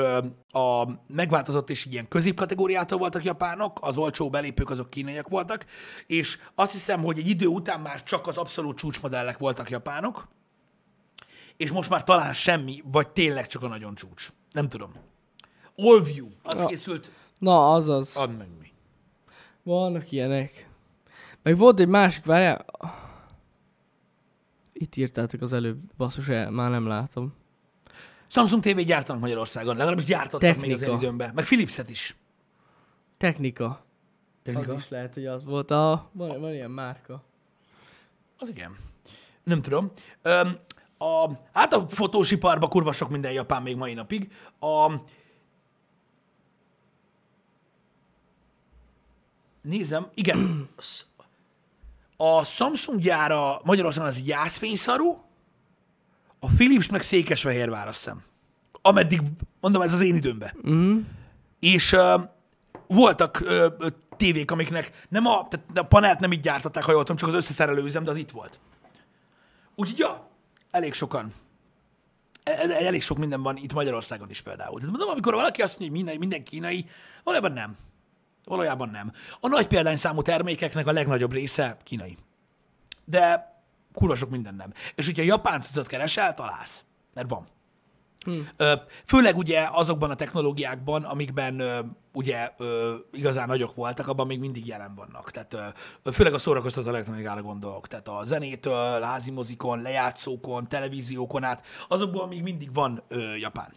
a 0.51 0.89
megváltozott 1.07 1.71
és 1.71 1.85
ilyen 1.85 2.09
középkategóriától 2.09 2.99
voltak 2.99 3.25
japánok, 3.25 3.79
az 3.81 3.97
olcsó 3.97 4.31
belépők 4.31 4.71
azok 4.71 4.91
kínaiak 4.91 5.29
voltak, 5.29 5.65
és 6.07 6.39
azt 6.55 6.73
hiszem, 6.73 7.03
hogy 7.03 7.19
egy 7.19 7.29
idő 7.29 7.47
után 7.47 7.81
már 7.81 8.03
csak 8.03 8.27
az 8.27 8.37
abszolút 8.37 8.77
csúcsmodellek 8.79 9.39
voltak 9.39 9.71
japánok, 9.71 10.29
és 11.57 11.71
most 11.71 11.91
már 11.91 12.05
talán 12.05 12.33
semmi, 12.33 12.83
vagy 12.93 13.09
tényleg 13.09 13.47
csak 13.47 13.63
a 13.63 13.69
nagyon 13.69 13.95
csúcs. 13.95 14.29
Nem 14.53 14.69
tudom. 14.69 14.93
Allview, 15.77 16.27
az 16.43 16.61
Ja. 16.61 16.67
készült, 16.67 17.11
Na, 17.39 17.73
azaz. 17.73 18.17
add 18.17 18.31
meg 18.31 18.49
mi. 18.61 18.73
Vannak 19.63 20.13
ilyenek. 20.13 20.69
Meg 21.43 21.57
volt 21.59 21.81
egy 21.81 21.89
másik, 21.89 22.25
várjál. 22.25 22.65
Itt 24.73 24.97
írtátok 24.97 25.41
az 25.41 25.53
előbb, 25.53 25.79
basszus, 25.97 26.29
el, 26.29 26.51
már 26.51 26.71
nem 26.71 26.87
látom. 26.87 27.35
Samsung 28.29 28.63
TV 28.63 28.79
gyártanak 28.81 29.21
Magyarországon, 29.21 29.77
legalábbis 29.77 30.05
gyártottak 30.05 30.57
még 30.57 30.73
az 30.73 30.83
én 30.83 30.89
Technika. 30.89 30.97
időmben. 30.97 31.35
Meg 31.35 31.45
Philipset 31.45 31.91
is. 31.91 32.17
Technika. 33.17 33.85
Technika? 34.43 34.73
Az 34.73 34.79
is 34.79 34.89
lehet, 34.89 35.15
hogy 35.15 35.27
az 35.27 35.45
volt. 35.45 35.71
A, 35.71 36.11
van, 36.13 36.41
van 36.41 36.53
ilyen 36.53 36.71
márka. 36.71 37.23
Az 38.39 38.49
igen. 38.49 38.77
Nem 39.45 39.63
tudom. 39.63 39.93
Öm, 40.23 40.59
a, 40.99 41.31
hát 41.53 41.73
a 41.73 41.89
fotósiparban 41.89 42.69
kurva 42.69 42.93
sok 42.93 43.09
minden 43.11 43.33
japán 43.33 43.63
még 43.63 43.77
mai 43.77 43.95
napig. 43.95 44.33
A, 44.61 44.93
nézem, 49.63 50.11
igen. 50.15 50.69
A 52.21 52.45
Samsung 52.45 53.01
gyára 53.01 53.61
Magyarországon 53.65 54.09
az 54.09 54.27
jászfényszarú, 54.27 55.28
a 56.41 56.47
Philips 56.47 56.89
meg 56.89 57.03
Székesfehérvár, 57.03 57.89
azt 57.89 57.97
hiszem. 57.97 58.23
Ameddig, 58.83 59.23
mondom, 59.61 59.83
ez 59.83 59.93
az 59.93 60.01
én 60.01 60.15
időmben. 60.15 60.57
Mm. 60.71 60.99
És 61.61 61.93
uh, 61.93 62.23
voltak 62.87 63.43
uh, 63.43 63.89
tévék, 64.17 64.51
amiknek 64.51 65.07
nem 65.09 65.27
a, 65.27 65.49
tehát 65.49 65.79
a 65.79 65.83
panelt 65.83 66.21
nem 66.21 66.33
így 66.33 66.41
gyártották, 66.41 66.85
ha 66.85 66.93
jól 66.93 67.01
tudom, 67.01 67.17
csak 67.17 67.29
az 67.29 67.35
összeszerelő 67.35 67.83
üzem, 67.83 68.05
de 68.05 68.11
az 68.11 68.17
itt 68.17 68.31
volt. 68.31 68.61
Úgyhogy 69.75 69.99
ja, 69.99 70.29
elég 70.71 70.95
sokan. 70.95 71.33
E- 72.43 72.51
e- 72.51 72.87
Elég 72.87 73.03
sok 73.03 73.19
minden 73.19 73.43
van 73.43 73.57
itt 73.57 73.73
Magyarországon 73.73 74.31
is 74.31 74.41
például. 74.41 74.79
Tehát 74.79 74.91
mondom, 74.91 75.09
amikor 75.09 75.35
valaki 75.35 75.63
azt 75.63 75.79
mondja, 75.79 75.97
hogy 75.97 76.05
minden, 76.05 76.19
minden 76.19 76.45
kínai, 76.45 76.87
valójában 77.25 77.53
nem. 77.53 77.77
Valójában 78.45 78.89
nem. 78.89 79.13
A 79.41 79.49
nagy 79.49 79.67
példányszámú 79.67 80.23
termékeknek 80.23 80.87
a 80.87 80.93
legnagyobb 80.93 81.33
része 81.33 81.77
kínai. 81.83 82.17
De 83.05 83.57
kurva 83.93 84.15
sok 84.15 84.31
minden 84.31 84.55
nem. 84.55 84.73
És 84.95 85.07
hogyha 85.07 85.23
japán 85.23 85.63
cuccot 85.63 85.87
keresel, 85.87 86.35
találsz. 86.35 86.85
Mert 87.15 87.29
van. 87.29 87.47
Ö, 88.57 88.73
Főleg 89.07 89.37
ugye 89.37 89.69
azokban 89.73 90.11
a 90.11 90.15
technológiákban, 90.15 91.05
amikben 91.05 91.63
ugye 92.13 92.51
igazán 93.13 93.47
nagyok 93.47 93.75
voltak, 93.75 94.09
abban 94.09 94.27
még 94.27 94.39
mindig 94.39 94.67
jelen 94.67 94.95
vannak. 94.95 95.31
Tehát 95.31 95.79
főleg 96.13 96.35
a 96.35 96.39
szórakoztató 96.39 96.89
elektronikára 96.89 97.43
gondolok. 97.43 97.87
Tehát 97.87 98.09
a 98.09 98.21
zenétől, 98.25 99.01
házimozikon, 99.01 99.83
lejátszókon, 99.83 100.69
televíziókon 100.69 101.45
át, 101.45 101.67
azokból 101.89 102.27
még 102.27 102.43
mindig 102.43 102.75
van 102.75 103.03
japán. 103.39 103.73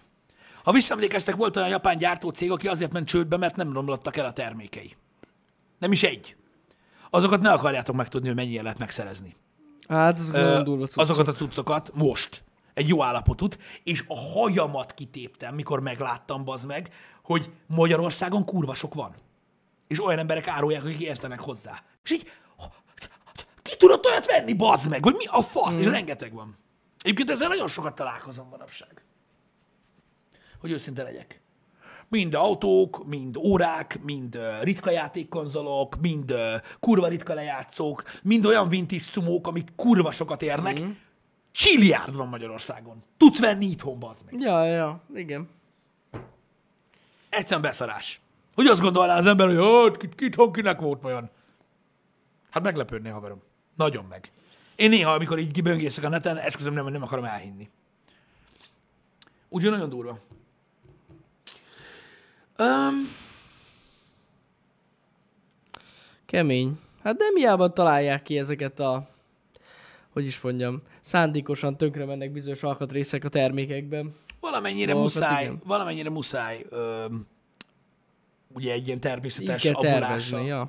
Ha 0.64 0.72
visszaemlékeztek, 0.72 1.36
volt 1.36 1.56
olyan 1.56 1.70
japán 1.70 1.98
gyártócég, 1.98 2.52
aki 2.52 2.68
azért 2.68 2.92
ment 2.92 3.08
csődbe, 3.08 3.38
mert 3.38 3.56
nem 3.56 3.74
romlottak 3.74 4.18
el 4.18 4.26
a 4.26 4.34
termékei. 4.34 4.96
Nem 5.80 5.92
is 5.92 6.04
egy. 6.04 6.36
Azokat 7.10 7.42
ne 7.42 7.52
akarjátok 7.52 7.96
megtudni, 7.96 8.28
hogy 8.28 8.36
mennyire 8.36 8.62
lehet 8.62 8.80
megszerezni 8.80 9.36
Hát, 9.92 10.20
azok 10.20 10.36
ö, 10.36 10.44
nagyon 10.44 10.64
durva 10.64 10.86
cuccok. 10.86 11.02
azokat 11.02 11.28
a 11.28 11.32
cuccokat 11.32 11.92
most, 11.94 12.44
egy 12.74 12.88
jó 12.88 13.04
állapotút, 13.04 13.58
és 13.84 14.04
a 14.08 14.18
hajamat 14.18 14.94
kitéptem, 14.94 15.56
mikor 15.56 15.80
megláttam, 15.80 16.44
bazd 16.44 16.68
meg, 16.68 16.94
hogy 17.24 17.52
Magyarországon 17.68 18.46
kurva 18.46 18.74
sok 18.74 18.94
van. 18.94 19.16
És 19.88 20.04
olyan 20.04 20.20
emberek 20.20 20.48
árulják, 20.48 20.84
akik 20.84 21.00
értenek 21.00 21.40
hozzá. 21.40 21.84
És 22.04 22.12
így, 22.12 22.32
ki 23.62 23.76
tudott 23.78 24.06
olyat 24.06 24.26
venni, 24.26 24.54
bazd 24.54 24.90
meg? 24.90 25.04
Vagy 25.04 25.16
mi 25.16 25.26
a 25.26 25.42
fasz? 25.42 25.76
Mm. 25.76 25.80
És 25.80 25.86
rengeteg 25.86 26.34
van. 26.34 26.58
Egyébként 27.02 27.30
ezzel 27.30 27.48
nagyon 27.48 27.68
sokat 27.68 27.96
találkozom 27.96 28.48
manapság. 28.48 29.06
Hogy 30.60 30.72
őszinte 30.72 31.04
legyek. 31.04 31.41
Mind 32.12 32.34
autók, 32.34 33.08
mind 33.08 33.38
órák, 33.38 34.00
mind 34.04 34.40
ritka 34.62 34.92
játékkonzolok, 34.92 35.96
mind 36.02 36.34
kurva 36.80 37.08
ritka 37.08 37.34
lejátszók, 37.34 38.04
mind 38.24 38.46
olyan 38.46 38.70
vintage 38.70 39.04
cumók, 39.04 39.48
amik 39.48 39.68
kurva 39.76 40.12
sokat 40.12 40.42
érnek. 40.42 40.80
Mm. 40.80 40.90
Csilliárd 41.52 42.16
van 42.16 42.28
Magyarországon. 42.28 43.04
Tudsz 43.18 43.40
venni 43.40 43.66
itthon, 43.66 44.00
bazd 44.00 44.26
meg. 44.26 44.42
Ja, 44.42 44.66
ja, 44.66 45.02
igen. 45.16 45.50
Egyszerűen 47.30 47.62
beszarás. 47.62 48.22
Hogy 48.56 48.66
azt 48.66 48.82
gondolná 48.82 49.18
az 49.18 49.26
ember, 49.26 49.48
hogy 49.48 49.58
hát, 49.58 49.98
kit, 49.98 50.16
kit, 50.16 50.52
kinek 50.52 50.80
volt 50.80 51.06
olyan? 51.06 51.30
Hát 52.50 52.64
meglepődné, 52.64 53.10
haverom. 53.10 53.42
Nagyon 53.76 54.06
meg. 54.10 54.32
Én 54.76 54.90
néha, 54.90 55.12
amikor 55.12 55.40
így 55.40 55.52
kiböngészek 55.52 56.04
a 56.04 56.10
neten, 56.10 56.38
esküszöm 56.38 56.74
nem, 56.74 56.88
nem 56.88 57.04
akarom 57.04 57.26
elhinni. 57.26 57.70
Úgyhogy 59.50 59.72
nagyon 59.72 59.90
durva. 59.90 60.20
Um, 62.62 63.10
Kemény. 66.26 66.80
Hát 67.04 67.18
nem 67.18 67.36
hiába 67.36 67.74
találják 67.74 68.24
ki 68.24 68.38
ezeket 68.38 68.80
a, 68.80 69.08
hogy 70.14 70.26
is 70.26 70.42
mondjam, 70.42 70.82
szándékosan 71.00 71.78
tönkre 71.78 72.06
mennek 72.06 72.32
bizonyos 72.32 72.64
alkatrészek 72.64 73.24
a 73.24 73.30
termékekben. 73.30 74.16
valamennyire 74.40 74.92
Dolgokat, 74.92 75.14
muszáj, 75.14 75.44
igen. 75.44 75.62
valamennyire 75.66 76.10
muszáj 76.10 76.66
öm, 76.70 77.28
ugye 78.54 78.74
egy 78.74 78.88
ilyen 78.88 79.00
természetes 79.00 79.66
avulással, 79.66 80.46
ja. 80.46 80.68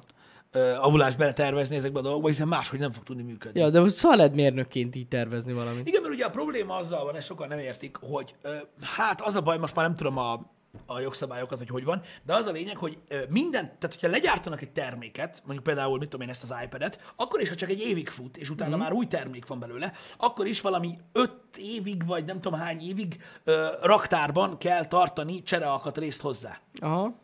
ö, 0.50 0.74
avulást 0.74 1.18
beletervezni 1.18 1.76
ezekbe 1.76 1.98
a 1.98 2.02
dolgokba, 2.02 2.28
hiszen 2.28 2.48
máshogy 2.48 2.78
nem 2.78 2.92
fog 2.92 3.02
tudni 3.02 3.22
működni. 3.22 3.60
Ja, 3.60 3.70
de 3.70 3.80
most 3.80 3.94
szalad 3.94 4.34
mérnökként 4.34 4.96
így 4.96 5.08
tervezni 5.08 5.52
valamit. 5.52 5.86
Igen, 5.86 6.02
mert 6.02 6.14
ugye 6.14 6.24
a 6.24 6.30
probléma 6.30 6.76
azzal 6.76 7.04
van, 7.04 7.16
ezt 7.16 7.26
sokan 7.26 7.48
nem 7.48 7.58
értik, 7.58 7.96
hogy 7.96 8.34
ö, 8.42 8.56
hát 8.80 9.20
az 9.20 9.36
a 9.36 9.40
baj, 9.40 9.58
most 9.58 9.74
már 9.74 9.86
nem 9.86 9.96
tudom 9.96 10.18
a, 10.18 10.50
a 10.86 11.00
jogszabályokat, 11.00 11.58
vagy 11.58 11.68
hogy 11.68 11.84
van, 11.84 12.02
de 12.22 12.34
az 12.34 12.46
a 12.46 12.52
lényeg, 12.52 12.76
hogy 12.76 12.98
minden, 13.28 13.64
tehát 13.64 13.92
hogyha 13.92 14.08
legyártanak 14.08 14.62
egy 14.62 14.70
terméket, 14.70 15.42
mondjuk 15.44 15.64
például, 15.64 15.98
mit 15.98 16.08
tudom 16.08 16.26
én, 16.26 16.32
ezt 16.32 16.42
az 16.42 16.54
iPad-et, 16.64 17.12
akkor 17.16 17.40
is, 17.40 17.48
ha 17.48 17.54
csak 17.54 17.70
egy 17.70 17.80
évig 17.80 18.08
fut, 18.08 18.36
és 18.36 18.50
utána 18.50 18.76
mm. 18.76 18.78
már 18.78 18.92
új 18.92 19.06
termék 19.06 19.46
van 19.46 19.58
belőle, 19.58 19.92
akkor 20.16 20.46
is 20.46 20.60
valami 20.60 20.96
öt 21.12 21.56
évig, 21.56 22.06
vagy 22.06 22.24
nem 22.24 22.40
tudom 22.40 22.58
hány 22.58 22.82
évig 22.82 23.22
ö, 23.44 23.66
raktárban 23.82 24.58
kell 24.58 24.86
tartani 24.86 25.42
cserealkatrészt 25.42 26.20
hozzá. 26.20 26.60
Aha. 26.80 27.14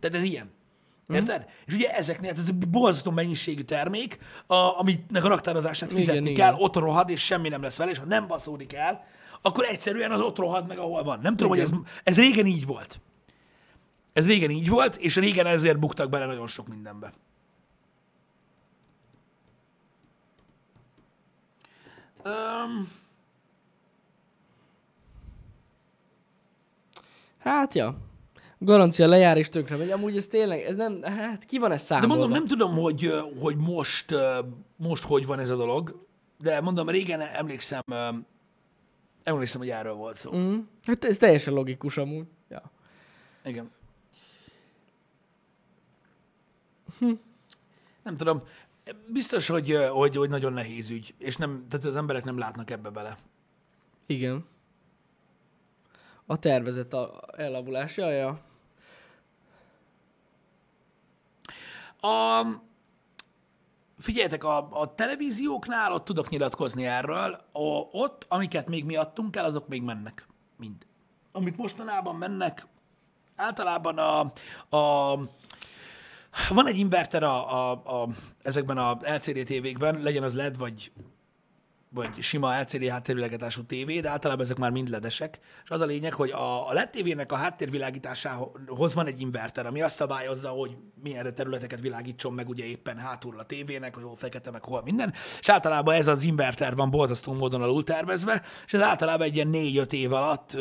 Tehát 0.00 0.16
ez 0.16 0.22
ilyen. 0.22 0.54
Érted? 1.08 1.40
Mm. 1.40 1.48
És 1.66 1.74
ugye 1.74 1.94
ezeknél, 1.94 2.30
ez 2.30 2.44
egy 2.46 2.68
borzasztó 2.68 3.10
mennyiségű 3.10 3.62
termék, 3.62 4.18
a, 4.46 4.54
aminek 4.54 5.24
a 5.24 5.28
raktározását 5.28 5.92
fizetni 5.92 6.30
Igen, 6.30 6.34
kell, 6.34 6.52
igen. 6.52 6.64
ott 6.64 6.74
rohad, 6.76 7.10
és 7.10 7.24
semmi 7.24 7.48
nem 7.48 7.62
lesz 7.62 7.76
vele, 7.76 7.90
és 7.90 7.98
ha 7.98 8.04
nem 8.04 8.26
baszódik 8.26 8.72
el, 8.72 9.04
akkor 9.46 9.64
egyszerűen 9.64 10.10
az 10.10 10.20
ott 10.20 10.38
rohad 10.38 10.66
meg, 10.66 10.78
ahol 10.78 11.02
van. 11.02 11.18
Nem 11.22 11.36
tudom, 11.36 11.48
hogy 11.48 11.60
ez, 11.60 11.70
ez 12.02 12.16
régen 12.16 12.46
így 12.46 12.66
volt. 12.66 13.00
Ez 14.12 14.26
régen 14.26 14.50
így 14.50 14.68
volt, 14.68 14.96
és 14.96 15.16
régen 15.16 15.46
ezért 15.46 15.78
buktak 15.78 16.10
bele 16.10 16.26
nagyon 16.26 16.46
sok 16.46 16.68
mindenbe. 16.68 17.12
Um, 22.24 22.88
Hát 27.46 27.74
ja. 27.74 27.96
Garancia 28.58 29.06
lejár 29.06 29.36
és 29.36 29.48
tönkre 29.48 29.76
megy. 29.76 29.90
Amúgy 29.90 30.16
ez 30.16 30.26
tényleg, 30.26 30.60
ez 30.60 30.76
nem, 30.76 31.02
hát 31.02 31.44
ki 31.44 31.58
van 31.58 31.72
ez 31.72 31.80
de 31.80 31.86
számolva? 31.86 32.14
mondom, 32.14 32.30
nem 32.30 32.46
tudom, 32.46 32.76
hogy, 32.76 33.12
hogy 33.40 33.56
most, 33.56 34.14
most 34.76 35.04
hogy 35.04 35.26
van 35.26 35.38
ez 35.38 35.50
a 35.50 35.56
dolog, 35.56 36.06
de 36.38 36.60
mondom, 36.60 36.88
régen 36.88 37.20
emlékszem, 37.20 37.82
emlékszem, 39.26 39.60
hogy 39.60 39.70
erről 39.70 39.94
volt 39.94 40.16
szó. 40.16 40.36
Mm. 40.36 40.58
Hát 40.82 41.04
ez 41.04 41.18
teljesen 41.18 41.54
logikus 41.54 41.96
amúgy. 41.96 42.26
Ja. 42.48 42.62
Igen. 43.44 43.70
Hm. 46.98 47.12
Nem 48.02 48.16
tudom. 48.16 48.42
Biztos, 49.06 49.46
hogy, 49.46 49.76
hogy, 49.90 50.16
hogy 50.16 50.28
nagyon 50.28 50.52
nehéz 50.52 50.90
ügy, 50.90 51.14
és 51.18 51.36
nem, 51.36 51.66
tehát 51.68 51.86
az 51.86 51.96
emberek 51.96 52.24
nem 52.24 52.38
látnak 52.38 52.70
ebbe 52.70 52.90
bele. 52.90 53.16
Igen. 54.06 54.46
A 56.26 56.36
tervezett 56.36 56.92
a 56.92 57.20
elavulás, 57.36 57.96
ja, 57.96 58.10
ja. 58.10 58.40
A, 62.00 62.42
figyeljetek, 63.98 64.44
a, 64.44 64.80
a 64.80 64.94
televízióknál 64.94 65.92
ott 65.92 66.04
tudok 66.04 66.28
nyilatkozni 66.28 66.86
erről, 66.86 67.32
a, 67.52 67.60
ott, 67.92 68.26
amiket 68.28 68.68
még 68.68 68.84
mi 68.84 68.96
adtunk 68.96 69.36
el, 69.36 69.44
azok 69.44 69.68
még 69.68 69.82
mennek. 69.82 70.26
Mind. 70.56 70.86
Amik 71.32 71.56
mostanában 71.56 72.16
mennek, 72.16 72.66
általában 73.36 73.98
a, 73.98 74.20
a 74.76 75.18
van 76.48 76.66
egy 76.66 76.78
inverter 76.78 77.22
a, 77.22 77.70
a, 77.70 77.70
a, 77.72 78.08
ezekben 78.42 78.78
a 78.78 78.98
LCD 79.00 79.44
tévékben, 79.44 80.02
legyen 80.02 80.22
az 80.22 80.34
LED 80.34 80.58
vagy, 80.58 80.92
vagy 81.96 82.22
sima 82.22 82.60
LCD 82.60 82.88
háttérvilágítású 82.88 83.62
tévé, 83.62 84.00
de 84.00 84.08
általában 84.08 84.44
ezek 84.44 84.56
már 84.56 84.70
mind 84.70 84.88
ledesek. 84.88 85.38
És 85.64 85.70
az 85.70 85.80
a 85.80 85.84
lényeg, 85.84 86.14
hogy 86.14 86.30
a, 86.30 86.68
a 86.68 86.72
LED 86.72 86.90
tévének 86.90 87.32
a 87.32 87.36
háttérvilágításához 87.36 88.94
van 88.94 89.06
egy 89.06 89.20
inverter, 89.20 89.66
ami 89.66 89.82
azt 89.82 89.94
szabályozza, 89.94 90.48
hogy 90.48 90.76
milyen 91.02 91.34
területeket 91.34 91.80
világítson 91.80 92.32
meg 92.32 92.48
ugye 92.48 92.64
éppen 92.64 92.96
hátulról 92.96 93.40
a 93.40 93.44
tévének, 93.44 93.94
hogy 93.94 94.04
hol 94.04 94.16
fekete, 94.16 94.50
meg 94.50 94.64
hol 94.64 94.82
minden. 94.84 95.12
És 95.40 95.48
általában 95.48 95.94
ez 95.94 96.06
az 96.06 96.22
inverter 96.22 96.74
van 96.74 96.90
borzasztó 96.90 97.32
módon 97.32 97.62
alul 97.62 97.84
tervezve, 97.84 98.42
és 98.66 98.72
ez 98.72 98.80
általában 98.80 99.26
egy 99.26 99.34
ilyen 99.34 99.50
4-5 99.52 99.92
év 99.92 100.12
alatt 100.12 100.56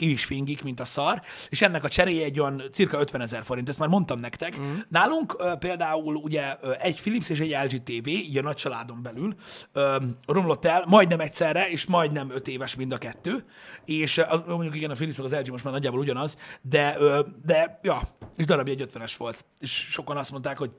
ki 0.00 0.10
is 0.10 0.24
fingik, 0.24 0.62
mint 0.62 0.80
a 0.80 0.84
szar, 0.84 1.22
és 1.48 1.62
ennek 1.62 1.84
a 1.84 1.88
cseréje 1.88 2.24
egy 2.24 2.40
olyan 2.40 2.62
cirka 2.72 3.00
50 3.00 3.20
ezer 3.20 3.42
forint, 3.42 3.68
ezt 3.68 3.78
már 3.78 3.88
mondtam 3.88 4.18
nektek. 4.18 4.60
Mm. 4.60 4.74
Nálunk 4.88 5.36
ö, 5.38 5.52
például 5.58 6.14
ugye 6.14 6.56
egy 6.78 7.00
Philips 7.00 7.28
és 7.28 7.40
egy 7.40 7.56
LG 7.64 7.82
TV, 7.82 8.06
így 8.06 8.36
a 8.36 8.42
nagy 8.42 8.56
családon 8.56 9.02
belül 9.02 9.34
ö, 9.72 9.96
romlott 10.26 10.64
el, 10.64 10.84
majdnem 10.86 11.20
egyszerre, 11.20 11.68
és 11.68 11.86
majdnem 11.86 12.30
5 12.30 12.48
éves 12.48 12.74
mind 12.74 12.92
a 12.92 12.98
kettő, 12.98 13.44
és 13.84 14.16
ö, 14.16 14.24
mondjuk 14.46 14.76
igen, 14.76 14.90
a 14.90 14.94
Philips 14.94 15.16
meg 15.16 15.26
az 15.26 15.34
LG 15.34 15.50
most 15.50 15.64
már 15.64 15.72
nagyjából 15.72 16.00
ugyanaz, 16.00 16.38
de, 16.62 16.94
ö, 16.98 17.20
de 17.44 17.78
ja, 17.82 18.00
és 18.36 18.44
darabja 18.44 18.72
egy 18.72 18.90
50-es 18.92 19.14
volt, 19.18 19.44
és 19.58 19.70
sokan 19.70 20.16
azt 20.16 20.30
mondták, 20.30 20.58
hogy 20.58 20.76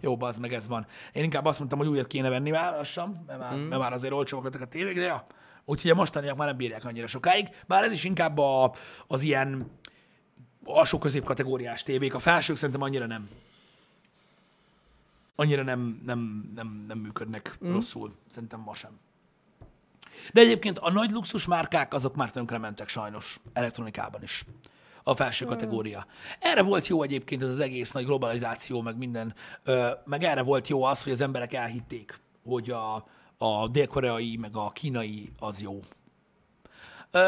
jó, 0.00 0.16
az 0.20 0.38
meg 0.38 0.52
ez 0.52 0.68
van. 0.68 0.86
Én 1.12 1.22
inkább 1.24 1.44
azt 1.44 1.58
mondtam, 1.58 1.78
hogy 1.78 1.88
újat 1.88 2.06
kéne 2.06 2.28
venni 2.28 2.50
már 2.50 2.72
lassan, 2.72 3.24
mert 3.26 3.38
már, 3.38 3.54
mm. 3.54 3.60
mert 3.60 3.80
már 3.80 3.92
azért 3.92 4.12
olcsóak 4.12 4.44
lettek 4.44 4.60
a 4.60 4.66
tévék, 4.66 4.94
de 4.94 5.02
ja. 5.02 5.26
Úgyhogy 5.64 5.90
a 5.90 5.94
mostaniak 5.94 6.36
már 6.36 6.46
nem 6.46 6.56
bírják 6.56 6.84
annyira 6.84 7.06
sokáig, 7.06 7.48
bár 7.66 7.84
ez 7.84 7.92
is 7.92 8.04
inkább 8.04 8.38
a, 8.38 8.74
az 9.06 9.22
ilyen 9.22 9.70
alsó 10.64 10.98
közép 10.98 11.24
kategóriás 11.24 11.82
tévék, 11.82 12.14
a 12.14 12.18
felsők 12.18 12.56
szerintem 12.56 12.82
annyira 12.82 13.06
nem. 13.06 13.28
Annyira 15.36 15.62
nem, 15.62 16.02
nem, 16.04 16.50
nem, 16.54 16.84
nem 16.88 16.98
működnek 16.98 17.58
mm. 17.64 17.72
rosszul, 17.72 18.14
szerintem 18.28 18.60
ma 18.60 18.74
sem. 18.74 18.98
De 20.32 20.40
egyébként 20.40 20.78
a 20.78 20.92
nagy 20.92 21.10
luxus 21.10 21.46
márkák 21.46 21.94
azok 21.94 22.14
már 22.14 22.30
tönkrementek 22.30 22.88
sajnos 22.88 23.40
elektronikában 23.52 24.22
is. 24.22 24.44
A 25.06 25.14
felső 25.14 25.44
kategória. 25.44 26.06
Erre 26.40 26.62
volt 26.62 26.86
jó 26.86 27.02
egyébként 27.02 27.42
ez 27.42 27.48
az 27.48 27.60
egész 27.60 27.92
nagy 27.92 28.04
globalizáció, 28.04 28.80
meg 28.80 28.96
minden, 28.96 29.34
meg 30.04 30.22
erre 30.22 30.42
volt 30.42 30.68
jó 30.68 30.82
az, 30.82 31.02
hogy 31.02 31.12
az 31.12 31.20
emberek 31.20 31.52
elhitték, 31.52 32.20
hogy 32.44 32.70
a, 32.70 33.06
a 33.38 33.68
dél-koreai, 33.68 34.36
meg 34.36 34.56
a 34.56 34.70
kínai 34.70 35.32
az 35.38 35.62
jó. 35.62 35.80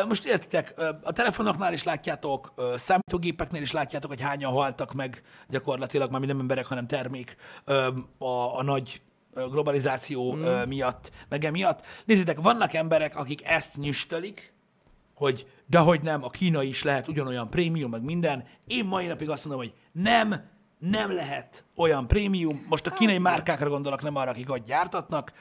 Most 0.09 0.27
értitek, 0.27 0.75
a 1.03 1.13
telefonoknál 1.13 1.73
is 1.73 1.83
látjátok, 1.83 2.55
számítógépeknél 2.77 3.63
is 3.63 3.73
látjátok, 3.73 4.11
hogy 4.11 4.21
hányan 4.21 4.53
haltak 4.53 4.93
meg 4.93 5.23
gyakorlatilag, 5.49 6.11
már 6.11 6.21
mi 6.21 6.27
nem 6.27 6.41
emberek, 6.41 6.67
hanem 6.67 6.87
termék 6.87 7.37
a, 8.19 8.59
a 8.59 8.63
nagy 8.63 9.01
globalizáció 9.35 10.35
mm. 10.35 10.45
miatt, 10.69 11.11
meg 11.29 11.45
emiatt. 11.45 11.87
Nézzétek, 12.05 12.41
vannak 12.41 12.73
emberek, 12.73 13.17
akik 13.17 13.45
ezt 13.45 13.77
nyüstölik, 13.77 14.55
hogy 15.15 15.47
de 15.67 15.79
hogy 15.79 16.03
nem, 16.03 16.25
a 16.25 16.31
kínai 16.31 16.69
is 16.69 16.83
lehet 16.83 17.09
ugyanolyan 17.09 17.51
prémium, 17.51 17.91
meg 17.91 18.03
minden. 18.03 18.45
Én 18.67 18.85
mai 18.85 19.07
napig 19.07 19.31
azt 19.31 19.45
mondom, 19.45 19.65
hogy 19.67 19.75
nem, 19.93 20.51
nem 20.91 21.13
lehet 21.15 21.65
olyan 21.77 22.07
prémium. 22.07 22.67
Most 22.69 22.87
a 22.87 22.91
kínai 22.91 23.19
márkákra 23.19 23.69
gondolok, 23.69 24.03
nem 24.03 24.17
arra, 24.17 24.31
akik 24.31 24.51
ott 24.51 24.67
gyártatnak. 24.67 25.33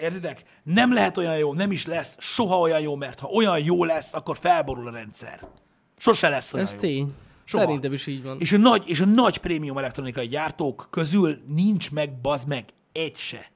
Értitek? 0.00 0.42
Nem 0.62 0.92
lehet 0.92 1.16
olyan 1.16 1.38
jó, 1.38 1.54
nem 1.54 1.70
is 1.70 1.86
lesz 1.86 2.16
soha 2.20 2.58
olyan 2.58 2.80
jó, 2.80 2.96
mert 2.96 3.20
ha 3.20 3.28
olyan 3.28 3.60
jó 3.60 3.84
lesz, 3.84 4.14
akkor 4.14 4.36
felborul 4.36 4.86
a 4.86 4.90
rendszer. 4.90 5.46
Sose 5.98 6.28
lesz 6.28 6.52
olyan 6.52 6.66
Ez 6.66 6.72
jó. 6.72 6.78
tény. 6.78 7.14
Soha. 7.44 7.64
Szerintem 7.64 7.92
is 7.92 8.06
így 8.06 8.22
van. 8.22 8.40
És 8.40 8.52
a 8.52 8.56
nagy, 8.56 8.88
és 8.88 9.00
a 9.00 9.06
nagy 9.06 9.38
prémium 9.38 9.78
elektronikai 9.78 10.26
gyártók 10.26 10.86
közül 10.90 11.42
nincs 11.46 11.90
meg, 11.90 12.20
bazd 12.20 12.48
meg, 12.48 12.64
egy 12.92 13.16
se. 13.16 13.50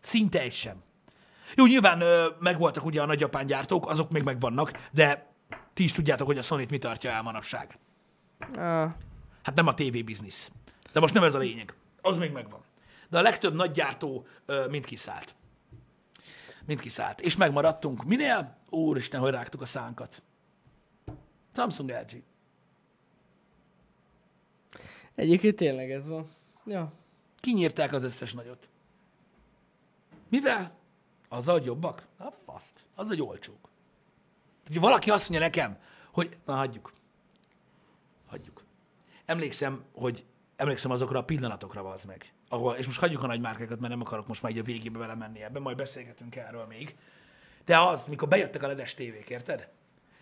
Szinte 0.00 0.40
egy 0.40 0.52
sem. 0.52 0.76
Jó, 1.54 1.66
nyilván 1.66 2.02
megvoltak 2.40 2.84
ugye 2.84 3.02
a 3.02 3.06
nagy 3.06 3.20
japán 3.20 3.46
gyártók, 3.46 3.88
azok 3.88 4.10
még 4.10 4.22
megvannak, 4.22 4.88
de 4.92 5.32
ti 5.72 5.84
is 5.84 5.92
tudjátok, 5.92 6.26
hogy 6.26 6.38
a 6.38 6.42
sony 6.42 6.66
mi 6.70 6.78
tartja 6.78 7.10
el 7.10 7.22
manapság. 7.22 7.78
Ah, 8.54 8.90
Hát 9.42 9.54
nem 9.54 9.66
a 9.66 9.74
TV 9.74 10.04
biznisz. 10.04 10.50
De 10.92 11.00
most 11.00 11.14
nem 11.14 11.22
ez 11.22 11.34
a 11.34 11.38
lényeg. 11.38 11.74
Az 12.00 12.18
még 12.18 12.32
megvan. 12.32 12.60
De 13.08 13.18
a 13.18 13.22
legtöbb 13.22 13.54
nagy 13.54 13.70
gyártó 13.70 14.26
mind 14.68 14.84
kiszállt. 14.84 15.34
Mind 16.66 16.80
kiszállt. 16.80 17.20
És 17.20 17.36
megmaradtunk. 17.36 18.04
Minél? 18.04 18.56
Úristen, 18.68 19.20
hogy 19.20 19.30
rágtuk 19.30 19.60
a 19.60 19.66
szánkat. 19.66 20.22
Samsung 21.54 21.90
LG. 21.90 22.22
Egyébként 25.14 25.56
tényleg 25.56 25.90
ez 25.90 26.08
van. 26.08 26.30
Ja. 26.66 26.92
Kinyírták 27.40 27.92
az 27.92 28.02
összes 28.02 28.32
nagyot. 28.32 28.70
Mivel? 30.28 30.78
Azzal, 31.28 31.58
hogy 31.58 31.66
jobbak? 31.66 32.06
A 32.18 32.30
faszt. 32.44 32.86
Az, 32.94 33.06
hogy 33.06 33.22
olcsók. 33.22 33.68
Hogy 34.66 34.80
valaki 34.80 35.10
azt 35.10 35.28
mondja 35.28 35.46
nekem, 35.46 35.78
hogy 36.12 36.36
na 36.44 36.54
hagyjuk. 36.54 36.92
Hagyjuk. 38.26 38.62
Emlékszem, 39.30 39.84
hogy 39.94 40.24
emlékszem 40.56 40.90
azokra 40.90 41.18
a 41.18 41.24
pillanatokra, 41.24 41.90
az 41.90 42.04
meg. 42.04 42.32
Ahol, 42.48 42.74
és 42.74 42.86
most 42.86 42.98
hagyjuk 42.98 43.22
a 43.22 43.26
nagy 43.26 43.40
márkákat, 43.40 43.80
mert 43.80 43.92
nem 43.92 44.00
akarok 44.00 44.26
most 44.26 44.42
már 44.42 44.52
így 44.52 44.58
a 44.58 44.62
végébe 44.62 44.98
vele 44.98 45.14
menni 45.14 45.42
ebben, 45.42 45.62
majd 45.62 45.76
beszélgetünk 45.76 46.36
erről 46.36 46.66
még. 46.68 46.96
De 47.64 47.78
az, 47.78 48.06
mikor 48.06 48.28
bejöttek 48.28 48.62
a 48.62 48.66
ledes 48.66 48.94
tévék, 48.94 49.28
érted? 49.28 49.68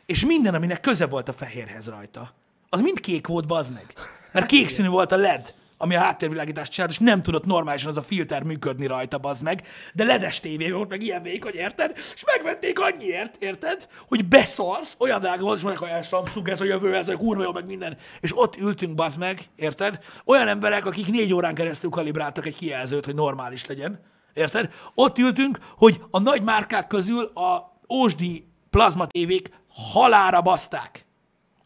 És 0.06 0.24
minden, 0.24 0.54
aminek 0.54 0.80
köze 0.80 1.06
volt 1.06 1.28
a 1.28 1.32
fehérhez 1.32 1.88
rajta, 1.88 2.34
az 2.68 2.80
mind 2.80 3.00
kék 3.00 3.26
volt, 3.26 3.46
bazd 3.46 3.72
meg. 3.72 3.94
Mert 4.32 4.46
kék 4.46 4.68
színű 4.68 4.88
volt 4.88 5.12
a 5.12 5.16
LED, 5.16 5.54
ami 5.78 5.94
a 5.94 6.00
háttérvilágítást 6.00 6.72
csinált, 6.72 6.90
és 6.90 6.98
nem 6.98 7.22
tudott 7.22 7.44
normálisan 7.44 7.90
az 7.90 7.96
a 7.96 8.02
filter 8.02 8.42
működni 8.42 8.86
rajta, 8.86 9.18
bazd 9.18 9.42
meg. 9.42 9.66
De 9.94 10.04
ledes 10.04 10.40
tévé 10.40 10.70
volt, 10.70 10.88
meg 10.88 11.02
ilyen 11.02 11.22
vékony, 11.22 11.54
érted? 11.54 11.92
És 12.14 12.24
megvették 12.24 12.80
annyiért, 12.80 13.42
érted? 13.42 13.88
Hogy 14.08 14.28
beszarsz, 14.28 14.94
olyan 14.98 15.20
drága 15.20 15.42
volt, 15.42 15.56
és 15.56 15.62
mondják, 15.62 15.90
hogy 15.90 15.98
ez 15.98 16.06
Samsung, 16.06 16.48
ez 16.48 16.60
a 16.60 16.64
jövő, 16.64 16.94
ez 16.94 17.08
a 17.08 17.16
kurva 17.16 17.42
jó, 17.42 17.52
meg 17.52 17.66
minden. 17.66 17.96
És 18.20 18.38
ott 18.38 18.56
ültünk, 18.56 18.94
bazd 18.94 19.18
meg, 19.18 19.40
érted? 19.56 19.98
Olyan 20.24 20.48
emberek, 20.48 20.86
akik 20.86 21.06
négy 21.06 21.32
órán 21.32 21.54
keresztül 21.54 21.90
kalibráltak 21.90 22.46
egy 22.46 22.56
kijelzőt, 22.56 23.04
hogy 23.04 23.14
normális 23.14 23.66
legyen. 23.66 24.00
Érted? 24.34 24.72
Ott 24.94 25.18
ültünk, 25.18 25.58
hogy 25.76 26.00
a 26.10 26.18
nagy 26.20 26.42
márkák 26.42 26.86
közül 26.86 27.24
a 27.24 27.80
ósdi 27.88 28.46
plazma 28.70 29.06
tévék 29.06 29.50
halára 29.68 30.42
baszták 30.42 31.06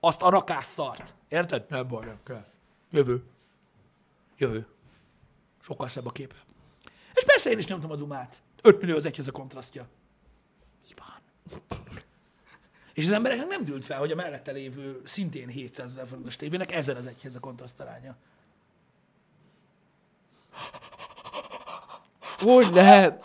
azt 0.01 0.23
a 0.23 0.31
rakásszart. 0.31 1.15
Érted? 1.29 1.65
Nem 1.69 1.89
baj, 1.89 2.05
nem 2.05 2.19
kell. 2.25 2.45
Jövő. 2.91 3.23
Jövő. 4.37 4.67
Sokkal 5.61 5.89
szebb 5.89 6.07
a 6.07 6.11
képe. 6.11 6.35
És 7.15 7.25
persze 7.25 7.51
én 7.51 7.59
is 7.59 7.67
nyomtam 7.67 7.91
a 7.91 7.97
dumát. 7.97 8.43
5 8.63 8.81
millió 8.81 8.97
az 8.97 9.07
egyhez 9.07 9.29
a 9.29 9.33
kontrasztja. 9.33 9.89
Mi 10.89 10.95
van? 10.97 11.59
És 12.95 13.05
az 13.05 13.11
embereknek 13.11 13.47
nem 13.47 13.65
dűlt 13.65 13.85
fel, 13.85 13.99
hogy 13.99 14.13
a 14.13 14.15
mellette 14.15 14.53
lévő 14.53 15.01
szintén 15.05 15.49
700 15.49 15.91
ezer 15.91 16.07
forintos 16.07 16.37
tévének 16.37 16.73
ezer 16.73 16.97
az 16.97 17.07
egyhez 17.07 17.37
a 17.37 17.41
kontrasztaránya. 17.41 18.17
Úgy 22.43 22.71
lehet. 22.73 23.25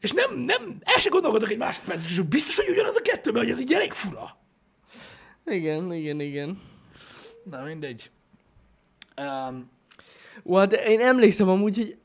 És 0.00 0.12
nem, 0.12 0.34
nem, 0.34 0.78
el 0.80 0.98
se 0.98 1.08
gondolkodok 1.08 1.50
egy 1.50 1.58
másodpercet, 1.58 2.10
és 2.10 2.20
biztos, 2.20 2.56
hogy 2.56 2.68
ugyanaz 2.68 2.96
a 2.96 3.00
kettő, 3.00 3.30
mert 3.32 3.44
hogy 3.44 3.54
ez 3.54 3.60
így 3.60 3.72
elég 3.72 3.92
fura. 3.92 4.36
Igen, 5.44 5.92
igen, 5.92 6.20
igen. 6.20 6.62
Na, 7.44 7.62
mindegy. 7.62 8.10
Um, 9.16 9.70
Ó, 10.44 10.56
hát 10.56 10.72
én 10.72 11.00
emlékszem 11.00 11.48
amúgy, 11.48 11.76
hogy 11.76 11.98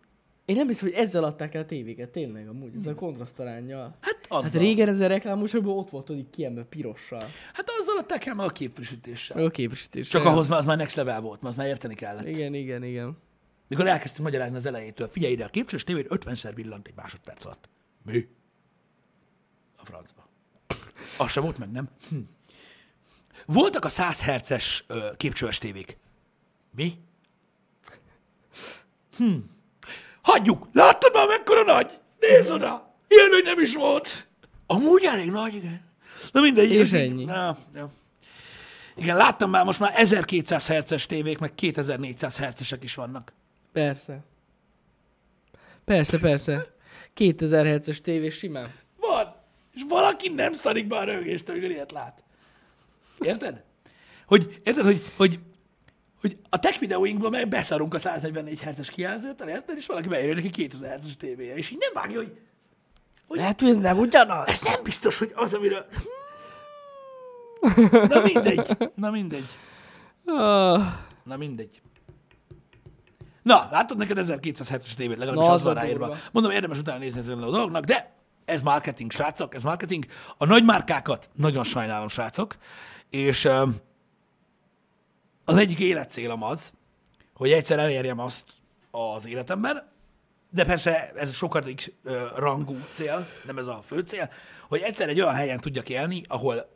én 0.45 0.55
nem 0.55 0.68
hiszem, 0.68 0.89
hogy 0.89 0.97
ezzel 0.97 1.24
adták 1.24 1.55
el 1.55 1.62
a 1.62 1.66
tévéket, 1.66 2.10
tényleg 2.10 2.47
amúgy, 2.47 2.72
ezzel 2.78 2.91
a 2.91 2.95
kontrasztarányjal. 2.95 3.97
hát 4.01 4.26
azzal. 4.28 4.51
Hát 4.51 4.62
régen 4.62 4.88
ez 4.88 4.99
a 4.99 5.07
reklámosokban 5.07 5.78
ott 5.78 5.89
volt, 5.89 6.07
hogy 6.07 6.30
kiemelve 6.30 6.64
pirossal. 6.64 7.24
Hát 7.53 7.70
azzal 7.80 7.97
adták 7.97 8.26
el 8.26 8.39
a 8.39 8.49
képfrissítéssel. 8.49 9.38
Meg 9.38 9.45
a 9.45 9.49
képesítés. 9.49 10.07
Csak 10.07 10.26
ahhoz 10.26 10.47
már 10.47 10.60
az 10.60 10.66
már 10.66 10.78
next 10.78 10.95
level 10.95 11.22
volt, 11.22 11.41
már 11.41 11.51
az 11.51 11.57
már 11.57 11.68
érteni 11.68 11.95
kellett. 11.95 12.26
Igen, 12.26 12.53
igen, 12.53 12.84
igen. 12.84 13.18
Mikor 13.68 13.88
elkezdtem 13.88 14.24
magyarázni 14.24 14.55
az 14.55 14.66
elejétől, 14.66 15.07
figyelj 15.07 15.34
ide, 15.34 15.43
a 15.43 15.49
képcsős 15.49 15.84
tévét 15.84 16.07
50-szer 16.10 16.51
villant 16.55 16.88
egy 16.88 16.95
másodperc 16.95 17.45
alatt. 17.45 17.70
Mi? 18.05 18.28
A 19.78 19.86
francba. 19.86 20.28
Az 21.18 21.32
sem 21.32 21.43
volt 21.43 21.57
meg, 21.57 21.72
nem? 21.72 21.89
Hm. 22.10 22.18
Voltak 23.45 23.86
a 23.86 23.89
100 23.89 24.22
herces 24.22 24.86
képcsöves 25.18 25.57
tévék. 25.57 25.97
Mi? 26.76 26.93
Hm. 29.17 29.36
Hagyjuk! 30.22 30.67
Láttad 30.74 31.13
már 31.13 31.28
mekkora 31.28 31.63
nagy? 31.63 31.99
Nézd 32.20 32.49
oda! 32.49 32.93
Ilyen 33.07 33.30
nagy 33.30 33.43
nem 33.43 33.59
is 33.59 33.76
volt. 33.76 34.28
Amúgy 34.67 35.03
elég 35.03 35.32
nagy, 35.32 35.53
igen. 35.55 35.82
Na 36.32 36.41
mindegy. 36.41 36.72
És 36.72 36.88
így- 36.88 36.93
ennyi. 36.93 37.24
Na, 37.26 37.57
ja. 37.74 37.89
Igen, 38.95 39.17
láttam 39.17 39.49
már 39.49 39.65
most 39.65 39.80
már 39.80 39.93
1200 39.95 40.67
herces 40.67 41.05
tévék, 41.05 41.38
meg 41.38 41.55
2400 41.55 42.38
hercesek 42.38 42.84
is 42.84 42.95
vannak. 42.95 43.34
Persze. 43.72 44.20
Persze, 45.86 46.20
persze. 46.20 46.74
2000 47.13 47.65
Hz-es 47.65 48.01
tévé 48.01 48.30
simán. 48.30 48.74
Van. 48.99 49.36
És 49.76 49.82
valaki 49.88 50.30
nem 50.30 50.53
szarik 50.53 50.88
be 50.88 50.97
a 50.97 51.03
rögést, 51.03 51.49
amikor 51.49 51.70
ilyet 51.70 51.91
lát. 51.91 52.24
Érted? 53.20 53.63
Hogy, 54.26 54.59
érted, 54.63 54.84
hogy, 54.86 55.03
hogy, 55.17 55.39
hogy 56.22 56.38
a 56.49 56.59
tech 56.59 56.80
videóinkban 56.80 57.32
meg 57.32 57.47
beszarunk 57.47 57.93
a 57.93 57.97
144 57.97 58.61
Hz-es 58.61 58.89
kijelzőtől, 58.89 59.47
érted? 59.47 59.78
És 59.78 59.86
valaki 59.86 60.07
beírja 60.07 60.34
neki 60.34 60.49
2000 60.49 60.97
Hz-es 60.99 61.17
tévéje, 61.17 61.55
és 61.55 61.70
így 61.70 61.78
nem 61.80 62.03
vágja, 62.03 62.17
hogy 62.17 62.38
Lehet, 63.28 63.59
hogy 63.61 63.70
ez 63.70 63.78
nem 63.78 63.97
ugyanaz. 63.97 64.47
ez 64.47 64.61
nem 64.61 64.84
biztos, 64.84 65.17
hogy 65.17 65.32
az, 65.36 65.53
amiről... 65.53 65.86
Na 68.07 68.22
mindegy. 68.22 68.78
Na 68.95 69.09
mindegy. 69.11 69.45
Na 71.24 71.38
mindegy. 71.38 71.82
Na, 73.41 73.67
látod 73.72 73.97
neked 73.97 74.17
1270-es 74.22 74.93
tévét, 74.93 75.17
legalábbis 75.17 75.47
Na, 75.47 75.53
az 75.53 75.63
van 75.63 75.74
ráírva. 75.74 76.05
durva. 76.05 76.22
Mondom, 76.32 76.51
érdemes 76.51 76.78
utána 76.80 76.97
nézni 76.99 77.20
ezzel 77.20 77.43
a 77.43 77.49
dolgoknak, 77.51 77.84
de 77.84 78.13
ez 78.45 78.61
marketing, 78.61 79.11
srácok, 79.11 79.55
ez 79.55 79.63
marketing. 79.63 80.05
A 80.38 80.45
nagy 80.45 80.63
márkákat 80.65 81.30
nagyon 81.36 81.63
sajnálom, 81.63 82.07
srácok, 82.07 82.55
és 83.09 83.47
az 85.50 85.58
egyik 85.58 85.80
életcélom 85.80 86.43
az, 86.43 86.74
hogy 87.34 87.52
egyszer 87.52 87.80
elérjem 87.80 88.20
azt 88.20 88.45
az 88.91 89.28
életemben, 89.28 89.91
de 90.50 90.66
persze 90.66 91.12
ez 91.12 91.34
sokadik 91.34 91.93
rangú 92.36 92.78
cél, 92.91 93.28
nem 93.45 93.58
ez 93.58 93.68
a 93.68 93.80
fő 93.82 94.00
cél, 94.00 94.30
hogy 94.68 94.82
egyszer 94.82 95.10
egy 95.10 95.22
olyan 95.22 95.34
helyen 95.34 95.60
tudjak 95.60 95.89
élni, 95.89 96.22
ahol 96.28 96.70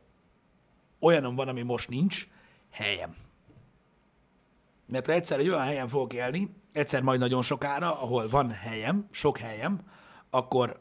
olyanom 0.99 1.36
van, 1.36 1.47
ami 1.47 1.61
most 1.61 1.89
nincs, 1.89 2.28
helyem. 2.71 3.15
Mert 4.86 5.07
egyszer 5.07 5.39
egy 5.39 5.49
olyan 5.49 5.63
helyen 5.65 5.88
fogok 5.88 6.13
élni, 6.13 6.55
egyszer 6.71 7.01
majd 7.01 7.19
nagyon 7.19 7.41
sokára, 7.41 8.01
ahol 8.01 8.30
van 8.30 8.51
helyem, 8.51 9.07
sok 9.11 9.38
helyem, 9.38 9.80
akkor 10.30 10.80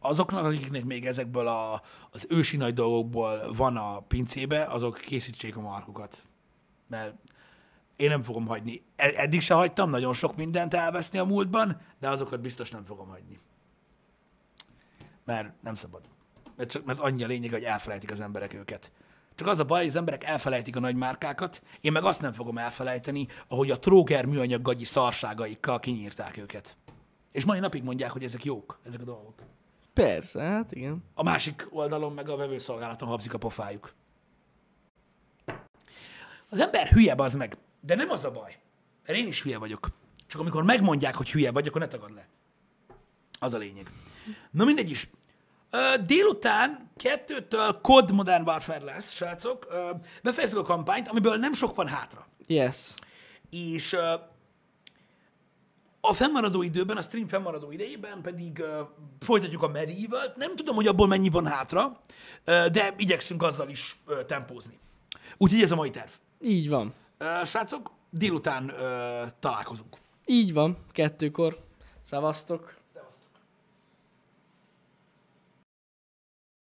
azoknak, 0.00 0.44
akiknek 0.44 0.84
még 0.84 1.06
ezekből 1.06 1.46
a, 1.46 1.82
az 2.10 2.26
ősi 2.28 2.56
nagy 2.56 2.74
dolgokból 2.74 3.52
van 3.56 3.76
a 3.76 4.00
pincébe, 4.00 4.64
azok 4.64 4.98
készítsék 4.98 5.56
a 5.56 5.60
markukat. 5.60 6.22
Mert 6.94 7.14
én 7.96 8.08
nem 8.08 8.22
fogom 8.22 8.46
hagyni. 8.46 8.82
E- 8.96 9.12
Eddig 9.16 9.40
se 9.40 9.54
hagytam 9.54 9.90
nagyon 9.90 10.12
sok 10.12 10.36
mindent 10.36 10.74
elveszni 10.74 11.18
a 11.18 11.24
múltban, 11.24 11.80
de 12.00 12.08
azokat 12.08 12.40
biztos 12.40 12.70
nem 12.70 12.84
fogom 12.84 13.08
hagyni. 13.08 13.38
Mert 15.24 15.52
nem 15.62 15.74
szabad. 15.74 16.00
Mert, 16.56 16.70
csak, 16.70 16.84
mert 16.84 16.98
annyi 16.98 17.24
a 17.24 17.26
lényeg, 17.26 17.50
hogy 17.50 17.62
elfelejtik 17.62 18.10
az 18.10 18.20
emberek 18.20 18.54
őket. 18.54 18.92
Csak 19.34 19.48
az 19.48 19.58
a 19.60 19.64
baj, 19.64 19.78
hogy 19.78 19.88
az 19.88 19.96
emberek 19.96 20.24
elfelejtik 20.24 20.76
a 20.76 20.80
nagy 20.80 20.96
márkákat, 20.96 21.62
én 21.80 21.92
meg 21.92 22.04
azt 22.04 22.20
nem 22.20 22.32
fogom 22.32 22.58
elfelejteni, 22.58 23.26
ahogy 23.48 23.70
a 23.70 23.78
tróger 23.78 24.24
műanyag 24.24 24.62
gagyi 24.62 24.84
szarságaikkal 24.84 25.80
kinyírták 25.80 26.36
őket. 26.36 26.76
És 27.32 27.44
mai 27.44 27.58
napig 27.58 27.82
mondják, 27.82 28.10
hogy 28.10 28.24
ezek 28.24 28.44
jók, 28.44 28.78
ezek 28.84 29.00
a 29.00 29.04
dolgok. 29.04 29.34
persze, 29.94 30.42
hát 30.42 30.72
igen. 30.72 31.04
A 31.14 31.22
másik 31.22 31.66
oldalon 31.70 32.12
meg 32.12 32.28
a 32.28 32.36
vevőszolgálaton 32.36 33.08
habzik 33.08 33.34
a 33.34 33.38
pofájuk. 33.38 33.94
Az 36.54 36.60
ember 36.60 36.88
hülye 36.88 37.14
az 37.16 37.34
meg, 37.34 37.56
de 37.80 37.94
nem 37.94 38.10
az 38.10 38.24
a 38.24 38.30
baj. 38.30 38.58
Mert 39.06 39.18
én 39.18 39.26
is 39.26 39.42
hülye 39.42 39.58
vagyok. 39.58 39.88
Csak 40.26 40.40
amikor 40.40 40.62
megmondják, 40.62 41.14
hogy 41.14 41.30
hülye 41.30 41.50
vagy, 41.50 41.66
akkor 41.66 41.80
ne 41.80 41.86
tagad 41.86 42.14
le. 42.14 42.28
Az 43.38 43.54
a 43.54 43.58
lényeg. 43.58 43.90
Na 44.50 44.64
mindegy 44.64 44.90
is. 44.90 45.10
Délután 46.06 46.90
kettőtől 46.96 47.80
COD 47.80 48.10
Modern 48.10 48.42
Warfare 48.46 48.84
lesz, 48.84 49.12
srácok. 49.12 49.66
Befejezzük 50.22 50.58
a 50.58 50.62
kampányt, 50.62 51.08
amiből 51.08 51.36
nem 51.36 51.52
sok 51.52 51.74
van 51.74 51.86
hátra. 51.86 52.26
Yes. 52.46 52.94
És 53.50 53.96
a 56.00 56.12
fennmaradó 56.12 56.62
időben, 56.62 56.96
a 56.96 57.02
stream 57.02 57.28
fennmaradó 57.28 57.70
idejében 57.70 58.22
pedig 58.22 58.58
ö, 58.58 58.80
folytatjuk 59.20 59.62
a 59.62 59.68
medieval 59.68 60.32
Nem 60.36 60.56
tudom, 60.56 60.74
hogy 60.74 60.86
abból 60.86 61.06
mennyi 61.06 61.28
van 61.28 61.46
hátra, 61.46 62.00
ö, 62.44 62.66
de 62.72 62.94
igyekszünk 62.96 63.42
azzal 63.42 63.68
is 63.68 63.96
ö, 64.06 64.24
tempózni. 64.24 64.78
Úgyhogy 65.36 65.62
ez 65.62 65.70
a 65.70 65.74
mai 65.74 65.90
terv. 65.90 66.10
Így 66.40 66.68
van. 66.68 66.94
Ö, 67.18 67.44
srácok, 67.44 67.90
délután 68.10 68.68
ö, 68.68 69.22
találkozunk. 69.40 69.96
Így 70.26 70.52
van. 70.52 70.76
Kettőkor. 70.92 71.58
Szavaztok. 72.02 72.74